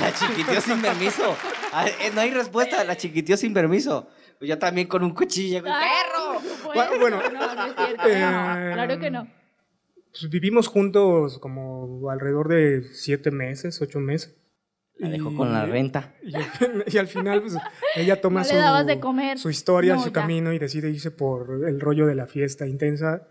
La 0.00 0.12
chiquitió 0.14 0.60
sin 0.60 0.80
permiso. 0.82 1.36
Ah, 1.72 1.86
eh, 1.88 2.10
No 2.14 2.20
hay 2.20 2.30
respuesta, 2.30 2.82
la 2.84 2.96
chiquitió 2.96 3.36
sin 3.36 3.52
permiso. 3.54 4.08
Pues 4.38 4.48
yo 4.48 4.58
también 4.58 4.86
con 4.88 5.04
un 5.04 5.12
cuchillo. 5.14 5.62
Ay, 5.66 5.88
¡Perro! 5.88 6.40
supuesto. 6.40 6.98
Bueno, 6.98 7.20
no, 7.32 7.54
no 7.54 7.66
es 7.66 7.74
cierto. 7.76 8.08
eh, 8.08 8.20
no, 8.20 8.72
claro 8.74 8.98
que 8.98 9.10
no. 9.10 9.28
Pues 10.10 10.28
vivimos 10.30 10.66
juntos 10.68 11.38
como 11.38 12.08
alrededor 12.10 12.48
de 12.48 12.82
siete 12.94 13.30
meses, 13.30 13.80
ocho 13.82 14.00
meses. 14.00 14.34
La 15.00 15.08
dejó 15.08 15.30
Y- 15.32 15.36
con 15.36 15.52
la 15.52 15.66
renta. 15.66 16.14
Y, 16.22 16.34
al- 16.36 16.84
y 16.86 16.98
al 16.98 17.06
final, 17.08 17.40
pues, 17.42 17.56
ella 17.96 18.20
toma 18.20 18.40
No 18.42 18.80
su, 18.80 18.86
de 18.86 19.00
comer. 19.00 19.38
su 19.38 19.50
historia, 19.50 19.94
No, 19.94 20.00
su 20.00 20.08
ya. 20.08 20.12
camino 20.12 20.52
y 20.52 20.58
decide 20.58 20.90
irse 20.90 21.10
por 21.10 21.66
el 21.68 21.80
rollo 21.80 22.06
de 22.06 22.14
la 22.14 22.26
fiesta 22.26 22.66
intensa. 22.66 23.26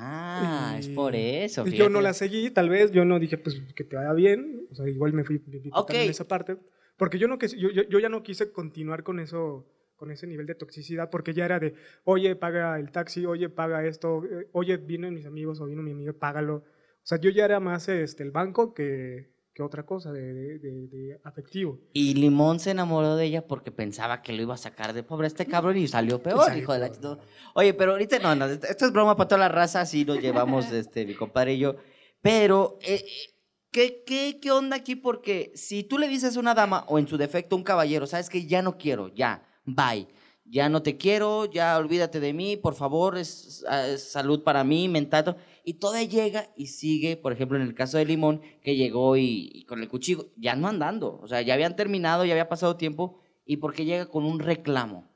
Ah, 0.00 0.74
Y- 0.76 0.80
es 0.80 0.88
por 0.90 1.14
eso. 1.16 1.66
y 1.66 1.72
yo 1.72 1.88
no 1.88 2.00
la 2.00 2.12
seguí, 2.14 2.50
tal 2.50 2.68
vez, 2.68 2.92
yo 2.92 3.04
no 3.04 3.18
dije, 3.18 3.36
pues 3.38 3.60
que 3.74 3.84
te 3.84 3.96
vaya 3.96 4.12
bien. 4.12 4.66
O 4.70 4.74
sea, 4.74 4.88
igual 4.88 5.12
me 5.12 5.24
fui 5.24 5.42
me 5.46 5.58
fui 5.60 5.70
Ok. 5.74 5.88
también 5.88 6.10
esa 6.10 6.26
parte. 6.28 6.56
Porque 6.96 7.18
yo, 7.18 7.28
no, 7.28 7.38
yo, 7.38 7.70
yo 7.70 7.98
ya 7.98 8.08
no 8.08 8.22
quise 8.22 8.52
continuar 8.52 9.02
con 9.02 9.20
eso 9.20 9.66
con 9.96 10.12
ese 10.12 10.28
nivel 10.28 10.46
de 10.46 10.54
toxicidad, 10.54 11.10
porque 11.10 11.34
ya 11.34 11.44
era 11.44 11.58
de, 11.58 11.74
oye, 12.04 12.36
paga 12.36 12.78
el 12.78 12.92
taxi, 12.92 13.26
oye, 13.26 13.48
paga 13.48 13.84
esto, 13.84 14.22
eh, 14.24 14.46
oye, 14.52 14.76
vienen 14.76 15.12
mis 15.14 15.26
amigos 15.26 15.60
o 15.60 15.66
vino 15.66 15.82
mi 15.82 15.90
amigo, 15.90 16.12
págalo. 16.12 16.54
O 16.58 16.62
sea, 17.02 17.18
yo 17.18 17.30
ya 17.30 17.44
era 17.44 17.58
más 17.58 17.88
este, 17.88 18.22
el 18.22 18.30
banco 18.30 18.74
que, 18.74 19.32
que 19.58 19.62
otra 19.64 19.82
cosa 19.82 20.12
de, 20.12 20.32
de- 20.32 20.58
de- 20.60 20.86
de 20.86 21.20
afectivo. 21.24 21.80
Y 21.92 22.14
Limón 22.14 22.60
se 22.60 22.70
enamoró 22.70 23.16
de 23.16 23.24
ella 23.24 23.44
porque 23.48 23.72
pensaba 23.72 24.22
que 24.22 24.32
lo 24.32 24.40
iba 24.42 24.54
a 24.54 24.56
sacar 24.56 24.92
de 24.92 25.02
pobre 25.02 25.26
este 25.26 25.46
cabrón 25.46 25.76
y 25.76 25.88
salió 25.88 26.22
peor, 26.22 26.44
salió 26.44 26.62
hijo 26.62 26.72
de 26.74 26.78
la. 26.78 27.18
Oye, 27.54 27.74
pero 27.74 27.90
ahorita 27.92 28.20
no, 28.20 28.36
no, 28.36 28.46
esto 28.46 28.86
es 28.86 28.92
broma 28.92 29.16
para 29.16 29.26
toda 29.26 29.40
la 29.40 29.48
raza, 29.48 29.80
así 29.80 30.04
nos 30.04 30.20
llevamos 30.20 30.70
este, 30.72 31.04
mi 31.04 31.14
compadre 31.14 31.54
y 31.54 31.58
yo. 31.58 31.74
Pero, 32.22 32.78
eh, 32.82 33.02
eh, 33.04 33.34
¿qué, 33.72 34.04
qué, 34.06 34.38
¿qué 34.40 34.50
onda 34.52 34.76
aquí? 34.76 34.94
Porque 34.94 35.50
si 35.56 35.82
tú 35.82 35.98
le 35.98 36.06
dices 36.06 36.36
a 36.36 36.40
una 36.40 36.54
dama 36.54 36.84
o 36.86 37.00
en 37.00 37.08
su 37.08 37.16
defecto 37.18 37.56
a 37.56 37.58
un 37.58 37.64
caballero, 37.64 38.06
sabes 38.06 38.28
que 38.30 38.46
ya 38.46 38.62
no 38.62 38.78
quiero, 38.78 39.08
ya, 39.12 39.42
bye. 39.64 40.06
Ya 40.50 40.68
no 40.68 40.82
te 40.82 40.96
quiero, 40.96 41.44
ya 41.44 41.76
olvídate 41.76 42.20
de 42.20 42.32
mí, 42.32 42.56
por 42.56 42.74
favor, 42.74 43.18
es, 43.18 43.64
salud 43.98 44.42
para 44.42 44.64
mí, 44.64 44.88
mental. 44.88 45.36
Y 45.64 45.74
toda 45.74 46.02
llega 46.02 46.50
y 46.56 46.68
sigue, 46.68 47.16
por 47.16 47.32
ejemplo, 47.32 47.58
en 47.58 47.64
el 47.64 47.74
caso 47.74 47.98
de 47.98 48.06
Limón, 48.06 48.40
que 48.62 48.76
llegó 48.76 49.16
y, 49.16 49.50
y 49.52 49.64
con 49.64 49.80
el 49.80 49.88
cuchillo, 49.88 50.30
ya 50.36 50.56
no 50.56 50.68
andando. 50.68 51.20
O 51.22 51.28
sea, 51.28 51.42
ya 51.42 51.54
habían 51.54 51.76
terminado, 51.76 52.24
ya 52.24 52.32
había 52.32 52.48
pasado 52.48 52.76
tiempo, 52.76 53.20
y 53.44 53.58
porque 53.58 53.84
llega 53.84 54.06
con 54.06 54.24
un 54.24 54.38
reclamo. 54.38 55.08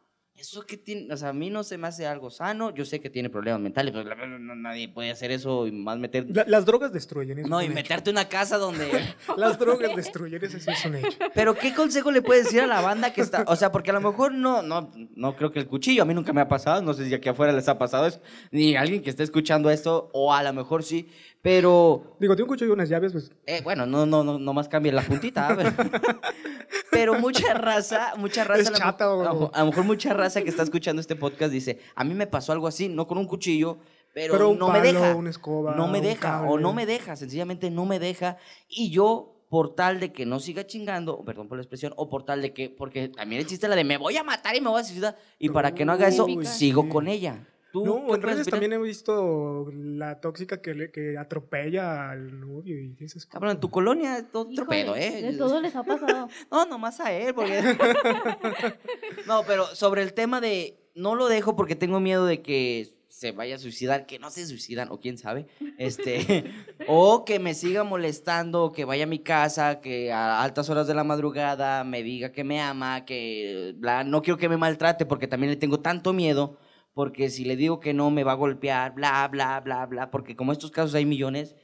Eso 0.42 0.66
que 0.66 0.76
tiene, 0.76 1.14
o 1.14 1.16
sea, 1.16 1.28
a 1.28 1.32
mí 1.32 1.50
no 1.50 1.62
se 1.62 1.78
me 1.78 1.86
hace 1.86 2.04
algo 2.04 2.28
sano. 2.28 2.74
Yo 2.74 2.84
sé 2.84 2.98
que 3.00 3.08
tiene 3.08 3.30
problemas 3.30 3.60
mentales, 3.60 3.92
pero 3.92 4.02
la 4.08 4.16
verdad 4.16 4.38
no- 4.40 4.56
nadie 4.56 4.88
puede 4.88 5.12
hacer 5.12 5.30
eso 5.30 5.68
y 5.68 5.70
más 5.70 6.00
meter. 6.00 6.26
La- 6.34 6.44
las 6.48 6.66
drogas 6.66 6.92
destruyen. 6.92 7.38
eso 7.38 7.46
No, 7.48 7.62
y 7.62 7.68
meterte 7.68 8.10
en 8.10 8.16
una 8.16 8.28
casa 8.28 8.58
donde. 8.58 8.88
Las 9.36 9.56
drogas 9.56 9.94
destruyen, 9.94 10.42
eso 10.44 10.58
sí 10.58 10.68
es 10.68 10.84
un 10.84 10.96
hecho. 10.96 11.16
Pero 11.32 11.54
¿qué 11.54 11.72
consejo 11.72 12.10
le 12.10 12.22
puedes 12.22 12.46
decir 12.46 12.60
a 12.60 12.66
la 12.66 12.80
banda 12.80 13.12
que 13.12 13.20
está? 13.20 13.44
O 13.46 13.54
sea, 13.54 13.70
porque 13.70 13.90
a 13.90 13.94
lo 13.94 14.00
mejor 14.00 14.34
no, 14.34 14.62
no, 14.62 14.90
no 15.14 15.36
creo 15.36 15.52
que 15.52 15.60
el 15.60 15.68
cuchillo, 15.68 16.02
a 16.02 16.06
mí 16.06 16.12
nunca 16.12 16.32
me 16.32 16.40
ha 16.40 16.48
pasado, 16.48 16.82
no 16.82 16.92
sé 16.92 17.06
si 17.06 17.14
aquí 17.14 17.28
afuera 17.28 17.52
les 17.52 17.68
ha 17.68 17.78
pasado 17.78 18.08
eso, 18.08 18.20
ni 18.50 18.74
alguien 18.74 19.00
que 19.00 19.10
esté 19.10 19.22
escuchando 19.22 19.70
esto, 19.70 20.10
o 20.12 20.34
a 20.34 20.42
lo 20.42 20.52
mejor 20.52 20.82
sí, 20.82 21.08
pero 21.42 22.16
Digo, 22.20 22.36
de 22.36 22.42
un 22.42 22.48
cuchillo 22.48 22.70
y 22.70 22.74
unas 22.74 22.88
llaves, 22.88 23.12
pues 23.12 23.32
eh, 23.46 23.60
bueno, 23.64 23.84
no, 23.84 24.06
no, 24.06 24.22
no, 24.24 24.38
no 24.38 24.52
más 24.54 24.68
cambie 24.68 24.92
la 24.92 25.02
puntita. 25.02 25.52
ver. 25.54 25.72
Pero 26.90 27.18
mucha 27.18 27.54
raza, 27.54 28.12
mucha 28.16 28.44
raza, 28.44 28.70
Es 28.70 28.72
chata, 28.72 29.04
a, 29.04 29.16
lo- 29.16 29.50
a 29.54 29.60
lo 29.60 29.66
mejor 29.66 29.84
mucha 29.84 30.12
raza 30.12 30.42
que 30.42 30.50
está 30.50 30.62
escuchando 30.62 31.00
este 31.00 31.16
podcast 31.16 31.50
dice, 31.52 31.80
a 31.94 32.04
mí 32.04 32.14
me 32.14 32.26
pasó 32.26 32.52
algo 32.52 32.66
así, 32.66 32.88
no 32.88 33.06
con 33.06 33.18
un 33.18 33.26
cuchillo, 33.26 33.78
pero, 34.14 34.32
Pero 34.34 34.50
un 34.50 34.58
no 34.58 34.68
me 34.68 34.78
palo, 34.80 35.00
deja. 35.00 35.14
una 35.16 35.30
escoba, 35.30 35.74
no 35.74 35.88
me 35.88 36.00
deja, 36.02 36.42
o 36.42 36.58
no 36.58 36.72
me 36.74 36.84
deja, 36.86 37.16
sencillamente 37.16 37.70
no 37.70 37.86
me 37.86 37.98
deja. 37.98 38.36
Y 38.68 38.90
yo, 38.90 39.40
por 39.48 39.74
tal 39.74 40.00
de 40.00 40.12
que 40.12 40.26
no 40.26 40.38
siga 40.38 40.66
chingando, 40.66 41.24
perdón 41.24 41.48
por 41.48 41.56
la 41.56 41.62
expresión, 41.62 41.94
o 41.96 42.10
por 42.10 42.24
tal 42.24 42.42
de 42.42 42.52
que, 42.52 42.68
porque 42.68 43.08
también 43.08 43.40
existe 43.40 43.68
la 43.68 43.74
de 43.76 43.84
me 43.84 43.96
voy 43.96 44.16
a 44.18 44.22
matar 44.22 44.54
y 44.54 44.60
me 44.60 44.68
voy 44.68 44.80
a 44.80 44.84
suicidar, 44.84 45.16
y 45.38 45.48
para 45.48 45.74
que 45.74 45.84
no 45.86 45.92
haga 45.92 46.08
eso, 46.08 46.26
sigo 46.44 46.88
con 46.90 47.08
ella. 47.08 47.48
¿Tú 47.72 47.84
No, 47.86 48.14
en 48.14 48.20
redes 48.22 48.46
también 48.46 48.74
he 48.74 48.78
visto 48.78 49.66
la 49.74 50.20
tóxica 50.20 50.60
que, 50.60 50.74
le- 50.74 50.90
que 50.90 51.16
atropella 51.16 52.10
al 52.10 52.38
novio 52.40 52.78
y 52.78 52.94
esas 53.00 53.24
cosas. 53.24 53.26
Cabrón, 53.32 53.52
en 53.52 53.60
tu 53.60 53.70
colonia 53.70 54.18
es 54.18 54.30
todo 54.30 54.42
otro 54.42 54.52
Híjole, 54.64 54.82
pedo, 54.82 54.96
¿eh? 54.96 55.22
De 55.22 55.32
todo 55.38 55.60
les 55.60 55.74
ha 55.74 55.82
pasado. 55.82 56.28
No, 56.50 56.66
nomás 56.66 57.00
a 57.00 57.10
él, 57.12 57.32
porque... 57.34 57.62
no, 59.26 59.42
pero 59.46 59.66
sobre 59.74 60.02
el 60.02 60.12
tema 60.12 60.40
de 60.40 60.76
no 60.94 61.14
lo 61.14 61.28
dejo 61.28 61.56
porque 61.56 61.74
tengo 61.76 62.00
miedo 62.00 62.26
de 62.26 62.42
que 62.42 62.90
se 63.08 63.32
vaya 63.32 63.56
a 63.56 63.58
suicidar, 63.58 64.04
que 64.06 64.18
no 64.18 64.30
se 64.30 64.46
suicidan, 64.46 64.88
o 64.90 64.98
quién 64.98 65.16
sabe, 65.16 65.46
este, 65.78 66.44
o 66.88 67.24
que 67.24 67.38
me 67.38 67.54
siga 67.54 67.84
molestando, 67.84 68.72
que 68.72 68.84
vaya 68.84 69.04
a 69.04 69.06
mi 69.06 69.18
casa, 69.20 69.80
que 69.80 70.12
a 70.12 70.42
altas 70.42 70.68
horas 70.70 70.86
de 70.86 70.94
la 70.94 71.04
madrugada 71.04 71.84
me 71.84 72.02
diga 72.02 72.32
que 72.32 72.42
me 72.42 72.60
ama, 72.60 73.04
que 73.04 73.74
bla, 73.76 74.02
no 74.02 74.22
quiero 74.22 74.38
que 74.38 74.48
me 74.48 74.56
maltrate 74.56 75.06
porque 75.06 75.28
también 75.28 75.50
le 75.50 75.56
tengo 75.56 75.80
tanto 75.80 76.12
miedo, 76.12 76.58
porque 76.94 77.30
si 77.30 77.44
le 77.44 77.56
digo 77.56 77.80
que 77.80 77.94
no 77.94 78.10
me 78.10 78.24
va 78.24 78.32
a 78.32 78.36
golpear, 78.36 78.94
bla, 78.94 79.26
bla, 79.28 79.60
bla, 79.60 79.86
bla, 79.86 80.10
porque 80.10 80.36
como 80.36 80.52
estos 80.52 80.70
casos 80.70 80.94
hay 80.94 81.06
millones, 81.06 81.56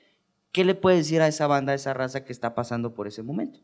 ¿qué 0.52 0.64
le 0.64 0.74
puedes 0.74 1.00
decir 1.00 1.20
a 1.22 1.28
esa 1.28 1.46
banda, 1.46 1.72
a 1.72 1.76
esa 1.76 1.94
raza 1.94 2.24
que 2.24 2.32
está 2.32 2.54
pasando 2.54 2.94
por 2.94 3.06
ese 3.08 3.22
momento? 3.22 3.60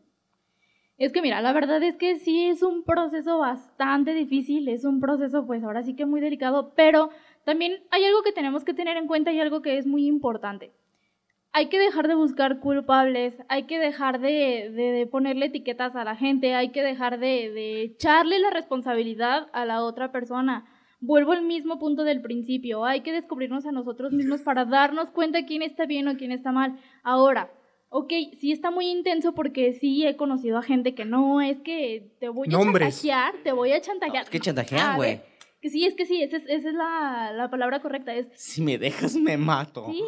Es 0.97 1.11
que 1.11 1.21
mira, 1.21 1.41
la 1.41 1.51
verdad 1.51 1.83
es 1.83 1.97
que 1.97 2.15
sí 2.19 2.45
es 2.45 2.63
un 2.63 2.83
proceso 2.83 3.37
bastante 3.39 4.13
difícil, 4.13 4.67
es 4.69 4.85
un 4.85 5.01
proceso 5.01 5.45
pues 5.45 5.63
ahora 5.63 5.83
sí 5.83 5.93
que 5.95 6.05
muy 6.05 6.21
delicado, 6.21 6.73
pero 6.75 7.09
también 7.43 7.83
hay 7.91 8.05
algo 8.05 8.21
que 8.23 8.31
tenemos 8.31 8.63
que 8.63 8.73
tener 8.73 8.95
en 8.95 9.07
cuenta 9.07 9.33
y 9.33 9.39
algo 9.41 9.61
que 9.61 9.77
es 9.77 9.85
muy 9.85 10.05
importante. 10.07 10.71
Hay 11.53 11.69
que 11.69 11.79
dejar 11.79 12.07
de 12.07 12.15
buscar 12.15 12.59
culpables, 12.61 13.37
hay 13.49 13.63
que 13.65 13.79
dejar 13.79 14.19
de, 14.21 14.71
de- 14.71 14.91
de 14.93 15.07
ponerle 15.07 15.47
etiquetas 15.47 15.95
a 15.95 16.03
la 16.05 16.15
gente, 16.15 16.55
hay 16.55 16.71
que 16.71 16.83
dejar 16.83 17.19
de, 17.19 17.51
de 17.51 17.83
echarle 17.83 18.39
la 18.39 18.51
responsabilidad 18.51 19.49
a 19.53 19.65
la 19.65 19.83
otra 19.83 20.11
persona. 20.11 20.65
Vuelvo 20.99 21.33
al 21.33 21.43
mismo 21.43 21.77
punto 21.77 22.03
del 22.03 22.21
principio, 22.21 22.85
hay 22.85 23.01
que 23.01 23.11
descubrirnos 23.11 23.65
a 23.65 23.71
nosotros 23.71 24.13
mismos 24.13 24.41
para 24.41 24.65
darnos 24.65 25.11
cuenta 25.11 25.45
quién 25.45 25.61
está 25.61 25.85
bien 25.85 26.07
o 26.07 26.17
quién 26.17 26.31
está 26.31 26.51
mal. 26.51 26.79
Ahora, 27.03 27.51
ok, 27.89 28.11
sí 28.39 28.51
está 28.51 28.71
muy 28.71 28.87
intenso 28.87 29.33
porque 29.33 29.73
sí 29.73 30.05
he 30.05 30.15
conocido 30.15 30.57
a 30.57 30.63
gente 30.63 30.95
que 30.95 31.05
no, 31.05 31.41
es 31.41 31.59
que 31.59 32.11
te 32.19 32.29
voy 32.29 32.47
a 32.47 32.51
Nombres. 32.51 33.01
chantajear, 33.01 33.35
te 33.43 33.51
voy 33.51 33.71
a 33.71 33.81
chantajear. 33.81 34.23
Es 34.23 34.29
que 34.29 34.39
chantajean, 34.39 34.95
güey. 34.95 35.21
Que 35.65 35.71
sí, 35.71 35.83
es 35.83 35.95
que 35.95 36.05
sí, 36.05 36.21
esa 36.21 36.37
es, 36.37 36.43
esa 36.47 36.69
es 36.69 36.75
la, 36.75 37.31
la 37.33 37.49
palabra 37.49 37.81
correcta, 37.81 38.13
es 38.13 38.27
Si 38.35 38.61
me 38.61 38.77
dejas, 38.77 39.15
me 39.15 39.35
mato. 39.35 39.87
sí, 39.91 40.03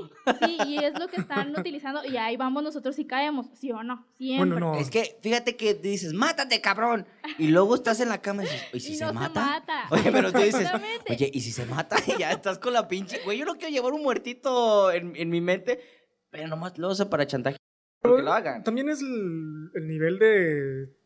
sí, 0.46 0.58
y 0.67 0.78
es 0.84 0.93
lo 1.00 1.08
que 1.08 1.20
están 1.20 1.52
utilizando 1.58 2.06
y 2.06 2.15
ahí 2.15 2.38
vamos 2.38 2.62
nosotros 2.62 2.96
si 2.96 3.06
caemos, 3.06 3.48
sí 3.56 3.72
o 3.72 3.82
no, 3.82 4.06
siempre. 4.13 4.52
Bueno, 4.52 4.74
no. 4.74 4.80
Es 4.80 4.91
que 4.91 5.17
fíjate 5.24 5.56
que 5.56 5.74
dices, 5.74 6.13
mátate, 6.13 6.62
cabrón. 6.62 7.08
Y 7.39 7.48
luego 7.48 7.74
estás 7.74 8.00
en 8.02 8.10
la 8.10 8.22
cama 8.22 8.43
y 8.43 8.46
dices, 8.46 8.63
¿y 8.72 8.80
si 8.82 8.91
Y 8.91 8.96
se, 8.98 9.06
no 9.06 9.10
se 9.10 9.15
mata? 9.15 9.41
mata. 9.48 9.88
Oye, 9.89 10.12
pero 10.12 10.32
tú 10.32 10.41
dices, 10.41 10.70
oye, 11.10 11.32
¿y 11.34 11.41
si 11.41 11.52
se 11.52 11.65
mata? 11.65 11.96
Y 12.08 12.20
ya 12.20 12.32
estás 12.34 12.60
con 12.60 12.74
la 12.74 12.88
pinche. 12.88 13.20
Güey, 13.26 13.39
yo 13.39 13.46
no 13.46 13.56
quiero 13.56 13.74
llevar 13.74 13.93
un 13.93 14.04
muertito 14.04 14.91
en, 14.91 15.15
en 15.15 15.30
mi 15.32 15.41
mente, 15.41 15.80
pero 16.30 16.48
nomás 16.48 16.78
lo 16.78 16.89
uso 16.89 17.10
para 17.10 17.26
chantaje. 17.26 17.58
Que 18.04 18.10
lo 18.10 18.32
hagan. 18.32 18.63
También 18.63 18.89
es 18.89 19.02
el, 19.02 19.72
el 19.74 19.88
nivel 19.88 20.20
de 20.20 20.97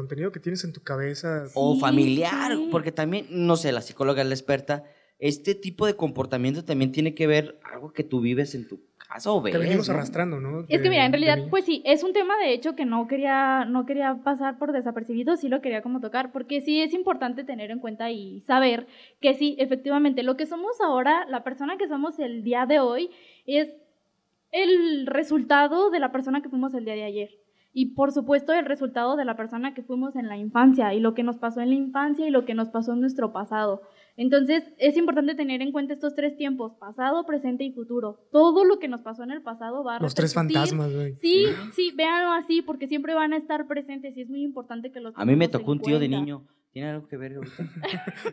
contenido 0.00 0.32
que 0.32 0.40
tienes 0.40 0.64
en 0.64 0.72
tu 0.72 0.82
cabeza. 0.82 1.44
O 1.54 1.78
familiar, 1.78 2.52
sí. 2.52 2.68
porque 2.72 2.90
también, 2.90 3.26
no 3.28 3.56
sé, 3.56 3.70
la 3.70 3.82
psicóloga 3.82 4.22
es 4.22 4.28
la 4.28 4.34
experta. 4.34 4.84
Este 5.18 5.54
tipo 5.54 5.84
de 5.84 5.94
comportamiento 5.94 6.64
también 6.64 6.92
tiene 6.92 7.14
que 7.14 7.26
ver 7.26 7.60
algo 7.70 7.92
que 7.92 8.02
tú 8.02 8.22
vives 8.22 8.54
en 8.54 8.66
tu 8.66 8.80
casa 8.96 9.30
o 9.30 9.42
ves. 9.42 9.52
que 9.52 9.58
venimos 9.58 9.88
¿no? 9.88 9.94
arrastrando, 9.94 10.40
¿no? 10.40 10.64
Es 10.68 10.80
que 10.80 10.88
mira, 10.88 11.04
en 11.04 11.12
realidad, 11.12 11.38
pues 11.50 11.66
sí, 11.66 11.82
es 11.84 12.02
un 12.02 12.14
tema 12.14 12.38
de 12.38 12.54
hecho 12.54 12.74
que 12.74 12.86
no 12.86 13.06
quería, 13.06 13.66
no 13.66 13.84
quería 13.84 14.22
pasar 14.24 14.58
por 14.58 14.72
desapercibido, 14.72 15.36
sí 15.36 15.48
lo 15.48 15.60
quería 15.60 15.82
como 15.82 16.00
tocar, 16.00 16.32
porque 16.32 16.62
sí 16.62 16.80
es 16.80 16.94
importante 16.94 17.44
tener 17.44 17.70
en 17.70 17.80
cuenta 17.80 18.10
y 18.10 18.40
saber 18.40 18.86
que 19.20 19.34
sí, 19.34 19.56
efectivamente, 19.58 20.22
lo 20.22 20.38
que 20.38 20.46
somos 20.46 20.80
ahora, 20.80 21.26
la 21.28 21.44
persona 21.44 21.76
que 21.76 21.88
somos 21.88 22.18
el 22.18 22.42
día 22.42 22.64
de 22.64 22.80
hoy, 22.80 23.10
es 23.44 23.68
el 24.52 25.06
resultado 25.06 25.90
de 25.90 26.00
la 26.00 26.12
persona 26.12 26.40
que 26.40 26.48
fuimos 26.48 26.72
el 26.72 26.86
día 26.86 26.94
de 26.94 27.04
ayer. 27.04 27.39
Y 27.72 27.94
por 27.94 28.12
supuesto 28.12 28.52
el 28.52 28.64
resultado 28.64 29.16
de 29.16 29.24
la 29.24 29.36
persona 29.36 29.74
que 29.74 29.82
fuimos 29.82 30.16
en 30.16 30.28
la 30.28 30.36
infancia 30.36 30.92
y 30.92 31.00
lo 31.00 31.14
que 31.14 31.22
nos 31.22 31.38
pasó 31.38 31.60
en 31.60 31.70
la 31.70 31.76
infancia 31.76 32.26
y 32.26 32.30
lo 32.30 32.44
que 32.44 32.54
nos 32.54 32.68
pasó 32.68 32.92
en 32.92 33.00
nuestro 33.00 33.32
pasado. 33.32 33.82
Entonces 34.16 34.64
es 34.78 34.96
importante 34.96 35.34
tener 35.34 35.62
en 35.62 35.72
cuenta 35.72 35.94
estos 35.94 36.14
tres 36.14 36.36
tiempos, 36.36 36.74
pasado, 36.78 37.24
presente 37.24 37.64
y 37.64 37.72
futuro. 37.72 38.26
Todo 38.32 38.64
lo 38.64 38.78
que 38.78 38.88
nos 38.88 39.02
pasó 39.02 39.22
en 39.22 39.30
el 39.30 39.42
pasado 39.42 39.84
va 39.84 39.96
a 39.96 40.00
Los 40.00 40.14
tres 40.14 40.34
fantasmas, 40.34 40.92
güey. 40.92 41.14
Sí, 41.16 41.44
sí, 41.74 41.92
véanlo 41.96 42.32
así 42.32 42.60
porque 42.62 42.86
siempre 42.86 43.14
van 43.14 43.32
a 43.32 43.36
estar 43.36 43.66
presentes 43.66 44.16
y 44.16 44.22
es 44.22 44.28
muy 44.28 44.42
importante 44.42 44.90
que 44.90 45.00
los 45.00 45.14
A 45.16 45.24
mí 45.24 45.36
me 45.36 45.48
tocó 45.48 45.72
un 45.72 45.80
tío 45.80 45.98
de 45.98 46.08
niño. 46.08 46.44
¿Tiene 46.72 46.90
algo 46.90 47.08
que 47.08 47.16
ver 47.16 47.34
ahorita? 47.34 47.64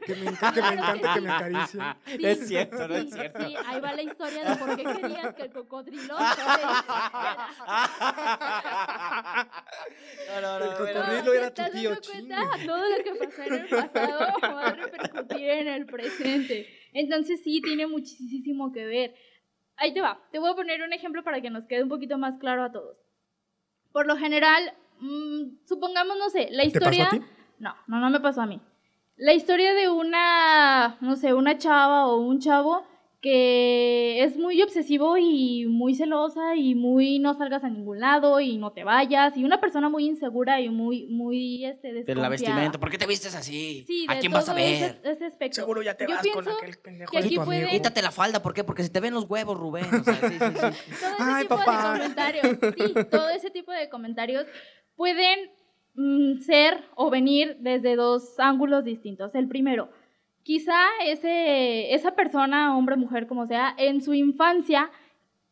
Que 0.06 0.16
me, 0.16 0.26
que 0.26 0.62
me 0.62 0.74
encanta 0.74 1.14
que 1.16 1.22
me 1.22 1.30
acaricie. 1.30 1.82
Sí, 2.06 2.26
Es 2.26 2.48
cierto, 2.48 2.88
no 2.88 2.96
es 2.96 3.06
sí, 3.06 3.12
cierto. 3.12 3.48
Sí, 3.48 3.56
ahí 3.66 3.82
va 3.82 3.94
la 3.94 4.04
historia 4.04 4.44
de 4.50 4.56
por 4.58 4.76
qué 4.78 4.84
querías 4.84 5.34
que 5.34 5.42
el 5.42 5.52
cocodrilo 5.52 6.16
No, 10.28 10.42
no, 10.42 10.60
no, 10.60 10.66
El 10.66 10.72
cocodrilo 10.72 11.34
era 11.34 11.50
tu 11.50 11.56
¿Te 11.56 11.62
estás 11.64 11.72
tío, 11.72 11.90
dando 11.90 12.08
cuenta? 12.08 12.42
Todo 12.66 12.90
lo 12.90 13.04
que 13.04 13.16
pasó 13.26 13.42
en 13.42 13.54
el 13.54 13.68
pasado 13.68 14.20
va 14.44 14.68
a 14.68 14.74
repercutir 14.74 15.50
en 15.50 15.68
el 15.68 15.86
presente. 15.88 16.68
Entonces 16.94 17.42
sí, 17.44 17.62
tiene 17.62 17.88
muchísimo 17.88 18.72
que 18.72 18.86
ver. 18.86 19.16
Ahí 19.78 19.94
te 19.96 20.02
va. 20.02 20.22
Te 20.32 20.38
voy 20.38 20.52
a 20.52 20.56
poner 20.56 20.84
un 20.84 20.94
ejemplo 20.94 21.24
para 21.24 21.42
que 21.42 21.50
nos 21.50 21.66
quede 21.66 21.82
un 21.82 21.90
poquito 21.90 22.20
más 22.20 22.38
claro 22.38 22.64
a 22.64 22.72
todos. 22.72 22.98
Por 23.92 24.06
lo 24.06 24.16
general, 24.16 24.74
mm, 25.00 25.66
supongamos, 25.66 26.18
no 26.20 26.30
sé, 26.30 26.50
la 26.52 26.64
¿Te 26.64 26.72
pasó 26.80 26.92
historia... 26.92 27.08
a 27.08 27.10
ti? 27.12 27.22
No, 27.60 27.76
no, 27.88 28.00
no 28.00 28.10
me 28.10 28.20
pasó 28.20 28.42
a 28.42 28.46
mí. 28.46 28.60
La 29.16 29.34
historia 29.34 29.74
de 29.74 29.90
una, 29.90 30.98
no 31.02 31.16
sé, 31.16 31.34
una 31.34 31.58
chava 31.58 32.08
o 32.08 32.18
un 32.18 32.40
chavo 32.40 32.84
que 33.20 34.24
es 34.24 34.38
muy 34.38 34.62
obsesivo 34.62 35.18
y 35.18 35.66
muy 35.66 35.96
celosa 35.96 36.56
y 36.56 36.76
muy 36.76 37.18
no 37.18 37.34
salgas 37.34 37.64
a 37.64 37.70
ningún 37.70 38.00
lado 38.00 38.40
y 38.40 38.58
no 38.58 38.74
te 38.74 38.84
vayas 38.84 39.36
y 39.36 39.44
una 39.44 39.60
persona 39.60 39.90
muy 39.90 40.06
insegura 40.06 40.62
y 40.62 40.70
muy, 40.70 41.08
muy, 41.08 41.66
este, 41.66 41.88
De 41.88 41.94
desconfiada. 41.96 42.22
la 42.22 42.30
vestimenta. 42.30 42.80
¿Por 42.80 42.92
qué 42.92 43.00
te 43.00 43.08
vistes 43.08 43.34
así? 43.34 43.84
Sí, 43.88 44.06
¿A 44.08 44.20
quién 44.20 44.32
vas 44.32 44.48
a 44.50 44.54
ver? 44.54 45.00
Ese, 45.02 45.02
ese 45.04 45.26
aspecto. 45.26 45.56
Seguro 45.56 45.82
ya 45.82 45.96
te 45.96 46.06
Yo 46.08 46.14
vas 46.16 46.28
con 46.32 46.48
aquel 46.48 46.78
pendejo 46.78 47.12
que 47.12 47.20
de 47.22 47.26
aquí 47.26 47.38
puede- 47.38 47.68
Quítate 47.70 48.04
la 48.04 48.12
falda, 48.12 48.42
¿por 48.44 48.54
qué? 48.54 48.64
Porque 48.64 48.84
se 48.84 48.90
te 48.90 49.00
ven 49.00 49.16
los 49.16 49.24
huevos, 49.28 49.58
Rubén. 49.58 49.86
O 49.86 50.04
sea, 50.04 50.14
sí, 50.14 50.28
sí, 50.30 50.38
sí. 50.38 50.40
todo 51.02 51.10
ese 51.10 51.16
Ay, 51.20 51.44
tipo 51.44 51.56
papá. 51.58 51.94
de 51.94 52.00
comentarios, 52.00 52.48
sí, 52.78 52.94
todo 53.10 53.30
ese 53.30 53.50
tipo 53.50 53.72
de 53.72 53.90
comentarios 53.90 54.46
pueden 54.96 55.50
mm, 55.98 56.40
ser 56.40 56.86
o 56.96 57.10
venir 57.10 57.58
desde 57.60 57.96
dos 57.98 58.40
ángulos 58.40 58.86
distintos. 58.86 59.36
El 59.36 59.48
primero, 59.50 59.90
quizá 60.44 60.78
ese, 61.06 61.94
esa 61.94 62.16
persona, 62.16 62.78
hombre, 62.78 62.96
mujer, 62.96 63.28
como 63.28 63.46
sea, 63.46 63.76
en 63.78 64.02
su 64.02 64.14
infancia 64.14 64.90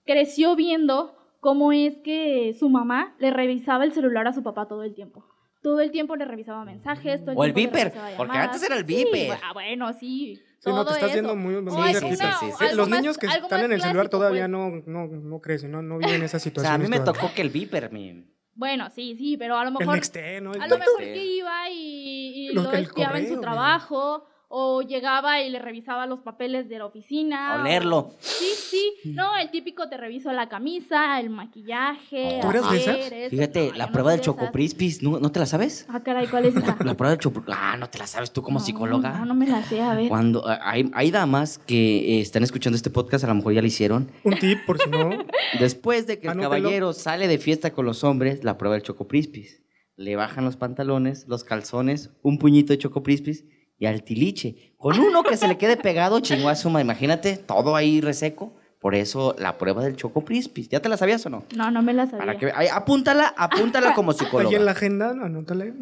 creció 0.05 0.55
viendo 0.55 1.15
cómo 1.41 1.71
es 1.71 1.99
que 1.99 2.55
su 2.58 2.69
mamá 2.69 3.15
le 3.19 3.31
revisaba 3.31 3.84
el 3.84 3.91
celular 3.93 4.27
a 4.27 4.34
su 4.34 4.41
papá 4.43 4.67
todo 4.67 4.84
el 4.84 4.93
tiempo. 4.95 5.25
Todo 5.62 5.79
el 5.81 5.89
tiempo 5.91 6.15
le 6.15 6.25
revisaba 6.25 6.63
mensajes, 6.63 7.21
todo 7.21 7.31
el 7.31 7.38
O 7.38 7.43
el 7.43 7.53
revisaba 7.53 8.10
porque 8.17 8.38
antes 8.38 8.62
era 8.63 8.75
el 8.77 8.86
Sí, 8.86 9.05
beeper. 9.12 9.39
ah, 9.43 9.53
bueno, 9.53 9.91
sí. 9.93 10.39
Sí, 10.60 10.69
no, 10.71 10.84
te 10.86 10.93
estás 10.93 11.10
eso. 11.10 11.15
yendo 11.17 11.36
muy, 11.36 11.60
muy 11.62 11.71
O 11.71 11.86
Sí, 11.88 11.93
cerquita. 11.93 12.31
sí, 12.34 12.45
sí, 12.47 12.51
sí. 12.58 12.65
Sí, 12.69 12.75
Los 12.75 12.88
más- 12.89 12.99
niños 13.01 13.17
que 13.17 13.27
están 13.27 13.63
en 13.63 13.71
el 13.71 13.81
celular 13.81 14.10
clásico, 14.10 14.17
todavía 14.17 14.43
pues. 14.47 14.49
no, 14.51 14.69
no, 14.86 15.08
no 15.08 15.39
crecen, 15.41 15.71
no, 15.71 15.81
no 15.81 15.97
viven 15.97 16.21
esa 16.23 16.38
O 16.38 16.39
situación. 16.39 16.67
sea, 16.67 16.75
a 16.75 16.77
mí 16.77 16.88
me 16.88 16.99
tocó 16.99 17.31
que 17.36 17.41
el 17.41 17.49
viper, 17.49 17.91
mi... 17.91 18.23
Bueno, 18.55 18.89
sí, 18.89 19.15
sí, 19.17 19.35
pero 19.37 19.57
a 19.57 19.63
lo 19.63 19.69
El 19.69 19.77
mejor 19.77 19.95
Nextel, 19.95 20.43
¿no? 20.43 20.53
El 20.53 20.61
A 20.61 20.67
lo 20.67 20.77
mejor 20.77 20.99
que 20.99 21.25
iba 21.25 21.69
y, 21.69 22.49
y 22.49 22.53
lo 22.53 22.71
el 22.71 22.83
espiaba 22.83 23.19
en 23.19 23.27
su 23.27 23.41
trabajo, 23.41 24.25
o 24.57 24.81
llegaba 24.81 25.41
y 25.41 25.49
le 25.49 25.59
revisaba 25.59 26.05
los 26.05 26.21
papeles 26.21 26.69
de 26.69 26.77
la 26.77 26.85
oficina. 26.85 27.59
Olerlo. 27.59 28.13
Sí, 28.19 28.45
sí. 28.55 29.11
No, 29.11 29.35
el 29.35 29.51
típico 29.51 29.89
te 29.89 29.97
reviso 29.97 30.31
la 30.31 30.47
camisa, 30.47 31.19
el 31.19 31.29
maquillaje. 31.29 32.39
¿Tú 32.41 32.49
eras 32.51 32.71
de 32.71 32.77
esas? 32.77 33.29
Fíjate, 33.31 33.71
No, 33.71 33.75
la 33.75 33.87
no 33.87 33.91
prueba 33.91 34.11
del 34.11 34.21
chocoprispis, 34.21 35.03
¿no, 35.03 35.19
¿no 35.19 35.29
te 35.29 35.39
la 35.41 35.45
sabes? 35.45 35.85
Ah, 35.89 35.99
caray, 36.01 36.27
¿cuál 36.27 36.45
es 36.45 36.55
esa? 36.55 36.77
La 36.85 36.95
prueba 36.95 37.09
del 37.09 37.19
choco... 37.19 37.43
Ah, 37.49 37.75
no 37.77 37.89
te 37.89 37.97
la 37.97 38.07
sabes 38.07 38.31
tú 38.31 38.41
como 38.41 38.59
No, 38.59 38.65
psicóloga. 38.65 39.17
No, 39.19 39.25
no 39.25 39.35
me 39.35 39.45
la 39.45 39.61
sé, 39.61 39.81
a 39.81 39.93
ver. 39.93 40.07
Cuando 40.07 40.47
hay, 40.47 40.89
hay 40.93 41.11
damas 41.11 41.57
que 41.57 42.19
eh, 42.19 42.21
están 42.21 42.43
escuchando 42.43 42.77
este 42.77 42.89
podcast, 42.89 43.25
a 43.25 43.27
lo 43.27 43.35
mejor 43.35 43.51
ya 43.51 43.59
lo 43.59 43.67
hicieron. 43.67 44.09
Un 44.23 44.39
tip, 44.39 44.65
por 44.65 44.79
si 44.79 44.89
no. 44.89 45.09
Después 45.59 46.07
de 46.07 46.19
que 46.19 46.29
el 46.29 46.39
caballero 46.39 46.93
sale 46.93 47.27
de 47.27 47.39
fiesta 47.39 47.73
con 47.73 47.85
los 47.85 48.05
hombres, 48.05 48.45
la 48.45 48.57
prueba 48.57 48.75
del 48.75 48.83
chocoprispis. 48.83 49.63
Le 49.97 50.15
bajan 50.15 50.45
los 50.45 50.55
pantalones, 50.55 51.27
los 51.27 51.43
calzones, 51.43 52.11
un 52.21 52.37
puñito 52.37 52.71
de 52.71 52.77
chocoprispis 52.77 53.43
y 53.77 53.85
al 53.85 54.03
tiliche. 54.03 54.73
Con 54.77 54.99
uno 54.99 55.23
que 55.23 55.38
se 55.38 55.47
le 55.47 55.57
quede 55.57 55.77
pegado, 55.77 56.19
chingó 56.19 56.49
a 56.49 56.55
suma. 56.55 56.81
Imagínate, 56.81 57.38
todo 57.38 57.75
ahí 57.75 58.01
reseco. 58.01 58.53
Por 58.79 58.93
eso 58.93 59.35
la 59.39 59.57
prueba 59.57 59.83
del 59.83 59.95
chocoprispis. 59.95 60.69
¿Ya 60.69 60.79
te 60.79 60.89
la 60.89 60.97
sabías 60.97 61.25
o 61.25 61.29
no? 61.29 61.43
No, 61.55 61.71
no 61.71 61.81
me 61.81 61.93
la 61.93 62.05
sabía. 62.05 62.19
Para 62.19 62.38
que, 62.38 62.51
ay, 62.53 62.67
apúntala, 62.71 63.33
apúntala 63.35 63.93
como 63.95 64.13
psicóloga. 64.13 64.55
en 64.55 64.65
la 64.65 64.71
agenda, 64.71 65.09
anótale. 65.09 65.73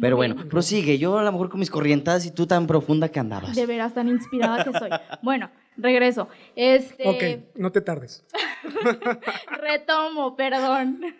Pero 0.00 0.16
bueno, 0.16 0.36
prosigue. 0.48 0.98
Yo 0.98 1.18
a 1.18 1.22
lo 1.22 1.32
mejor 1.32 1.48
con 1.48 1.60
mis 1.60 1.70
corrientadas 1.70 2.26
y 2.26 2.32
tú 2.32 2.46
tan 2.46 2.66
profunda 2.66 3.08
que 3.08 3.20
andabas. 3.20 3.54
De 3.54 3.66
veras 3.66 3.94
tan 3.94 4.08
inspirada 4.08 4.64
que 4.64 4.76
soy. 4.76 4.90
Bueno, 5.22 5.48
regreso. 5.76 6.28
Este. 6.56 7.08
Ok, 7.08 7.54
no 7.56 7.70
te 7.70 7.80
tardes. 7.80 8.24
Retomo, 9.60 10.36
perdón. 10.36 11.00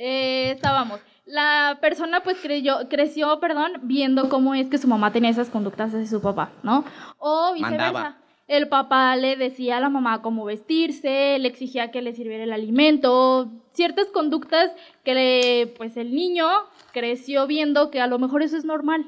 Eh, 0.00 0.52
estábamos. 0.52 1.00
La 1.28 1.76
persona 1.82 2.22
pues 2.22 2.38
creyó, 2.40 2.88
creció, 2.88 3.38
perdón, 3.38 3.72
viendo 3.82 4.30
cómo 4.30 4.54
es 4.54 4.68
que 4.68 4.78
su 4.78 4.88
mamá 4.88 5.12
tenía 5.12 5.28
esas 5.28 5.50
conductas 5.50 5.92
hacia 5.92 6.06
su 6.06 6.22
papá, 6.22 6.52
¿no? 6.62 6.84
O 7.18 7.52
viceversa. 7.52 7.92
Mandaba. 7.92 8.18
El 8.46 8.68
papá 8.68 9.14
le 9.14 9.36
decía 9.36 9.76
a 9.76 9.80
la 9.80 9.90
mamá 9.90 10.22
cómo 10.22 10.46
vestirse, 10.46 11.38
le 11.38 11.48
exigía 11.48 11.90
que 11.90 12.00
le 12.00 12.14
sirviera 12.14 12.44
el 12.44 12.52
alimento, 12.52 13.50
ciertas 13.72 14.06
conductas 14.06 14.72
que 15.04 15.14
le, 15.14 15.66
pues 15.76 15.98
el 15.98 16.14
niño 16.14 16.48
creció 16.94 17.46
viendo 17.46 17.90
que 17.90 18.00
a 18.00 18.06
lo 18.06 18.18
mejor 18.18 18.42
eso 18.42 18.56
es 18.56 18.64
normal. 18.64 19.04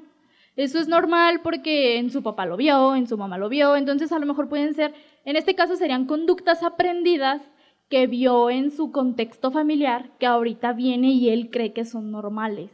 Eso 0.56 0.78
es 0.78 0.88
normal 0.88 1.40
porque 1.42 1.96
en 1.96 2.10
su 2.10 2.22
papá 2.22 2.44
lo 2.44 2.58
vio, 2.58 2.94
en 2.96 3.06
su 3.06 3.16
mamá 3.16 3.38
lo 3.38 3.48
vio, 3.48 3.76
entonces 3.76 4.12
a 4.12 4.18
lo 4.18 4.26
mejor 4.26 4.50
pueden 4.50 4.74
ser, 4.74 4.92
en 5.24 5.36
este 5.36 5.54
caso 5.54 5.74
serían 5.74 6.04
conductas 6.04 6.62
aprendidas 6.62 7.40
que 7.90 8.06
vio 8.06 8.48
en 8.48 8.70
su 8.70 8.92
contexto 8.92 9.50
familiar 9.50 10.16
que 10.18 10.26
ahorita 10.26 10.72
viene 10.72 11.08
y 11.10 11.28
él 11.28 11.50
cree 11.50 11.72
que 11.72 11.84
son 11.84 12.10
normales. 12.10 12.70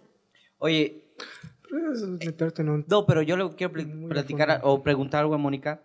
Oye, 0.58 1.02
Puedes 1.68 2.02
meterte 2.24 2.62
en 2.62 2.68
un... 2.68 2.84
No, 2.88 3.06
pero 3.06 3.22
yo 3.22 3.36
le 3.36 3.48
quiero 3.56 3.72
pl- 3.72 3.86
Muy 3.86 4.08
platicar 4.10 4.60
o 4.62 4.82
preguntar 4.84 5.22
algo 5.22 5.34
a 5.34 5.38
Mónica. 5.38 5.82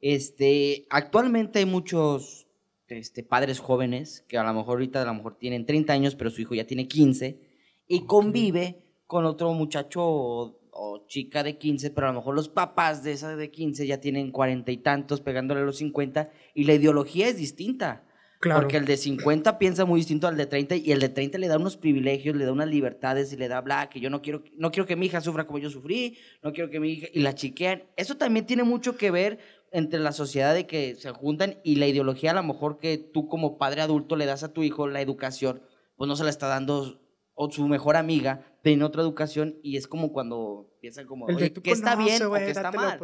Este, 0.00 0.86
actualmente 0.90 1.60
hay 1.60 1.66
muchos 1.66 2.48
este, 2.88 3.22
padres 3.22 3.60
jóvenes 3.60 4.24
que 4.28 4.38
a 4.38 4.44
lo 4.44 4.52
mejor 4.52 4.72
ahorita 4.74 5.02
a 5.02 5.06
lo 5.06 5.14
mejor 5.14 5.36
tienen 5.38 5.66
30 5.66 5.92
años, 5.92 6.14
pero 6.16 6.30
su 6.30 6.40
hijo 6.42 6.54
ya 6.54 6.66
tiene 6.66 6.88
15 6.88 7.38
y 7.86 8.06
convive 8.06 8.82
con 9.06 9.24
otro 9.24 9.52
muchacho 9.52 10.02
o, 10.02 10.58
o 10.72 11.06
chica 11.06 11.42
de 11.42 11.58
15, 11.58 11.90
pero 11.90 12.08
a 12.08 12.12
lo 12.12 12.18
mejor 12.18 12.34
los 12.34 12.48
papás 12.48 13.04
de 13.04 13.12
esa 13.12 13.36
de 13.36 13.50
15 13.50 13.86
ya 13.86 14.00
tienen 14.00 14.32
40 14.32 14.72
y 14.72 14.78
tantos 14.78 15.20
pegándole 15.20 15.60
a 15.60 15.64
los 15.64 15.76
50 15.76 16.30
y 16.54 16.64
la 16.64 16.74
ideología 16.74 17.28
es 17.28 17.36
distinta. 17.36 18.04
Porque 18.52 18.76
el 18.76 18.84
de 18.84 18.96
50 18.96 19.58
piensa 19.58 19.84
muy 19.84 20.00
distinto 20.00 20.26
al 20.26 20.36
de 20.36 20.46
30 20.46 20.76
y 20.76 20.92
el 20.92 21.00
de 21.00 21.08
30 21.08 21.38
le 21.38 21.48
da 21.48 21.56
unos 21.56 21.76
privilegios, 21.76 22.36
le 22.36 22.44
da 22.44 22.52
unas 22.52 22.68
libertades 22.68 23.32
y 23.32 23.36
le 23.36 23.48
da 23.48 23.60
bla, 23.60 23.88
que 23.88 24.00
yo 24.00 24.10
no 24.10 24.22
quiero, 24.22 24.42
no 24.56 24.70
quiero 24.70 24.86
que 24.86 24.96
mi 24.96 25.06
hija 25.06 25.20
sufra 25.20 25.46
como 25.46 25.58
yo 25.58 25.70
sufrí, 25.70 26.18
no 26.42 26.52
quiero 26.52 26.70
que 26.70 26.80
mi 26.80 26.90
hija... 26.90 27.06
Y 27.12 27.20
la 27.20 27.34
chiquean. 27.34 27.84
Eso 27.96 28.16
también 28.16 28.46
tiene 28.46 28.64
mucho 28.64 28.96
que 28.96 29.10
ver 29.10 29.38
entre 29.72 29.98
la 30.00 30.12
sociedad 30.12 30.54
de 30.54 30.66
que 30.66 30.94
se 30.94 31.10
juntan 31.10 31.58
y 31.64 31.76
la 31.76 31.86
ideología 31.86 32.30
a 32.30 32.34
lo 32.34 32.42
mejor 32.42 32.78
que 32.78 32.98
tú 32.98 33.28
como 33.28 33.58
padre 33.58 33.80
adulto 33.80 34.16
le 34.16 34.26
das 34.26 34.44
a 34.44 34.52
tu 34.52 34.62
hijo 34.62 34.86
la 34.86 35.00
educación, 35.00 35.62
pues 35.96 36.06
no 36.08 36.16
se 36.16 36.24
la 36.24 36.30
está 36.30 36.46
dando 36.46 37.00
o 37.34 37.50
su 37.50 37.66
mejor 37.66 37.96
amiga, 37.96 38.53
tiene 38.64 38.82
otra 38.84 39.02
educación 39.02 39.58
y 39.62 39.76
es 39.76 39.86
como 39.86 40.12
cuando 40.12 40.74
piensan 40.80 41.06
como, 41.06 41.26
oye, 41.26 41.52
que 41.52 41.70
está 41.70 41.94
bien 41.96 42.20
o 42.22 42.32
que 42.32 42.50
está 42.50 42.72
mal. 42.72 42.98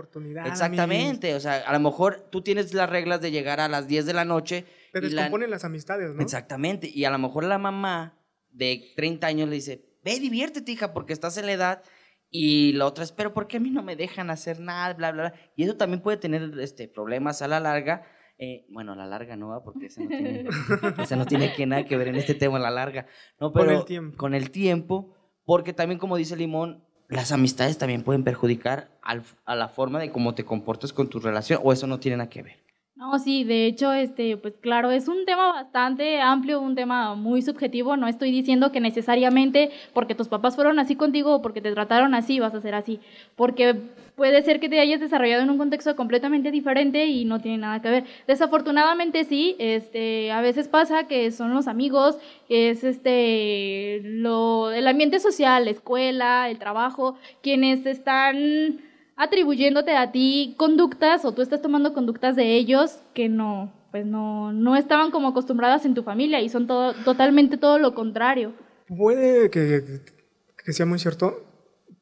Exactamente, 0.46 1.34
o 1.34 1.40
sea, 1.40 1.58
a 1.58 1.72
lo 1.72 1.80
mejor 1.80 2.28
tú 2.30 2.42
tienes 2.42 2.74
las 2.74 2.88
reglas 2.90 3.20
de 3.20 3.30
llegar 3.30 3.60
a 3.60 3.68
las 3.68 3.86
10 3.86 4.06
de 4.06 4.12
la 4.14 4.24
noche 4.24 4.64
Te 4.92 4.98
y 4.98 5.02
la- 5.02 5.08
descomponen 5.22 5.50
las 5.50 5.64
amistades, 5.64 6.14
¿no? 6.14 6.22
Exactamente. 6.22 6.90
Y 6.92 7.04
a 7.04 7.10
lo 7.10 7.18
mejor 7.18 7.44
la 7.44 7.58
mamá 7.58 8.18
de 8.50 8.92
30 8.96 9.26
años 9.26 9.48
le 9.48 9.56
dice, 9.56 9.84
ve, 10.02 10.18
diviértete, 10.18 10.72
hija, 10.72 10.92
porque 10.92 11.12
estás 11.12 11.36
en 11.36 11.46
la 11.46 11.52
edad. 11.52 11.82
Y 12.32 12.72
la 12.74 12.86
otra 12.86 13.04
es, 13.04 13.12
pero 13.12 13.34
¿por 13.34 13.46
qué 13.48 13.56
a 13.58 13.60
mí 13.60 13.70
no 13.70 13.82
me 13.82 13.96
dejan 13.96 14.30
hacer 14.30 14.60
nada? 14.60 14.94
Bla, 14.94 15.12
bla, 15.12 15.30
bla. 15.30 15.34
Y 15.56 15.64
eso 15.64 15.76
también 15.76 16.00
puede 16.00 16.16
tener 16.16 16.52
este, 16.60 16.88
problemas 16.88 17.42
a 17.42 17.48
la 17.48 17.60
larga. 17.60 18.04
Eh, 18.38 18.64
bueno, 18.70 18.92
a 18.92 18.96
la 18.96 19.04
larga 19.06 19.36
no 19.36 19.48
va, 19.48 19.62
porque 19.62 19.86
esa 19.86 20.00
no 20.02 20.08
tiene, 20.08 20.46
esa 21.02 21.16
no 21.16 21.26
tiene 21.26 21.52
que 21.54 21.66
nada 21.66 21.84
que 21.84 21.96
ver 21.96 22.08
en 22.08 22.14
este 22.16 22.34
tema, 22.34 22.56
a 22.56 22.60
la 22.60 22.70
larga. 22.70 23.06
No, 23.40 23.52
Con 23.52 23.66
pero 23.66 23.78
el 23.80 23.84
tiempo. 23.84 24.16
Con 24.16 24.34
el 24.34 24.50
tiempo, 24.50 25.14
porque 25.50 25.72
también, 25.72 25.98
como 25.98 26.16
dice 26.16 26.36
Limón, 26.36 26.84
las 27.08 27.32
amistades 27.32 27.76
también 27.76 28.04
pueden 28.04 28.22
perjudicar 28.22 28.88
al- 29.02 29.24
a 29.44 29.56
la 29.56 29.66
forma 29.68 29.98
de 29.98 30.12
cómo 30.12 30.32
te 30.36 30.44
comportas 30.44 30.92
con 30.92 31.10
tu 31.10 31.18
relación, 31.18 31.58
o 31.64 31.72
eso 31.72 31.88
no 31.88 31.98
tiene 31.98 32.18
nada 32.18 32.30
que 32.30 32.44
ver. 32.44 32.58
No, 33.00 33.18
sí, 33.18 33.44
de 33.44 33.64
hecho, 33.64 33.94
este, 33.94 34.36
pues 34.36 34.52
claro, 34.60 34.90
es 34.90 35.08
un 35.08 35.24
tema 35.24 35.54
bastante 35.54 36.20
amplio, 36.20 36.60
un 36.60 36.74
tema 36.74 37.14
muy 37.14 37.40
subjetivo. 37.40 37.96
No 37.96 38.06
estoy 38.08 38.30
diciendo 38.30 38.72
que 38.72 38.80
necesariamente 38.80 39.70
porque 39.94 40.14
tus 40.14 40.28
papás 40.28 40.54
fueron 40.54 40.78
así 40.78 40.96
contigo 40.96 41.36
o 41.36 41.40
porque 41.40 41.62
te 41.62 41.72
trataron 41.72 42.14
así 42.14 42.40
vas 42.40 42.54
a 42.54 42.60
ser 42.60 42.74
así. 42.74 43.00
Porque 43.36 43.74
puede 44.16 44.42
ser 44.42 44.60
que 44.60 44.68
te 44.68 44.80
hayas 44.80 45.00
desarrollado 45.00 45.42
en 45.42 45.48
un 45.48 45.56
contexto 45.56 45.96
completamente 45.96 46.50
diferente 46.50 47.06
y 47.06 47.24
no 47.24 47.40
tiene 47.40 47.56
nada 47.56 47.80
que 47.80 47.88
ver. 47.88 48.04
Desafortunadamente 48.26 49.24
sí, 49.24 49.56
este, 49.58 50.30
a 50.30 50.42
veces 50.42 50.68
pasa 50.68 51.04
que 51.04 51.30
son 51.30 51.54
los 51.54 51.68
amigos, 51.68 52.18
es 52.50 52.84
este, 52.84 54.02
lo, 54.04 54.72
el 54.72 54.86
ambiente 54.86 55.20
social, 55.20 55.64
la 55.64 55.70
escuela, 55.70 56.50
el 56.50 56.58
trabajo, 56.58 57.16
quienes 57.40 57.86
están 57.86 58.89
atribuyéndote 59.22 59.96
a 59.96 60.12
ti 60.12 60.54
conductas 60.56 61.24
o 61.24 61.32
tú 61.32 61.42
estás 61.42 61.60
tomando 61.60 61.92
conductas 61.92 62.36
de 62.36 62.54
ellos 62.56 63.00
que 63.14 63.28
no, 63.28 63.72
pues 63.90 64.06
no, 64.06 64.52
no 64.52 64.76
estaban 64.76 65.10
como 65.10 65.28
acostumbradas 65.28 65.84
en 65.84 65.94
tu 65.94 66.02
familia 66.02 66.40
y 66.40 66.48
son 66.48 66.66
todo, 66.66 66.94
totalmente 67.04 67.56
todo 67.58 67.78
lo 67.78 67.94
contrario. 67.94 68.54
Puede 68.88 69.50
que, 69.50 70.00
que 70.64 70.72
sea 70.72 70.86
muy 70.86 70.98
cierto, 70.98 71.44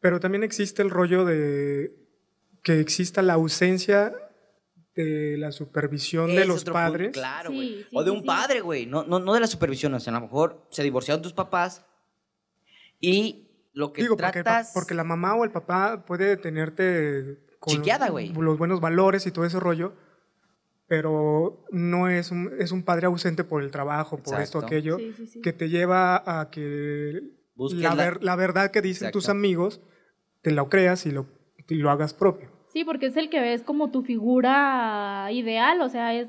pero 0.00 0.20
también 0.20 0.42
existe 0.44 0.80
el 0.82 0.90
rollo 0.90 1.24
de 1.24 1.92
que 2.62 2.80
exista 2.80 3.20
la 3.22 3.34
ausencia 3.34 4.14
de 4.94 5.36
la 5.38 5.52
supervisión 5.52 6.28
de 6.28 6.42
Es 6.42 6.46
los 6.48 6.62
otro 6.62 6.74
punto, 6.74 6.88
padres. 6.88 7.12
claro, 7.12 7.50
Sí, 7.50 7.56
güey. 7.56 7.68
sí, 7.82 7.86
o 7.94 8.02
de 8.04 8.10
sí, 8.10 8.16
un 8.16 8.22
sí. 8.22 8.26
padre, 8.26 8.60
güey. 8.60 8.86
No, 8.86 9.04
no, 9.04 9.18
no 9.20 9.34
de 9.34 9.40
la 9.40 9.46
supervisión. 9.46 9.94
O 9.94 10.00
sea, 10.00 10.12
a 10.12 10.16
lo 10.20 10.22
mejor 10.26 10.66
se 10.70 10.82
divorciaron 10.82 11.22
tus 11.22 11.32
papás 11.32 11.84
y 13.00 13.47
lo 13.78 13.92
que 13.92 14.02
Digo, 14.02 14.16
porque, 14.16 14.42
tratas... 14.42 14.72
porque 14.74 14.94
la 14.94 15.04
mamá 15.04 15.34
o 15.36 15.44
el 15.44 15.50
papá 15.52 16.04
puede 16.04 16.36
tenerte 16.36 17.38
con 17.60 17.74
Chiqueada, 17.74 18.06
los- 18.06 18.12
güey. 18.12 18.32
los 18.32 18.58
buenos 18.58 18.80
valores 18.80 19.26
y 19.26 19.30
todo 19.30 19.44
ese 19.44 19.60
rollo, 19.60 19.92
pero 20.86 21.64
no 21.70 22.08
es 22.08 22.30
un, 22.30 22.50
es 22.58 22.72
un 22.72 22.82
padre 22.82 23.06
ausente 23.06 23.44
por 23.44 23.62
el 23.62 23.70
trabajo, 23.70 24.16
por 24.18 24.40
esto, 24.40 24.58
Exacto. 24.58 24.66
aquello, 24.66 24.96
Sí, 24.98 25.12
sí, 25.16 25.26
sí. 25.26 25.40
que 25.42 25.52
te 25.52 25.68
lleva 25.68 26.22
a 26.40 26.50
que 26.50 27.22
la, 27.56 27.94
la- 27.94 28.04
ver- 28.04 28.22
la 28.24 28.36
verdad 28.36 28.70
que 28.70 28.80
dicen 28.82 29.10
tus 29.10 29.24
Exacto. 29.24 29.38
amigos 29.38 29.80
te 30.42 30.50
lo 30.52 30.68
creas 30.68 31.04
y 31.06 31.10
lo, 31.10 31.26
y 31.68 31.74
lo 31.74 31.90
hagas 31.90 32.14
propio. 32.14 32.48
Sí, 32.72 32.84
porque 32.84 33.06
es 33.06 33.16
el 33.16 33.28
que 33.30 33.40
ves 33.40 33.62
como 33.62 33.90
tu 33.90 34.02
figura 34.02 35.28
ideal, 35.32 35.80
o 35.82 35.88
sea, 35.88 36.14
es 36.14 36.28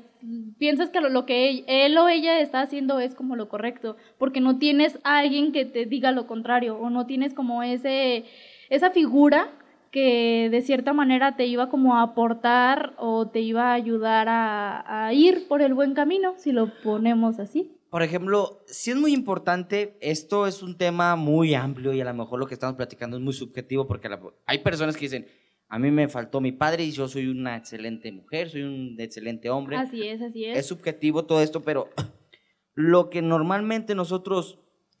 piensas 0.58 0.90
que 0.90 1.00
lo, 1.00 1.26
que 1.26 1.64
él, 1.66 1.98
o 1.98 2.08
ella 2.08 2.40
está 2.40 2.60
haciendo 2.60 3.00
es 3.00 3.14
como 3.14 3.36
lo 3.36 3.48
correcto, 3.48 3.96
porque 4.18 4.40
no 4.40 4.58
tienes 4.58 4.98
a 5.04 5.18
alguien 5.18 5.52
que 5.52 5.64
te 5.64 5.86
diga 5.86 6.12
lo 6.12 6.26
contrario 6.26 6.76
o 6.76 6.90
no 6.90 7.06
tienes 7.06 7.34
como 7.34 7.62
ese 7.62 8.24
esa 8.68 8.90
figura 8.90 9.52
que 9.90 10.48
de 10.50 10.62
cierta 10.62 10.92
manera 10.92 11.36
te 11.36 11.46
iba 11.46 11.68
como 11.68 11.96
a 11.96 12.02
aportar 12.02 12.94
o 12.96 13.28
te 13.28 13.40
iba 13.40 13.70
a 13.70 13.74
ayudar 13.74 14.28
a, 14.28 15.06
a 15.06 15.12
ir 15.12 15.48
por 15.48 15.62
el 15.62 15.74
buen 15.74 15.94
camino, 15.94 16.34
si 16.36 16.52
lo 16.52 16.72
ponemos 16.82 17.40
así. 17.40 17.72
por 17.90 18.04
ejemplo, 18.04 18.62
sí 18.66 18.92
es 18.92 18.96
muy 18.96 19.12
importante, 19.12 19.96
esto 20.00 20.46
es 20.46 20.62
un 20.62 20.78
tema 20.78 21.16
muy 21.16 21.54
amplio 21.54 21.92
y 21.92 22.00
a 22.00 22.04
lo 22.04 22.14
mejor 22.14 22.38
lo 22.38 22.46
que 22.46 22.54
estamos 22.54 22.76
platicando 22.76 23.16
es 23.16 23.22
muy 23.22 23.32
subjetivo 23.32 23.88
porque 23.88 24.08
hay 24.46 24.58
personas 24.58 24.96
que 24.96 25.06
dicen, 25.06 25.26
a 25.70 25.78
mí 25.78 25.90
me 25.90 26.08
faltó 26.08 26.40
mi 26.40 26.52
padre 26.52 26.84
y 26.84 26.90
yo 26.90 27.08
soy 27.08 27.28
una 27.28 27.56
excelente 27.56 28.10
mujer, 28.12 28.50
soy 28.50 28.62
un 28.62 28.96
excelente 28.98 29.48
hombre. 29.50 29.76
Así 29.76 30.06
es, 30.06 30.20
así 30.20 30.44
es. 30.44 30.58
es 30.58 30.66
subjetivo 30.66 31.24
todo 31.24 31.40
esto, 31.40 31.62
pero 31.62 31.88
lo 32.74 33.08
que 33.08 33.22
normalmente 33.22 33.94
nosotros 33.94 34.58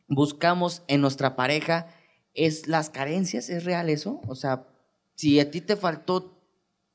buscamos 0.08 0.82
en 0.88 1.00
nuestra 1.00 1.36
pareja 1.36 1.86
es 2.34 2.66
las 2.68 2.90
carencias, 2.90 3.50
¿es 3.50 3.64
real 3.64 3.88
eso? 3.88 4.20
O 4.28 4.34
sea, 4.34 4.66
si 5.14 5.38
a 5.40 5.50
ti 5.50 5.60
te 5.60 5.76
faltó, 5.76 6.36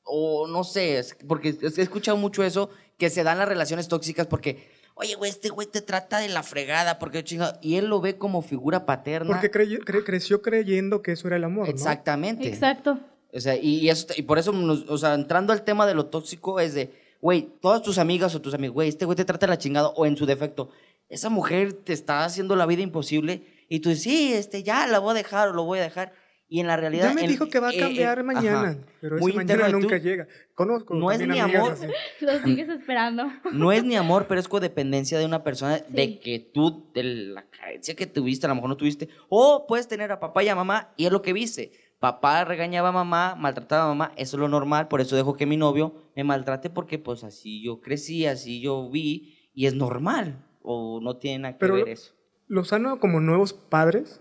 o 0.02 0.46
no 0.48 0.64
sé, 0.64 1.02
porque 1.28 1.56
he 1.60 1.82
escuchado 1.82 2.16
mucho 2.16 2.42
eso, 2.44 2.70
que 2.98 3.10
se 3.10 3.22
dan 3.24 3.38
las 3.38 3.48
relaciones 3.48 3.88
tóxicas 3.88 4.26
porque, 4.26 4.68
oye, 4.94 5.14
güey, 5.16 5.30
este 5.30 5.48
güey 5.50 5.66
te 5.66 5.82
trata 5.82 6.18
de 6.18 6.28
la 6.28 6.42
fregada, 6.42 6.98
porque 6.98 7.22
chingado, 7.24 7.58
y 7.60 7.76
él 7.76 7.86
lo 7.86 8.00
ve 8.00 8.16
como 8.16 8.40
figura 8.42 8.86
paterna. 8.86 9.28
Porque 9.32 9.50
crey- 9.50 9.78
cre- 9.80 10.04
creció 10.04 10.40
creyendo 10.42 11.02
que 11.02 11.12
eso 11.12 11.26
era 11.28 11.36
el 11.36 11.44
amor, 11.44 11.66
¿no? 11.66 11.70
Exactamente. 11.70 12.48
Exacto. 12.48 12.98
O 13.36 13.40
sea, 13.40 13.54
y, 13.56 13.78
y 13.80 13.90
eso, 13.90 14.06
y 14.16 14.22
por 14.22 14.38
eso, 14.38 14.52
nos- 14.52 14.88
o 14.88 14.96
sea, 14.98 15.14
entrando 15.14 15.52
al 15.52 15.62
tema 15.64 15.86
de 15.86 15.94
lo 15.94 16.06
tóxico 16.06 16.58
es 16.60 16.74
de, 16.74 16.90
güey, 17.20 17.48
todas 17.60 17.82
tus 17.82 17.98
amigas 17.98 18.34
o 18.34 18.40
tus 18.40 18.54
amigos, 18.54 18.74
güey, 18.74 18.88
este 18.88 19.04
güey 19.04 19.16
te 19.16 19.24
trata 19.24 19.46
de 19.46 19.50
la 19.50 19.58
chingada 19.58 19.88
o 19.88 20.06
en 20.06 20.16
su 20.16 20.26
defecto, 20.26 20.70
esa 21.08 21.28
mujer 21.28 21.72
te 21.72 21.92
está 21.92 22.24
haciendo 22.24 22.56
la 22.56 22.66
vida 22.66 22.82
imposible 22.82 23.42
y 23.68 23.80
tú 23.80 23.90
dices, 23.90 24.04
sí, 24.04 24.32
este, 24.32 24.62
ya 24.62 24.86
la 24.86 24.98
voy 24.98 25.10
a 25.12 25.14
dejar 25.14 25.48
o 25.48 25.52
lo 25.52 25.64
voy 25.64 25.78
a 25.78 25.82
dejar. 25.82 26.12
Y 26.48 26.60
en 26.60 26.68
la 26.68 26.76
realidad... 26.76 27.08
Ya 27.08 27.14
me 27.14 27.22
en- 27.22 27.26
dijo 27.30 27.48
que 27.48 27.58
va 27.58 27.70
a 27.70 27.72
eh, 27.72 27.76
eh, 27.76 27.80
cambiar 27.80 28.22
mañana, 28.22 28.68
ajá, 28.70 28.78
pero 29.00 29.18
muy 29.18 29.32
ese 29.32 29.40
interno 29.40 29.62
mañana 29.64 29.66
de 29.78 29.82
tú. 29.82 29.88
nunca 29.90 29.98
llega. 29.98 30.28
Conozco 30.54 30.94
No 30.94 31.10
es 31.10 31.20
amigas 31.20 31.52
amor. 31.52 31.72
así. 31.72 31.86
Lo 32.24 32.38
sigues 32.44 32.68
esperando. 32.68 33.24
No 33.52 33.72
es 33.72 33.82
ni 33.82 33.96
amor, 34.04 34.26
pero 34.28 34.38
es 34.40 34.46
codependencia 34.46 35.18
de 35.18 35.26
una 35.26 35.42
persona 35.42 35.78
de 35.88 36.04
Sí. 36.04 36.20
que 36.22 36.38
tú, 36.38 36.86
de 36.94 37.02
la 37.02 37.46
carencia 37.50 37.96
que 37.96 38.06
tuviste, 38.06 38.46
a 38.46 38.48
lo 38.50 38.54
mejor 38.54 38.70
no 38.70 38.76
tuviste. 38.76 39.08
O 39.28 39.66
puedes 39.66 39.88
tener 39.88 40.12
a 40.12 40.20
papá 40.20 40.44
y 40.44 40.48
a 40.48 40.54
mamá 40.54 40.92
y 40.96 41.06
es 41.06 41.10
lo 41.12 41.20
que 41.20 41.32
viste. 41.32 41.72
Papá 41.98 42.44
regañaba 42.44 42.90
a 42.90 42.92
mamá, 42.92 43.34
maltrataba 43.36 43.84
a 43.84 43.88
mamá, 43.88 44.12
eso 44.16 44.36
es 44.36 44.40
lo 44.40 44.48
normal, 44.48 44.88
por 44.88 45.00
eso 45.00 45.16
dejo 45.16 45.34
que 45.34 45.46
mi 45.46 45.56
novio 45.56 45.94
me 46.14 46.24
maltrate 46.24 46.68
porque 46.68 46.98
pues 46.98 47.24
así 47.24 47.62
yo 47.62 47.80
crecí, 47.80 48.26
así 48.26 48.60
yo 48.60 48.90
vi 48.90 49.50
y 49.54 49.66
es 49.66 49.74
normal. 49.74 50.44
O 50.62 51.00
no 51.00 51.16
tiene 51.16 51.38
nada 51.40 51.54
que 51.54 51.60
Pero 51.60 51.74
ver 51.74 51.88
eso. 51.88 52.12
Lo 52.48 52.64
sano 52.64 53.00
como 53.00 53.20
nuevos 53.20 53.52
padres, 53.52 54.20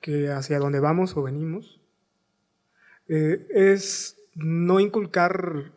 que, 0.00 0.30
hacia 0.30 0.58
donde 0.58 0.80
vamos 0.80 1.16
o 1.16 1.22
venimos, 1.22 1.80
eh, 3.08 3.46
es 3.50 4.16
no 4.34 4.80
inculcar 4.80 5.72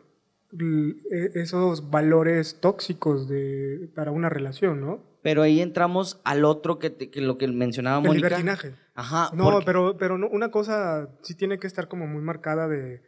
e- 0.58 1.30
esos 1.34 1.90
valores 1.90 2.60
tóxicos 2.60 3.28
de, 3.28 3.90
para 3.94 4.10
una 4.10 4.28
relación, 4.28 4.80
¿no? 4.80 5.13
Pero 5.24 5.40
ahí 5.42 5.60
entramos 5.62 6.20
al 6.22 6.44
otro 6.44 6.78
que, 6.78 6.90
te- 6.90 7.10
que 7.10 7.20
lo 7.22 7.38
que 7.38 7.48
mencionaba 7.48 7.98
El 7.98 8.06
Mónica. 8.06 8.28
libertinaje. 8.28 8.74
Ajá. 8.94 9.30
No, 9.32 9.44
porque- 9.50 9.64
pero, 9.64 9.96
pero 9.96 10.18
no, 10.18 10.28
una 10.28 10.50
cosa 10.50 11.08
sí 11.22 11.34
tiene 11.34 11.58
que 11.58 11.66
estar 11.66 11.88
como 11.88 12.06
muy 12.06 12.20
marcada 12.22 12.68
de... 12.68 13.02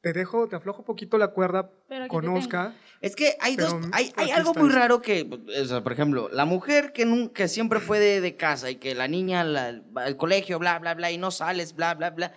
Te 0.00 0.12
dejo, 0.14 0.48
te 0.48 0.56
aflojo 0.56 0.84
poquito 0.84 1.18
la 1.18 1.28
cuerda, 1.28 1.70
te 1.88 2.06
conozca. 2.08 2.74
Es 3.02 3.14
que 3.14 3.36
hay 3.40 3.56
dos, 3.56 3.74
hay, 3.92 4.12
hay 4.16 4.30
aquí 4.30 4.30
algo 4.30 4.54
muy 4.54 4.70
raro 4.70 5.02
que, 5.02 5.28
o 5.60 5.64
sea, 5.66 5.82
por 5.82 5.92
ejemplo, 5.92 6.28
la 6.32 6.44
mujer 6.46 6.92
que 6.94 7.04
nunca, 7.04 7.46
siempre 7.48 7.78
fue 7.80 7.98
de, 7.98 8.20
de 8.22 8.36
casa 8.36 8.70
y 8.70 8.76
que 8.76 8.94
la 8.94 9.06
niña 9.08 9.44
la- 9.44 9.82
va 9.96 10.04
al 10.04 10.16
colegio, 10.16 10.58
bla, 10.58 10.78
bla, 10.78 10.94
bla, 10.94 11.10
y 11.10 11.18
no 11.18 11.30
sales, 11.30 11.74
bla, 11.74 11.94
bla, 11.94 12.10
bla, 12.10 12.32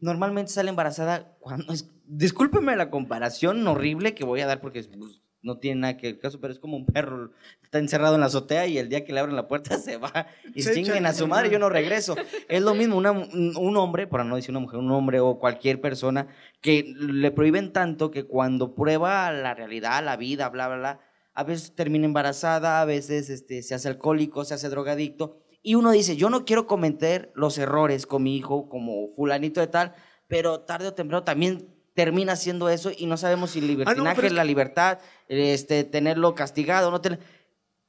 normalmente 0.00 0.50
sale 0.50 0.70
embarazada 0.70 1.36
cuando 1.40 1.72
es, 1.74 1.90
discúlpeme 2.06 2.74
la 2.74 2.90
comparación 2.90 3.64
horrible 3.68 4.14
que 4.14 4.24
voy 4.24 4.40
a 4.40 4.46
dar 4.46 4.60
porque 4.62 4.82
pues, 4.82 5.20
no 5.42 5.58
tiene 5.58 5.80
nada 5.80 5.96
que 5.96 6.08
ver 6.12 6.18
caso, 6.18 6.40
pero 6.40 6.52
es 6.52 6.58
como 6.58 6.76
un 6.76 6.86
perro, 6.86 7.30
está 7.62 7.78
encerrado 7.78 8.14
en 8.14 8.20
la 8.20 8.26
azotea 8.26 8.66
y 8.66 8.78
el 8.78 8.88
día 8.88 9.04
que 9.04 9.12
le 9.12 9.20
abren 9.20 9.36
la 9.36 9.48
puerta 9.48 9.78
se 9.78 9.96
va 9.96 10.26
y 10.54 10.62
Se 10.62 10.74
chinguen 10.74 11.06
a 11.06 11.12
su 11.14 11.26
madre, 11.26 11.50
yo 11.50 11.58
no 11.58 11.68
regreso. 11.70 12.16
Es 12.48 12.62
lo 12.62 12.74
mismo, 12.74 12.96
una- 12.96 13.12
un 13.12 13.56
un 13.56 13.76
hombre, 13.76 14.06
para 14.06 14.24
no 14.24 14.36
decir 14.36 14.50
una 14.50 14.60
mujer, 14.60 14.78
un 14.80 14.90
hombre 14.90 15.20
o 15.20 15.38
cualquier 15.38 15.80
persona 15.80 16.28
que 16.60 16.92
le 16.98 17.30
prohíben 17.30 17.72
tanto 17.72 18.10
que 18.10 18.24
cuando 18.24 18.74
prueba 18.74 19.30
la 19.32 19.54
realidad, 19.54 20.04
la 20.04 20.16
vida, 20.16 20.48
bla, 20.48 20.68
bla, 20.68 20.76
bla, 20.76 21.00
a 21.32 21.44
veces 21.44 21.74
termina 21.74 22.04
embarazada, 22.06 22.80
a 22.80 22.84
veces 22.84 23.30
este, 23.30 23.62
se 23.62 23.74
hace 23.74 23.88
alcohólico, 23.88 24.44
se 24.44 24.54
hace 24.54 24.68
drogadicto, 24.68 25.38
y 25.62 25.74
uno 25.74 25.90
dice, 25.90 26.16
yo 26.16 26.28
no 26.30 26.44
quiero 26.44 26.66
cometer 26.66 27.30
los 27.34 27.56
errores 27.58 28.06
con 28.06 28.22
mi 28.22 28.36
hijo 28.36 28.68
como 28.68 29.08
fulanito 29.08 29.60
de 29.60 29.66
tal, 29.68 29.94
pero 30.26 30.60
tarde 30.60 30.88
o 30.88 30.94
temprano 30.94 31.22
también 31.22 31.68
termina 31.94 32.32
haciendo 32.32 32.68
eso 32.68 32.90
y 32.96 33.06
no 33.06 33.16
sabemos 33.16 33.50
si 33.52 33.58
el 33.58 33.66
libertinaje 33.66 34.20
Ah, 34.22 34.26
es 34.26 34.32
la 34.32 34.44
libertad, 34.44 34.98
este, 35.28 35.84
tenerlo 35.84 36.34
castigado, 36.34 36.90
no 36.90 37.00
tener... 37.00 37.20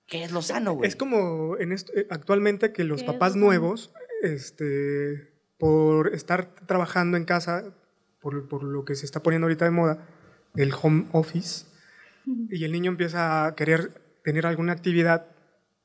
¿Qué 0.08 0.24
es 0.24 0.32
lo 0.32 0.42
sano, 0.42 0.74
güey? 0.74 0.88
Es 0.90 0.96
como 0.96 1.58
en 1.58 1.72
esto, 1.72 1.94
eh, 1.96 2.08
actualmente 2.10 2.74
que 2.74 2.84
los 2.84 3.02
¿Qué 3.02 3.06
es 3.06 3.12
papás 3.14 3.36
nuevos, 3.36 3.94
este, 4.22 5.32
por 5.58 6.14
estar 6.14 6.54
trabajando 6.66 7.16
en 7.16 7.24
casa, 7.26 7.74
por, 8.20 8.48
por 8.50 8.64
lo 8.64 8.84
que 8.84 8.96
se 8.96 9.06
está 9.06 9.24
poniendo 9.24 9.46
ahorita 9.46 9.66
de 9.66 9.72
moda, 9.72 10.08
el 10.56 10.74
home 10.80 11.06
office, 11.14 11.66
y 12.26 12.64
el 12.66 12.72
niño 12.72 12.92
empieza 12.92 13.46
a 13.46 13.56
querer 13.56 14.20
tener 14.24 14.46
alguna 14.46 14.74
actividad, 14.74 15.28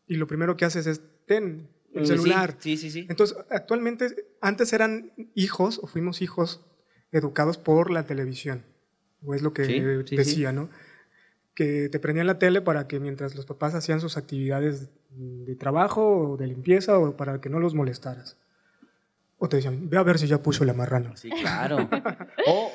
y 0.08 0.16
lo 0.16 0.26
primero 0.26 0.56
que 0.56 0.64
haces 0.64 0.86
es, 0.86 1.00
ten 1.26 1.68
el 1.94 2.02
Mm, 2.02 2.04
Sí, 2.04 2.06
celular. 2.08 2.56
Sí, 2.58 2.76
sí, 2.76 2.90
sí. 2.90 3.06
Entonces, 3.08 3.38
actualmente, 3.48 4.14
antes 4.40 4.72
eran 4.72 5.12
hijos, 5.34 5.78
o 5.82 5.86
fuimos 5.86 6.20
hijos 6.20 6.66
educados 7.12 7.58
por 7.58 7.90
la 7.90 8.04
televisión, 8.04 8.64
o 9.24 9.34
es 9.34 9.42
lo 9.42 9.52
que 9.52 9.64
Sí, 9.64 9.80
sí, 9.80 10.08
sí. 10.08 10.16
decía, 10.16 10.52
¿no? 10.52 10.68
Que 11.54 11.88
te 11.88 11.98
prendían 11.98 12.26
la 12.26 12.38
tele 12.38 12.60
para 12.60 12.86
que 12.86 13.00
mientras 13.00 13.34
los 13.34 13.46
papás 13.46 13.74
hacían 13.74 14.00
sus 14.00 14.16
actividades 14.16 14.90
de 15.10 15.56
trabajo 15.56 16.32
o 16.32 16.36
de 16.36 16.46
limpieza, 16.46 16.98
o 16.98 17.16
para 17.16 17.40
que 17.40 17.48
no 17.48 17.58
los 17.58 17.74
molestaras. 17.74 18.36
O 19.38 19.48
te 19.48 19.56
decían, 19.56 19.88
ve 19.88 19.98
a 19.98 20.02
ver 20.02 20.18
si 20.18 20.26
ya 20.26 20.42
puso 20.42 20.64
la 20.64 20.72
marrana. 20.74 21.16
Sí, 21.16 21.30
claro. 21.30 21.88
Oh, 22.46 22.70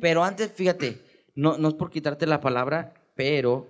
pero, 0.00 0.22
antes, 0.22 0.52
fíjate, 0.52 1.00
no, 1.34 1.58
no 1.58 1.68
es 1.68 1.74
por 1.74 1.90
quitarte 1.90 2.26
la 2.26 2.40
palabra, 2.40 2.94
pero 3.14 3.68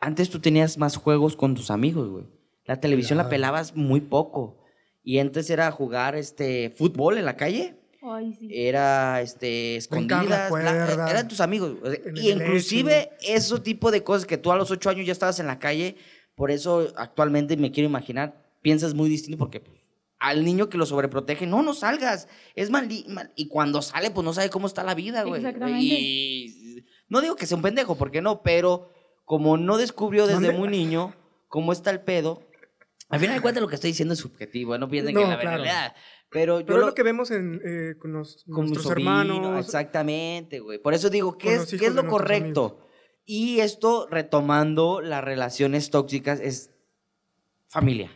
antes 0.00 0.30
tú 0.30 0.40
tenías 0.40 0.78
más 0.78 0.96
juegos 0.96 1.36
con 1.36 1.54
tus 1.54 1.70
amigos, 1.70 2.08
güey. 2.08 2.26
La 2.64 2.80
televisión 2.80 3.18
la 3.18 3.28
pelabas 3.28 3.76
muy 3.76 4.00
poco. 4.00 4.58
Y 5.02 5.18
antes 5.18 5.50
era 5.50 5.70
jugar 5.70 6.14
este 6.14 6.70
fútbol 6.70 7.18
en 7.18 7.24
la 7.24 7.36
calle, 7.36 7.76
Ay, 8.02 8.34
sí. 8.38 8.48
era 8.50 9.20
este 9.20 9.76
escondidas, 9.76 10.50
eran 10.52 11.28
tus 11.28 11.40
amigos. 11.40 11.76
y 12.16 12.30
inclusive 12.30 13.10
ese 13.20 13.60
tipo 13.60 13.90
de 13.90 14.02
cosas 14.02 14.26
que 14.26 14.38
tú 14.38 14.50
a 14.50 14.56
los 14.56 14.70
ocho 14.70 14.90
años 14.90 15.06
ya 15.06 15.12
estabas 15.12 15.38
en 15.40 15.46
la 15.46 15.58
calle, 15.58 15.96
por 16.34 16.50
eso 16.50 16.92
actualmente 16.96 17.56
me 17.56 17.70
quiero 17.70 17.88
imaginar, 17.88 18.42
piensas 18.60 18.94
muy 18.94 19.08
distinto 19.08 19.38
porque 19.38 19.60
pues, 19.60 19.78
al 20.18 20.44
niño 20.44 20.68
que 20.68 20.78
lo 20.78 20.86
sobreprotege, 20.86 21.46
no, 21.46 21.62
no 21.62 21.74
salgas, 21.74 22.28
es 22.54 22.70
mal, 22.70 22.88
mal- 23.08 23.32
y 23.36 23.48
cuando 23.48 23.82
sale 23.82 24.10
pues 24.10 24.24
no 24.24 24.32
sabe 24.32 24.50
cómo 24.50 24.66
está 24.66 24.82
la 24.82 24.94
vida, 24.94 25.22
güey. 25.24 25.40
Exactamente. 25.40 25.84
Y 25.84 26.84
no 27.08 27.20
digo 27.20 27.36
que 27.36 27.46
sea 27.46 27.56
un 27.56 27.62
pendejo, 27.62 27.96
porque 27.96 28.20
no, 28.22 28.42
pero 28.42 28.90
como 29.24 29.56
no 29.56 29.76
descubrió 29.78 30.26
desde 30.26 30.46
¿Dónde? 30.46 30.58
muy 30.58 30.68
niño 30.68 31.14
cómo 31.48 31.72
está 31.72 31.90
el 31.90 32.00
pedo, 32.00 32.48
al 33.08 33.20
final 33.20 33.36
de 33.36 33.42
cuentas 33.42 33.60
lo 33.62 33.68
que 33.68 33.74
estoy 33.74 33.90
diciendo 33.90 34.14
es 34.14 34.20
subjetivo, 34.20 34.76
no 34.78 34.88
piensen 34.88 35.14
No, 35.14 35.20
que 35.20 35.26
la 35.26 35.38
claro. 35.38 35.56
realidad. 35.58 35.94
Pero 36.32 36.60
yo 36.60 36.66
Pero 36.66 36.78
es 36.78 36.80
lo- 36.80 36.86
lo 36.88 36.94
que 36.94 37.02
vemos 37.02 37.30
en, 37.30 37.60
eh, 37.64 37.94
con 37.98 38.12
los- 38.12 38.44
con 38.44 38.60
nuestros 38.66 38.84
sobrino, 38.84 39.10
hermanos. 39.10 39.64
Exactamente, 39.66 40.60
güey. 40.60 40.78
Por 40.78 40.94
eso 40.94 41.10
digo, 41.10 41.36
¿qué 41.38 41.54
es, 41.54 41.66
qué 41.78 41.86
es 41.86 41.94
lo 41.94 42.06
correcto? 42.06 42.78
Y 43.24 43.60
esto, 43.60 44.08
retomando 44.10 45.00
las 45.00 45.22
relaciones 45.22 45.90
tóxicas, 45.90 46.40
es 46.40 46.70
familia. 47.68 48.10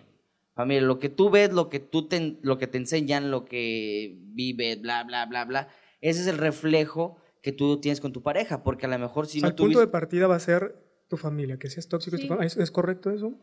Familia, 0.55 0.83
lo 0.83 0.99
que 0.99 1.11
tú 1.11 1.29
ves, 1.31 1.53
lo 1.53 1.69
que, 1.69 1.81
tú 1.81 2.09
te, 2.09 2.39
lo 2.43 2.57
que 2.59 2.67
te 2.67 2.79
enseñan, 2.79 3.31
lo 3.31 3.45
que 3.45 4.17
vives, 4.33 4.81
bla, 4.81 5.05
bla, 5.05 5.27
bla, 5.27 5.45
bla. 5.45 5.69
Ese 6.01 6.23
es 6.23 6.27
el 6.27 6.39
reflejo 6.39 7.19
que 7.43 7.53
tú 7.53 7.79
tienes 7.81 8.01
con 8.01 8.12
tu 8.12 8.23
pareja, 8.23 8.62
porque 8.62 8.87
a 8.87 8.89
lo 8.89 8.99
mejor 8.99 9.27
si 9.27 9.39
O 9.39 9.41
sea, 9.41 9.49
no 9.49 9.51
el 9.51 9.55
punto 9.57 9.81
de 9.81 9.87
partida 9.89 10.27
va 10.27 10.37
a 10.37 10.41
ser 10.41 10.75
tu 11.09 11.17
familia, 11.19 11.59
que 11.59 11.69
si 11.69 11.79
es 11.79 11.89
tóxico, 11.89 12.17
es 12.17 12.23
tu 12.23 12.25
Sí. 12.25 12.29
familia. 12.29 12.47
¿Es, 12.47 12.57
es 12.57 12.71
correcto 12.71 13.11
eso? 13.11 13.35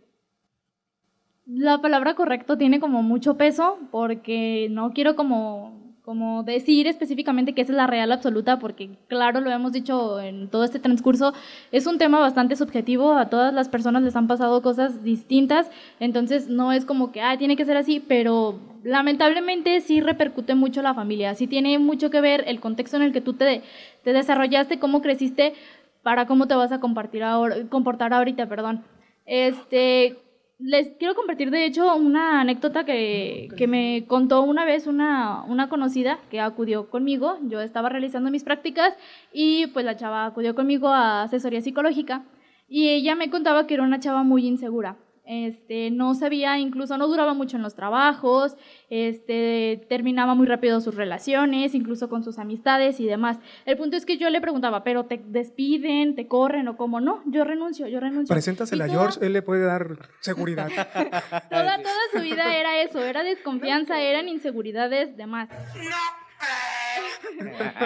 La 1.46 1.82
palabra 1.82 2.16
correcto 2.16 2.58
tiene 2.58 2.80
como 2.80 3.04
mucho 3.04 3.36
peso 3.36 3.78
porque 3.92 4.68
no 4.72 4.94
quiero 4.94 5.18
como, 5.18 5.94
como 6.02 6.44
decir 6.44 6.88
específicamente 6.88 7.54
que 7.54 7.62
es 7.62 7.68
la 7.68 7.86
real 7.86 8.14
absoluta 8.14 8.60
porque 8.60 8.92
claro, 9.10 9.42
lo 9.42 9.52
hemos 9.52 9.74
dicho 9.74 10.22
en 10.22 10.48
todo 10.50 10.64
este 10.64 10.80
transcurso, 10.80 11.34
es 11.74 11.86
un 11.86 11.98
tema 11.98 12.20
bastante 12.20 12.56
subjetivo, 12.56 13.16
a 13.16 13.30
todas 13.30 13.54
las 13.54 13.68
personas 13.68 14.04
les 14.04 14.16
han 14.16 14.28
pasado 14.28 14.62
cosas 14.62 15.04
distintas, 15.04 15.70
entonces 16.00 16.48
no 16.48 16.72
es 16.72 16.86
como 16.86 17.12
que, 17.12 17.22
ah, 17.22 17.38
tiene 17.38 17.58
que 17.58 17.66
ser 17.66 17.76
así, 17.76 18.00
pero 18.00 18.58
lamentablemente 18.84 19.82
sí 19.82 20.00
repercute 20.00 20.56
mucho 20.56 20.82
la 20.82 20.94
familia, 20.94 21.36
sí 21.36 21.48
tiene 21.48 21.78
mucho 21.78 22.10
que 22.10 22.22
ver 22.22 22.46
el 22.48 22.62
contexto 22.62 22.96
en 22.96 23.04
el 23.04 23.12
que 23.12 23.22
tú 23.22 23.34
te, 23.34 23.64
te 24.02 24.14
desarrollaste, 24.14 24.80
cómo 24.80 25.02
creciste, 25.02 25.56
para 26.04 26.26
cómo 26.26 26.48
te 26.48 26.56
vas 26.56 26.72
a 26.72 26.80
compartir 26.80 27.22
ahora, 27.24 27.58
comportar 27.70 28.14
ahorita, 28.14 28.48
perdón. 28.48 28.84
Este, 29.26 30.18
les 30.64 30.92
quiero 30.98 31.14
compartir, 31.14 31.52
de 31.52 31.66
hecho, 31.66 31.94
una 31.96 32.40
anécdota 32.40 32.86
que, 32.86 33.50
que 33.58 33.68
me 33.68 34.06
contó 34.08 34.42
una 34.44 34.64
vez 34.64 34.88
una, 34.88 35.44
una 35.44 35.68
conocida 35.68 36.20
que 36.32 36.40
acudió 36.40 36.90
conmigo. 36.90 37.38
Yo 37.44 37.60
estaba 37.60 37.90
realizando 37.90 38.32
mis 38.32 38.46
prácticas 38.46 38.96
y 39.34 39.68
pues 39.68 39.86
la 39.86 39.98
chava 39.98 40.26
acudió 40.26 40.56
conmigo 40.56 40.88
a 40.88 41.24
asesoría 41.24 41.62
psicológica 41.62 42.24
Y 42.70 42.90
ella 42.90 43.16
me 43.16 43.30
contaba 43.30 43.68
que 43.68 43.74
era 43.74 43.84
una 43.84 44.00
chava 44.00 44.24
muy 44.24 44.48
insegura. 44.48 44.96
Este, 45.26 45.90
no 45.90 46.16
sabía, 46.16 46.60
incluso 46.60 46.98
no 46.98 47.08
duraba 47.08 47.34
mucho 47.34 47.56
en 47.56 47.64
los 47.64 47.76
trabajos, 47.76 48.58
este, 48.90 49.86
terminaba 49.88 50.36
muy 50.36 50.46
rápido 50.46 50.82
sus 50.82 50.96
relaciones, 50.96 51.74
incluso 51.76 52.10
con 52.10 52.26
sus 52.26 52.40
amistades 52.40 53.00
y 53.00 53.06
demás. 53.06 53.38
El 53.66 53.78
punto 53.78 53.96
es 53.96 54.06
que 54.06 54.18
yo 54.18 54.30
le 54.30 54.42
preguntaba, 54.42 54.84
¿pero 54.84 55.06
te 55.06 55.22
despiden, 55.26 56.16
te 56.16 56.28
corren 56.28 56.68
o 56.68 56.76
cómo? 56.76 57.00
No, 57.00 57.24
yo 57.26 57.46
renuncio, 57.46 57.88
yo 57.88 58.02
renuncio. 58.02 58.34
Preséntasela 58.34 58.84
a 58.84 58.90
George, 58.90 59.26
él 59.26 59.32
le 59.32 59.42
puede 59.42 59.64
dar 59.64 60.10
seguridad. 60.20 60.68
Toda, 61.50 61.78
toda 61.78 62.02
su 62.12 62.20
vida 62.20 62.56
era 62.58 62.82
eso, 62.82 63.02
era 63.02 63.24
desconfianza, 63.24 64.02
eran 64.02 64.28
inseguridades, 64.28 65.16
demás. 65.16 65.48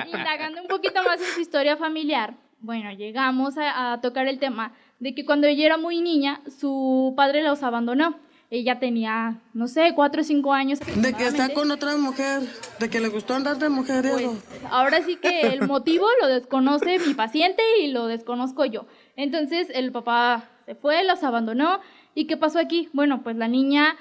Indagando 0.08 0.62
un 0.62 0.68
poquito 0.68 1.04
más 1.04 1.22
en 1.22 1.28
su 1.28 1.42
historia 1.42 1.78
familiar, 1.78 2.36
bueno, 2.60 2.92
llegamos 2.92 3.58
a, 3.58 3.94
a 3.94 4.02
tocar 4.02 4.28
el 4.28 4.40
tema 4.40 4.74
de 5.00 5.14
que 5.14 5.26
cuando 5.26 5.48
ella 5.48 5.66
era 5.66 5.78
muy 5.78 6.02
niña, 6.02 6.42
su 6.60 7.14
padre 7.16 7.44
los 7.44 7.64
abandonó. 7.64 8.20
Ella 8.50 8.80
tenía, 8.80 9.42
no 9.54 9.68
sé, 9.68 9.92
cuatro 9.94 10.22
o 10.22 10.24
cinco 10.24 10.54
años. 10.54 10.80
De 10.80 11.14
que 11.14 11.28
está 11.28 11.50
con 11.54 11.70
otra 11.70 11.98
mujer, 11.98 12.44
de 12.80 12.90
que 12.90 13.02
le 13.02 13.10
gustó 13.10 13.34
andar 13.34 13.58
de 13.58 13.68
mujeriego. 13.68 14.36
Pues 14.48 14.62
ahora 14.72 15.04
sí 15.04 15.18
que 15.18 15.42
el 15.42 15.62
motivo 15.68 16.08
lo 16.22 16.28
desconoce 16.28 16.98
mi 17.00 17.14
paciente 17.14 17.62
y 17.82 17.88
lo 17.88 18.08
desconozco 18.08 18.64
yo. 18.64 18.86
Entonces 19.18 19.68
el 19.74 19.92
papá 19.92 20.50
se 20.66 20.76
fue, 20.76 21.04
los 21.04 21.24
abandonó. 21.24 21.82
¿Y 22.16 22.26
qué 22.26 22.38
pasó 22.38 22.58
aquí? 22.58 22.88
Bueno, 22.94 23.22
pues 23.22 23.36
la 23.36 23.50
niña 23.50 23.98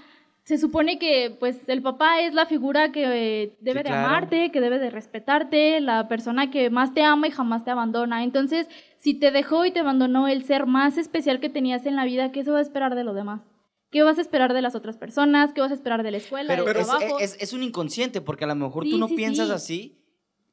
se 0.47 0.59
supone 0.59 0.97
que 1.01 1.37
pues 1.41 1.69
el 1.69 1.83
papá 1.83 2.21
es 2.21 2.33
la 2.33 2.47
figura 2.47 2.93
que 2.93 3.03
eh, 3.43 3.57
debe 3.61 3.81
Sí, 3.81 3.85
de 3.85 3.91
claro. 3.91 4.07
amarte, 4.07 4.53
que 4.53 4.61
debe 4.61 4.79
de 4.79 4.91
respetarte, 4.91 5.81
la 5.81 6.07
persona 6.07 6.53
que 6.53 6.71
más 6.71 6.95
te 6.95 7.03
ama 7.03 7.27
y 7.27 7.33
jamás 7.33 7.65
te 7.65 7.73
abandona. 7.73 8.23
Entonces, 8.23 8.69
si 8.97 9.15
te 9.15 9.33
dejó 9.33 9.67
y 9.67 9.73
te 9.73 9.81
abandonó 9.81 10.29
el 10.29 10.45
ser 10.45 10.67
más 10.67 10.99
especial 10.99 11.41
que 11.41 11.49
tenías 11.49 11.85
en 11.85 11.97
la 11.97 12.05
vida, 12.05 12.31
¿qué 12.31 12.45
se 12.45 12.53
va 12.53 12.59
a 12.59 12.63
esperar 12.63 12.95
de 12.95 13.03
lo 13.03 13.13
demás? 13.13 13.43
¿Qué 13.91 14.05
vas 14.05 14.19
a 14.19 14.21
esperar 14.21 14.55
de 14.55 14.63
las 14.63 14.77
otras 14.77 14.97
personas? 14.97 15.53
¿Qué 15.53 15.61
vas 15.61 15.73
a 15.73 15.75
esperar 15.75 16.05
de 16.05 16.13
la 16.13 16.19
escuela, 16.19 16.55
Pero, 16.55 16.65
del 16.65 16.77
es, 16.77 16.87
trabajo? 16.87 17.19
es- 17.19 17.37
es 17.41 17.53
un 17.53 17.65
inconsciente, 17.65 18.21
porque 18.21 18.45
a 18.45 18.49
lo 18.49 18.55
mejor 18.55 18.85
Sí, 18.85 18.91
tú 18.93 18.99
no 18.99 19.09
sí, 19.09 19.17
piensas 19.17 19.49
sí. 19.49 19.53
así, 19.53 19.99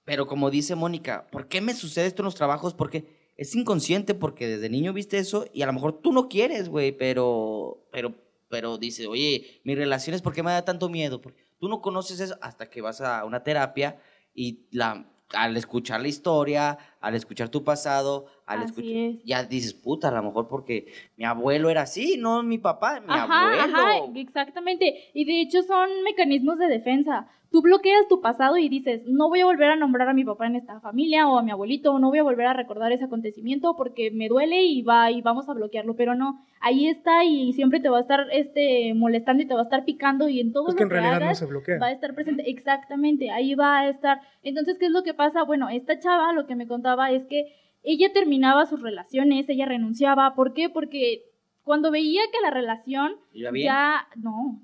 pero 0.05 0.25
como 0.25 0.49
dice 0.49 0.73
Mónica, 0.73 1.27
¿por 1.31 1.47
qué 1.47 1.61
me 1.61 1.75
sucede 1.75 2.07
esto 2.07 2.23
en 2.23 2.25
los 2.25 2.35
trabajos? 2.35 2.73
Porque 2.73 3.31
es 3.37 3.55
inconsciente, 3.55 4.15
porque 4.15 4.47
desde 4.47 4.69
niño 4.69 4.91
viste 4.91 5.19
eso 5.19 5.45
y 5.53 5.61
a 5.61 5.67
lo 5.67 5.73
mejor 5.73 6.01
tú 6.01 6.11
no 6.13 6.29
quieres, 6.29 6.69
güey, 6.69 6.91
pero, 6.93 7.85
pero, 7.91 8.15
pero 8.53 8.77
dices, 8.77 9.07
oye, 9.07 9.61
mis 9.63 9.75
relaciones, 9.75 10.21
¿por 10.21 10.31
qué 10.31 10.43
me 10.43 10.51
da 10.51 10.63
tanto 10.63 10.87
miedo? 10.87 11.19
Porque 11.19 11.43
tú 11.57 11.67
no 11.67 11.81
conoces 11.81 12.19
eso 12.19 12.37
hasta 12.39 12.69
que 12.69 12.81
vas 12.81 13.01
a 13.01 13.25
una 13.25 13.43
terapia 13.43 13.97
y 14.35 14.67
la, 14.69 15.07
al 15.33 15.57
escuchar 15.57 15.99
la 16.01 16.07
historia, 16.07 16.77
al 17.01 17.15
escuchar 17.15 17.49
tu 17.49 17.63
pasado, 17.63 18.27
al 18.45 18.61
escuchar, 18.61 18.91
es. 18.95 19.23
ya 19.25 19.43
dices, 19.43 19.73
puta, 19.73 20.09
a 20.09 20.11
lo 20.11 20.21
mejor 20.21 20.47
porque 20.47 20.85
mi 21.17 21.25
abuelo 21.25 21.71
era 21.71 21.81
así, 21.81 22.15
no 22.15 22.43
mi 22.43 22.59
papá, 22.59 22.99
mi 22.99 23.07
Ajá, 23.11 23.41
abuelo. 23.41 23.63
ajá, 23.63 24.19
exactamente. 24.19 25.09
Y 25.15 25.25
de 25.25 25.41
hecho 25.41 25.63
son 25.63 25.89
mecanismos 26.03 26.59
de 26.59 26.67
defensa. 26.67 27.27
Tú 27.53 27.61
bloqueas 27.61 28.07
tu 28.07 28.19
pasado 28.19 28.57
y 28.57 28.67
dices, 28.67 29.03
no 29.05 29.29
voy 29.29 29.41
a 29.41 29.45
volver 29.45 29.69
a 29.69 29.75
nombrar 29.75 30.09
a 30.09 30.15
mi 30.15 30.25
papá 30.25 30.47
en 30.47 30.55
esta 30.55 30.79
familia 30.79 31.27
o 31.27 31.37
a 31.37 31.43
mi 31.43 31.51
abuelito, 31.51 31.91
o 31.91 31.99
no 31.99 32.09
voy 32.09 32.17
a 32.17 32.23
volver 32.23 32.47
a 32.47 32.53
recordar 32.53 32.91
ese 32.91 33.05
acontecimiento 33.05 33.75
porque 33.77 34.09
me 34.09 34.27
duele 34.27 34.63
y 34.63 34.81
va 34.81 35.11
y 35.11 35.21
vamos 35.21 35.47
a 35.47 35.53
bloquearlo, 35.53 35.95
pero 35.95 36.15
no, 36.15 36.43
ahí 36.61 36.87
está 36.87 37.23
y 37.25 37.53
siempre 37.53 37.79
te 37.79 37.89
va 37.89 37.99
a 37.99 38.01
estar 38.01 38.25
este 38.31 38.95
molestando 38.95 39.43
y 39.43 39.45
te 39.45 39.53
va 39.53 39.59
a 39.59 39.63
estar 39.65 39.85
picando 39.85 40.29
y 40.29 40.39
en 40.39 40.51
todo 40.51 40.69
es 40.69 40.73
lo 40.73 40.89
que 40.89 40.95
no 40.95 41.35
se 41.35 41.45
bloquea. 41.45 41.77
va 41.77 41.87
a 41.87 41.91
estar 41.91 42.15
presente. 42.15 42.49
Exactamente, 42.49 43.29
ahí 43.29 43.53
va 43.53 43.81
a 43.81 43.87
estar. 43.87 44.21
Entonces, 44.41 44.79
¿qué 44.79 44.87
es 44.87 44.91
lo 44.91 45.03
que 45.03 45.13
pasa? 45.13 45.43
Bueno, 45.43 45.69
esta 45.69 45.99
chava 45.99 46.33
lo 46.33 46.47
que 46.47 46.55
me 46.55 46.65
contaba 46.65 47.11
es 47.11 47.23
que 47.25 47.53
ella 47.83 48.11
terminaba 48.11 48.65
sus 48.65 48.81
relaciones, 48.81 49.47
ella 49.47 49.67
renunciaba. 49.67 50.33
¿Por 50.33 50.55
qué? 50.55 50.71
Porque 50.71 51.25
cuando 51.61 51.91
veía 51.91 52.23
que 52.31 52.41
la 52.41 52.49
relación 52.49 53.11
¿Iba 53.31 53.51
bien? 53.51 53.65
ya, 53.65 54.07
no, 54.15 54.59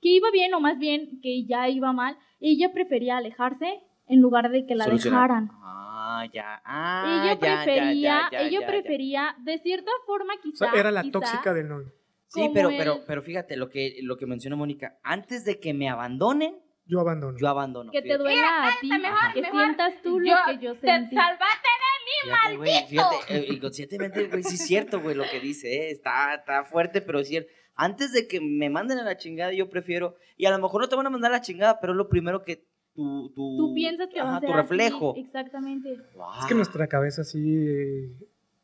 que 0.00 0.08
iba 0.08 0.30
bien 0.30 0.54
o 0.54 0.60
más 0.60 0.78
bien 0.78 1.20
que 1.22 1.44
ya 1.46 1.68
iba 1.68 1.92
mal, 1.92 2.16
ella 2.40 2.72
prefería 2.72 3.16
alejarse 3.18 3.80
en 4.08 4.20
lugar 4.20 4.50
de 4.50 4.66
que 4.66 4.74
la 4.74 4.84
Solucionar. 4.84 5.28
dejaran. 5.28 5.50
Ah, 5.62 6.26
ya. 6.32 6.60
Ah, 6.64 7.04
ella 7.06 7.24
ya, 7.24 7.32
ya, 7.34 7.38
prefería, 7.64 7.92
ya, 7.92 8.28
ya, 8.32 8.40
ella 8.40 8.50
ya, 8.50 8.60
ya. 8.60 8.66
prefería, 8.66 9.36
de 9.44 9.58
cierta 9.58 9.90
forma 10.06 10.34
O 10.34 10.40
quizá, 10.40 10.70
sea, 10.70 10.80
era 10.80 10.90
la 10.90 11.02
quizá, 11.02 11.12
tóxica 11.12 11.54
del 11.54 11.68
novio. 11.68 11.92
Sí, 12.26 12.50
pero, 12.54 12.70
él. 12.70 12.76
pero, 12.78 13.00
pero 13.06 13.22
fíjate, 13.22 13.56
lo 13.56 13.68
que, 13.68 13.98
lo 14.02 14.16
que 14.16 14.26
mencionó 14.26 14.56
Mónica, 14.56 14.98
antes 15.02 15.44
de 15.44 15.58
que 15.60 15.74
me 15.74 15.88
abandonen, 15.88 16.56
Yo 16.86 17.00
abandono. 17.00 17.36
yo 17.38 17.48
abandono. 17.48 17.90
que 17.92 18.02
te 18.02 18.16
duela 18.18 18.68
a 18.68 18.80
ti, 18.80 18.88
que 19.34 19.44
sientas 19.50 20.00
tú 20.02 20.18
lo 20.20 20.34
que 20.46 20.58
yo 20.64 20.74
sentí. 20.74 21.16
Fíjate, 22.24 22.56
güey, 22.56 22.86
fíjate, 22.88 23.16
eh, 23.28 23.46
inconscientemente, 23.50 24.26
güey, 24.28 24.42
sí 24.42 24.54
es 24.56 24.66
cierto, 24.66 25.00
güey, 25.00 25.14
lo 25.14 25.24
que 25.30 25.40
dice, 25.40 25.68
eh, 25.72 25.90
está, 25.90 26.34
está 26.34 26.64
fuerte, 26.64 27.00
pero 27.00 27.20
es 27.20 27.28
cierto. 27.28 27.50
Antes 27.82 28.12
de 28.12 28.26
que 28.28 28.40
me 28.40 28.68
manden 28.68 28.98
a 28.98 29.04
la 29.04 29.16
chingada, 29.16 29.52
yo 29.54 29.70
prefiero, 29.70 30.16
y 30.36 30.44
a 30.46 30.50
lo 30.50 30.58
mejor 30.58 30.82
no 30.82 30.88
te 30.88 30.96
van 30.96 31.06
a 31.06 31.10
mandar 31.10 31.30
a 31.32 31.36
la 31.36 31.40
chingada, 31.40 31.78
pero 31.80 31.94
es 31.94 31.96
lo 31.96 32.08
primero 32.08 32.42
que 32.42 32.66
tu, 32.94 33.30
tu, 33.34 33.56
Tú 33.56 33.72
piensas 33.74 34.08
que 34.12 34.20
va 34.20 34.36
a 34.36 34.40
ser 34.40 34.48
tu 34.48 34.52
así, 34.54 34.62
reflejo. 34.62 35.14
exactamente. 35.16 35.92
Es 35.94 36.46
que 36.46 36.54
nuestra 36.54 36.86
cabeza 36.88 37.24
sí 37.24 37.40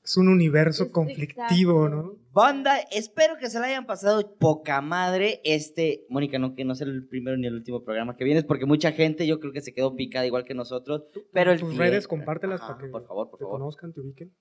es 0.04 0.16
un 0.16 0.28
universo 0.28 0.84
Es- 0.84 0.90
conflictivo, 0.90 1.86
exacto. 1.86 2.02
¿no? 2.02 2.26
Banda, 2.32 2.78
espero 2.92 3.38
que 3.38 3.48
se 3.48 3.58
la 3.58 3.66
hayan 3.68 3.86
pasado 3.86 4.36
poca 4.38 4.80
madre. 4.82 5.40
Este, 5.44 6.04
Mónica, 6.10 6.38
no 6.38 6.54
que 6.54 6.64
no 6.66 6.74
sea 6.74 6.86
el 6.86 7.06
primero 7.08 7.36
ni 7.38 7.46
el 7.46 7.54
último 7.54 7.82
programa 7.82 8.14
que 8.16 8.24
vienes, 8.24 8.44
porque 8.44 8.66
mucha 8.66 8.92
gente 8.92 9.26
yo 9.26 9.40
creo 9.40 9.52
que 9.52 9.62
se 9.62 9.72
quedó 9.72 9.96
picada 9.96 10.26
igual 10.26 10.44
que 10.44 10.52
nosotros. 10.54 11.04
Pero 11.32 11.52
el 11.52 11.60
Tus 11.60 11.76
redes, 11.78 12.06
compártelas 12.06 12.60
Ajá, 12.60 12.74
para 12.74 12.84
que 12.84 12.90
por 12.92 13.06
favor, 13.06 13.30
por 13.30 13.38
te 13.38 13.44
favor. 13.44 13.60
conozcan, 13.60 13.92
te 13.94 14.00
ubiquen. 14.02 14.34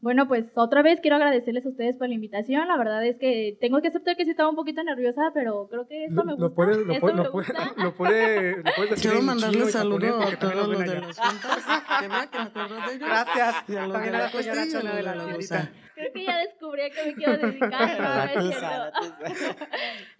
Bueno, 0.00 0.28
pues 0.28 0.46
otra 0.56 0.82
vez 0.82 1.00
quiero 1.00 1.16
agradecerles 1.16 1.66
a 1.66 1.70
ustedes 1.70 1.96
por 1.96 2.08
la 2.08 2.14
invitación. 2.14 2.68
La 2.68 2.76
verdad 2.76 3.04
es 3.04 3.18
que 3.18 3.56
tengo 3.60 3.80
que 3.82 3.88
aceptar 3.88 4.16
que 4.16 4.24
sí 4.24 4.30
estaba 4.30 4.48
un 4.48 4.54
poquito 4.54 4.80
nerviosa, 4.84 5.32
pero 5.34 5.66
creo 5.68 5.88
que 5.88 6.04
esto 6.04 6.20
Lo, 6.20 6.24
me 6.24 6.32
lo 6.32 6.38
gusta. 6.38 6.54
puedes, 6.54 6.76
lo, 6.78 6.92
esto 6.92 7.00
puede- 7.00 7.14
me 7.16 7.22
lo, 7.24 7.32
puede- 7.32 7.46
gusta. 7.52 7.72
lo 7.82 7.94
puede- 7.94 8.56
lo 8.58 8.62
puedes 8.76 8.90
decir 8.90 9.10
Quiero 9.10 9.26
mandarle 9.26 9.64
saludos 9.66 10.32
a 10.32 10.38
todos 10.38 10.54
los 10.54 10.78
de 10.78 10.86
las 11.00 11.18
juntas. 11.18 11.66
Que 12.00 12.08
vea 12.08 12.26
que 12.30 12.38
me 12.38 12.44
acuerdo 12.44 12.74
de 12.76 12.94
ellos. 12.94 13.08
Gracias. 13.08 13.54
Y 13.68 13.76
a 13.76 13.82
los 13.86 13.92
También 13.92 14.12
de 14.12 15.02
la. 15.02 15.70
Creo 15.98 16.12
que 16.12 16.24
ya 16.24 16.38
descubrí 16.38 16.82
a 16.82 16.90
qué 16.90 17.04
me 17.06 17.14
quiero 17.14 17.36
dedicar. 17.38 17.70
no, 18.36 18.42
no 18.42 18.50
es 18.50 18.56
cierto. 18.58 19.66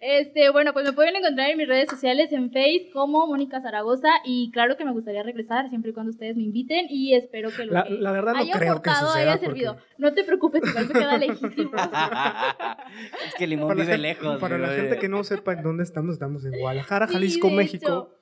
Este, 0.01 0.49
bueno, 0.49 0.73
pues 0.73 0.85
me 0.85 0.93
pueden 0.93 1.15
encontrar 1.15 1.49
en 1.49 1.57
mis 1.57 1.67
redes 1.67 1.89
sociales, 1.89 2.31
en 2.31 2.51
Face 2.51 2.89
como 2.93 3.27
Mónica 3.27 3.61
Zaragoza 3.61 4.09
y 4.25 4.49
claro 4.51 4.77
que 4.77 4.85
me 4.85 4.91
gustaría 4.91 5.23
regresar 5.23 5.69
siempre 5.69 5.91
y 5.91 5.93
cuando 5.93 6.11
ustedes 6.11 6.35
me 6.37 6.43
inviten 6.43 6.85
y 6.89 7.15
espero 7.15 7.49
que 7.55 7.65
lo 7.65 7.73
La- 7.73 7.83
que 7.83 7.93
la 7.95 8.11
verdad 8.11 8.33
no 8.33 8.39
haya 8.39 8.53
creo 8.53 8.81
que 8.81 8.89
aportado 8.89 9.13
haya 9.13 9.31
porque- 9.33 9.45
servido. 9.45 9.77
No 9.97 10.13
te 10.13 10.23
preocupes, 10.23 10.61
igual 10.67 10.87
me 10.87 10.93
queda 10.93 11.17
lejísimo. 11.17 11.71
es 13.27 13.35
que 13.37 13.47
Limón 13.47 13.67
Para 13.69 13.81
vive 13.81 13.93
gente- 13.93 14.01
lejos. 14.07 14.39
Para 14.39 14.57
la 14.57 14.69
gente 14.69 14.97
que 14.99 15.09
no 15.09 15.23
sepa 15.23 15.53
en 15.53 15.63
dónde 15.63 15.83
estamos, 15.83 16.13
estamos 16.13 16.45
en 16.45 16.59
Guadalajara, 16.59 17.07
Sí, 17.07 17.13
Jalisco, 17.13 17.49
México, 17.49 17.85
hecho. 17.85 18.15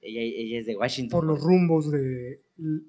Ella, 0.00 0.20
ella 0.22 0.58
es 0.60 0.66
de 0.66 0.76
Washington. 0.76 1.18
por 1.20 1.26
los 1.26 1.40
rumbos 1.40 1.90
de 1.90 2.40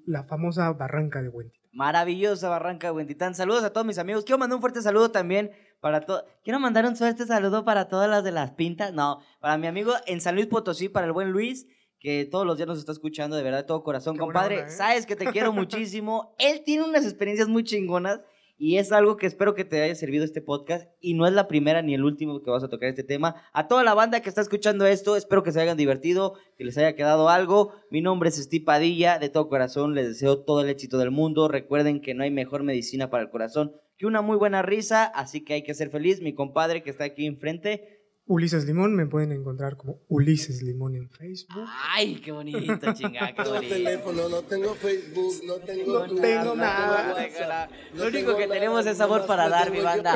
la 0.06 0.24
famosa 0.24 0.72
barranca 0.72 1.20
de 1.22 1.28
Huentita. 1.28 1.59
Maravillosa 1.72 2.48
Barranca 2.48 2.88
de 2.88 2.92
Huentitán. 2.92 3.34
Saludos 3.34 3.62
a 3.64 3.72
todos 3.72 3.86
mis 3.86 3.98
amigos. 3.98 4.24
Quiero 4.24 4.38
mandar 4.38 4.56
un 4.56 4.60
fuerte 4.60 4.82
saludo 4.82 5.10
también 5.10 5.52
para 5.80 6.00
todos. 6.00 6.24
Quiero 6.42 6.58
mandar 6.58 6.84
un 6.84 6.96
fuerte 6.96 7.26
saludo 7.26 7.64
para 7.64 7.88
todas 7.88 8.10
las 8.10 8.24
de 8.24 8.32
las 8.32 8.52
pintas. 8.52 8.92
No, 8.92 9.20
para 9.40 9.56
mi 9.56 9.66
amigo 9.66 9.92
en 10.06 10.20
San 10.20 10.34
Luis 10.34 10.46
Potosí, 10.46 10.88
para 10.88 11.06
el 11.06 11.12
buen 11.12 11.30
Luis, 11.30 11.66
que 12.00 12.26
todos 12.30 12.46
los 12.46 12.56
días 12.56 12.66
nos 12.66 12.78
está 12.78 12.92
escuchando 12.92 13.36
de 13.36 13.42
verdad 13.42 13.58
de 13.58 13.64
todo 13.64 13.84
corazón. 13.84 14.14
Qué 14.14 14.20
Compadre, 14.20 14.58
onda, 14.60 14.68
¿eh? 14.68 14.76
sabes 14.76 15.06
que 15.06 15.16
te 15.16 15.26
quiero 15.26 15.52
muchísimo. 15.52 16.34
Él 16.38 16.62
tiene 16.64 16.84
unas 16.84 17.04
experiencias 17.04 17.48
muy 17.48 17.62
chingonas 17.62 18.20
y 18.62 18.76
es 18.76 18.92
algo 18.92 19.16
que 19.16 19.26
espero 19.26 19.54
que 19.54 19.64
te 19.64 19.80
haya 19.80 19.94
servido 19.94 20.22
este 20.22 20.42
podcast. 20.42 20.86
Y 21.00 21.14
no 21.14 21.26
es 21.26 21.32
la 21.32 21.48
primera 21.48 21.80
ni 21.80 21.94
el 21.94 22.04
último 22.04 22.42
que 22.42 22.50
vas 22.50 22.62
a 22.62 22.68
tocar 22.68 22.90
este 22.90 23.02
tema. 23.02 23.36
A 23.54 23.68
toda 23.68 23.82
la 23.82 23.94
banda 23.94 24.20
que 24.20 24.28
está 24.28 24.42
escuchando 24.42 24.84
esto, 24.84 25.16
espero 25.16 25.42
que 25.42 25.50
se 25.50 25.62
hayan 25.62 25.78
divertido, 25.78 26.34
que 26.58 26.64
les 26.64 26.76
haya 26.76 26.94
quedado 26.94 27.30
algo. 27.30 27.72
Mi 27.90 28.02
nombre 28.02 28.28
es 28.28 28.36
Steve 28.36 28.66
Padilla, 28.66 29.18
de 29.18 29.30
todo 29.30 29.48
corazón 29.48 29.94
les 29.94 30.08
deseo 30.08 30.44
todo 30.44 30.60
el 30.60 30.68
éxito 30.68 30.98
del 30.98 31.10
mundo. 31.10 31.48
Recuerden 31.48 32.02
que 32.02 32.12
no 32.12 32.22
hay 32.22 32.30
mejor 32.30 32.62
medicina 32.62 33.08
para 33.08 33.22
el 33.22 33.30
corazón 33.30 33.72
que 33.96 34.06
una 34.06 34.22
muy 34.22 34.38
buena 34.38 34.62
risa, 34.62 35.04
así 35.04 35.44
que 35.44 35.52
hay 35.52 35.62
que 35.62 35.74
ser 35.74 35.90
feliz. 35.90 36.22
Mi 36.22 36.34
compadre 36.34 36.82
que 36.82 36.88
está 36.88 37.04
aquí 37.04 37.26
enfrente. 37.26 37.99
Ulises 38.32 38.64
Limón, 38.64 38.94
me 38.94 39.06
pueden 39.06 39.32
encontrar 39.32 39.76
como 39.76 40.02
Ulises 40.08 40.62
Limón 40.62 40.94
en 40.94 41.10
Facebook. 41.10 41.64
Ay, 41.92 42.20
qué 42.20 42.30
bonito, 42.30 42.92
chingada, 42.94 43.32
qué 43.32 43.38
No 43.38 43.42
tengo 43.44 43.54
bonito. 43.56 43.74
teléfono, 43.74 44.28
no 44.28 44.42
tengo 44.42 44.74
Facebook, 44.76 45.32
no 45.46 45.54
tengo 45.56 46.06
No 46.06 46.14
tengo 46.20 46.54
nada. 46.54 47.68
No 47.92 48.04
Lo 48.04 48.08
único 48.08 48.36
que 48.36 48.46
nada, 48.46 48.54
tenemos 48.54 48.86
es 48.86 49.00
amor 49.00 49.22
nomás 49.22 49.26
para 49.26 49.48
dar, 49.48 49.72
mi 49.72 49.80
banda. 49.80 50.12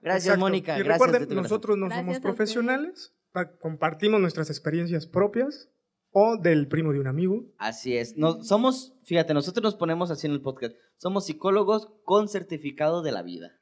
Gracias, 0.00 0.24
Exacto. 0.24 0.40
Mónica. 0.40 0.78
Y 0.78 0.82
Gracias. 0.82 1.06
recuerden, 1.08 1.36
nosotros 1.36 1.76
no 1.76 1.86
Gracias 1.88 2.06
somos 2.06 2.20
profesionales, 2.20 3.14
pa- 3.32 3.56
compartimos 3.58 4.18
nuestras 4.18 4.48
experiencias 4.48 5.06
propias 5.06 5.68
o 6.10 6.38
del 6.40 6.68
primo 6.68 6.92
de 6.94 7.00
un 7.00 7.06
amigo. 7.06 7.52
Así 7.58 7.98
es. 7.98 8.16
No, 8.16 8.42
somos, 8.42 8.94
fíjate, 9.04 9.34
nosotros 9.34 9.62
nos 9.62 9.74
ponemos 9.74 10.10
así 10.10 10.26
en 10.26 10.32
el 10.32 10.40
podcast. 10.40 10.74
Somos 10.96 11.26
psicólogos 11.26 11.88
con 12.04 12.28
certificado 12.28 13.02
de 13.02 13.12
la 13.12 13.22
vida. 13.22 13.57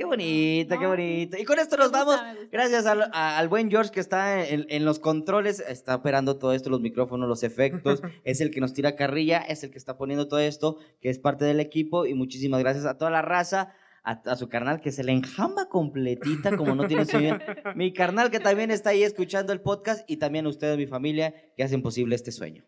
Qué 0.00 0.06
bonito, 0.06 0.78
qué 0.78 0.86
bonito. 0.86 1.36
Y 1.38 1.44
con 1.44 1.58
esto 1.58 1.76
nos 1.76 1.90
gusta, 1.92 2.04
vamos. 2.06 2.20
Gracias 2.50 2.86
al, 2.86 3.02
a- 3.12 3.36
al 3.38 3.48
buen 3.48 3.70
George 3.70 3.90
que 3.90 4.00
está 4.00 4.46
en, 4.48 4.64
en 4.70 4.86
los 4.86 4.98
controles, 4.98 5.60
está 5.60 5.96
operando 5.96 6.38
todo 6.38 6.54
esto, 6.54 6.70
los 6.70 6.80
micrófonos, 6.80 7.28
los 7.28 7.42
efectos. 7.42 8.00
es 8.24 8.40
el 8.40 8.50
que 8.50 8.60
nos 8.62 8.72
tira 8.72 8.96
carrilla, 8.96 9.40
es 9.40 9.62
el 9.62 9.70
que 9.70 9.76
está 9.76 9.98
poniendo 9.98 10.26
todo 10.26 10.40
esto, 10.40 10.78
que 11.02 11.10
es 11.10 11.18
parte 11.18 11.44
del 11.44 11.60
equipo. 11.60 12.06
Y 12.06 12.14
muchísimas 12.14 12.60
gracias 12.60 12.86
a 12.86 12.96
toda 12.96 13.10
la 13.10 13.20
raza. 13.20 13.74
a, 14.02 14.12
a 14.12 14.36
su 14.36 14.48
carnal 14.48 14.80
que 14.80 14.90
se 14.92 15.04
le 15.04 15.12
enjamba 15.12 15.68
completita 15.68 16.56
como 16.56 16.74
no 16.74 16.86
tiene 16.88 17.04
su. 17.04 17.18
Mi 17.76 17.92
carnal 17.92 18.30
que 18.30 18.40
también 18.40 18.70
está 18.70 18.90
ahí 18.90 19.02
escuchando 19.02 19.52
el 19.52 19.60
podcast 19.60 20.08
y 20.10 20.16
también 20.16 20.46
ustedes, 20.46 20.78
mi 20.78 20.86
familia, 20.86 21.34
que 21.58 21.62
hacen 21.62 21.82
posible 21.82 22.14
este 22.16 22.32
sueño. 22.32 22.64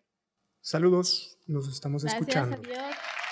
Saludos, 0.61 1.39
nos 1.47 1.67
estamos 1.67 2.03
Gracias, 2.03 2.21
escuchando. 2.21 2.57
adiós. 2.57 2.77
Qué 2.77 3.22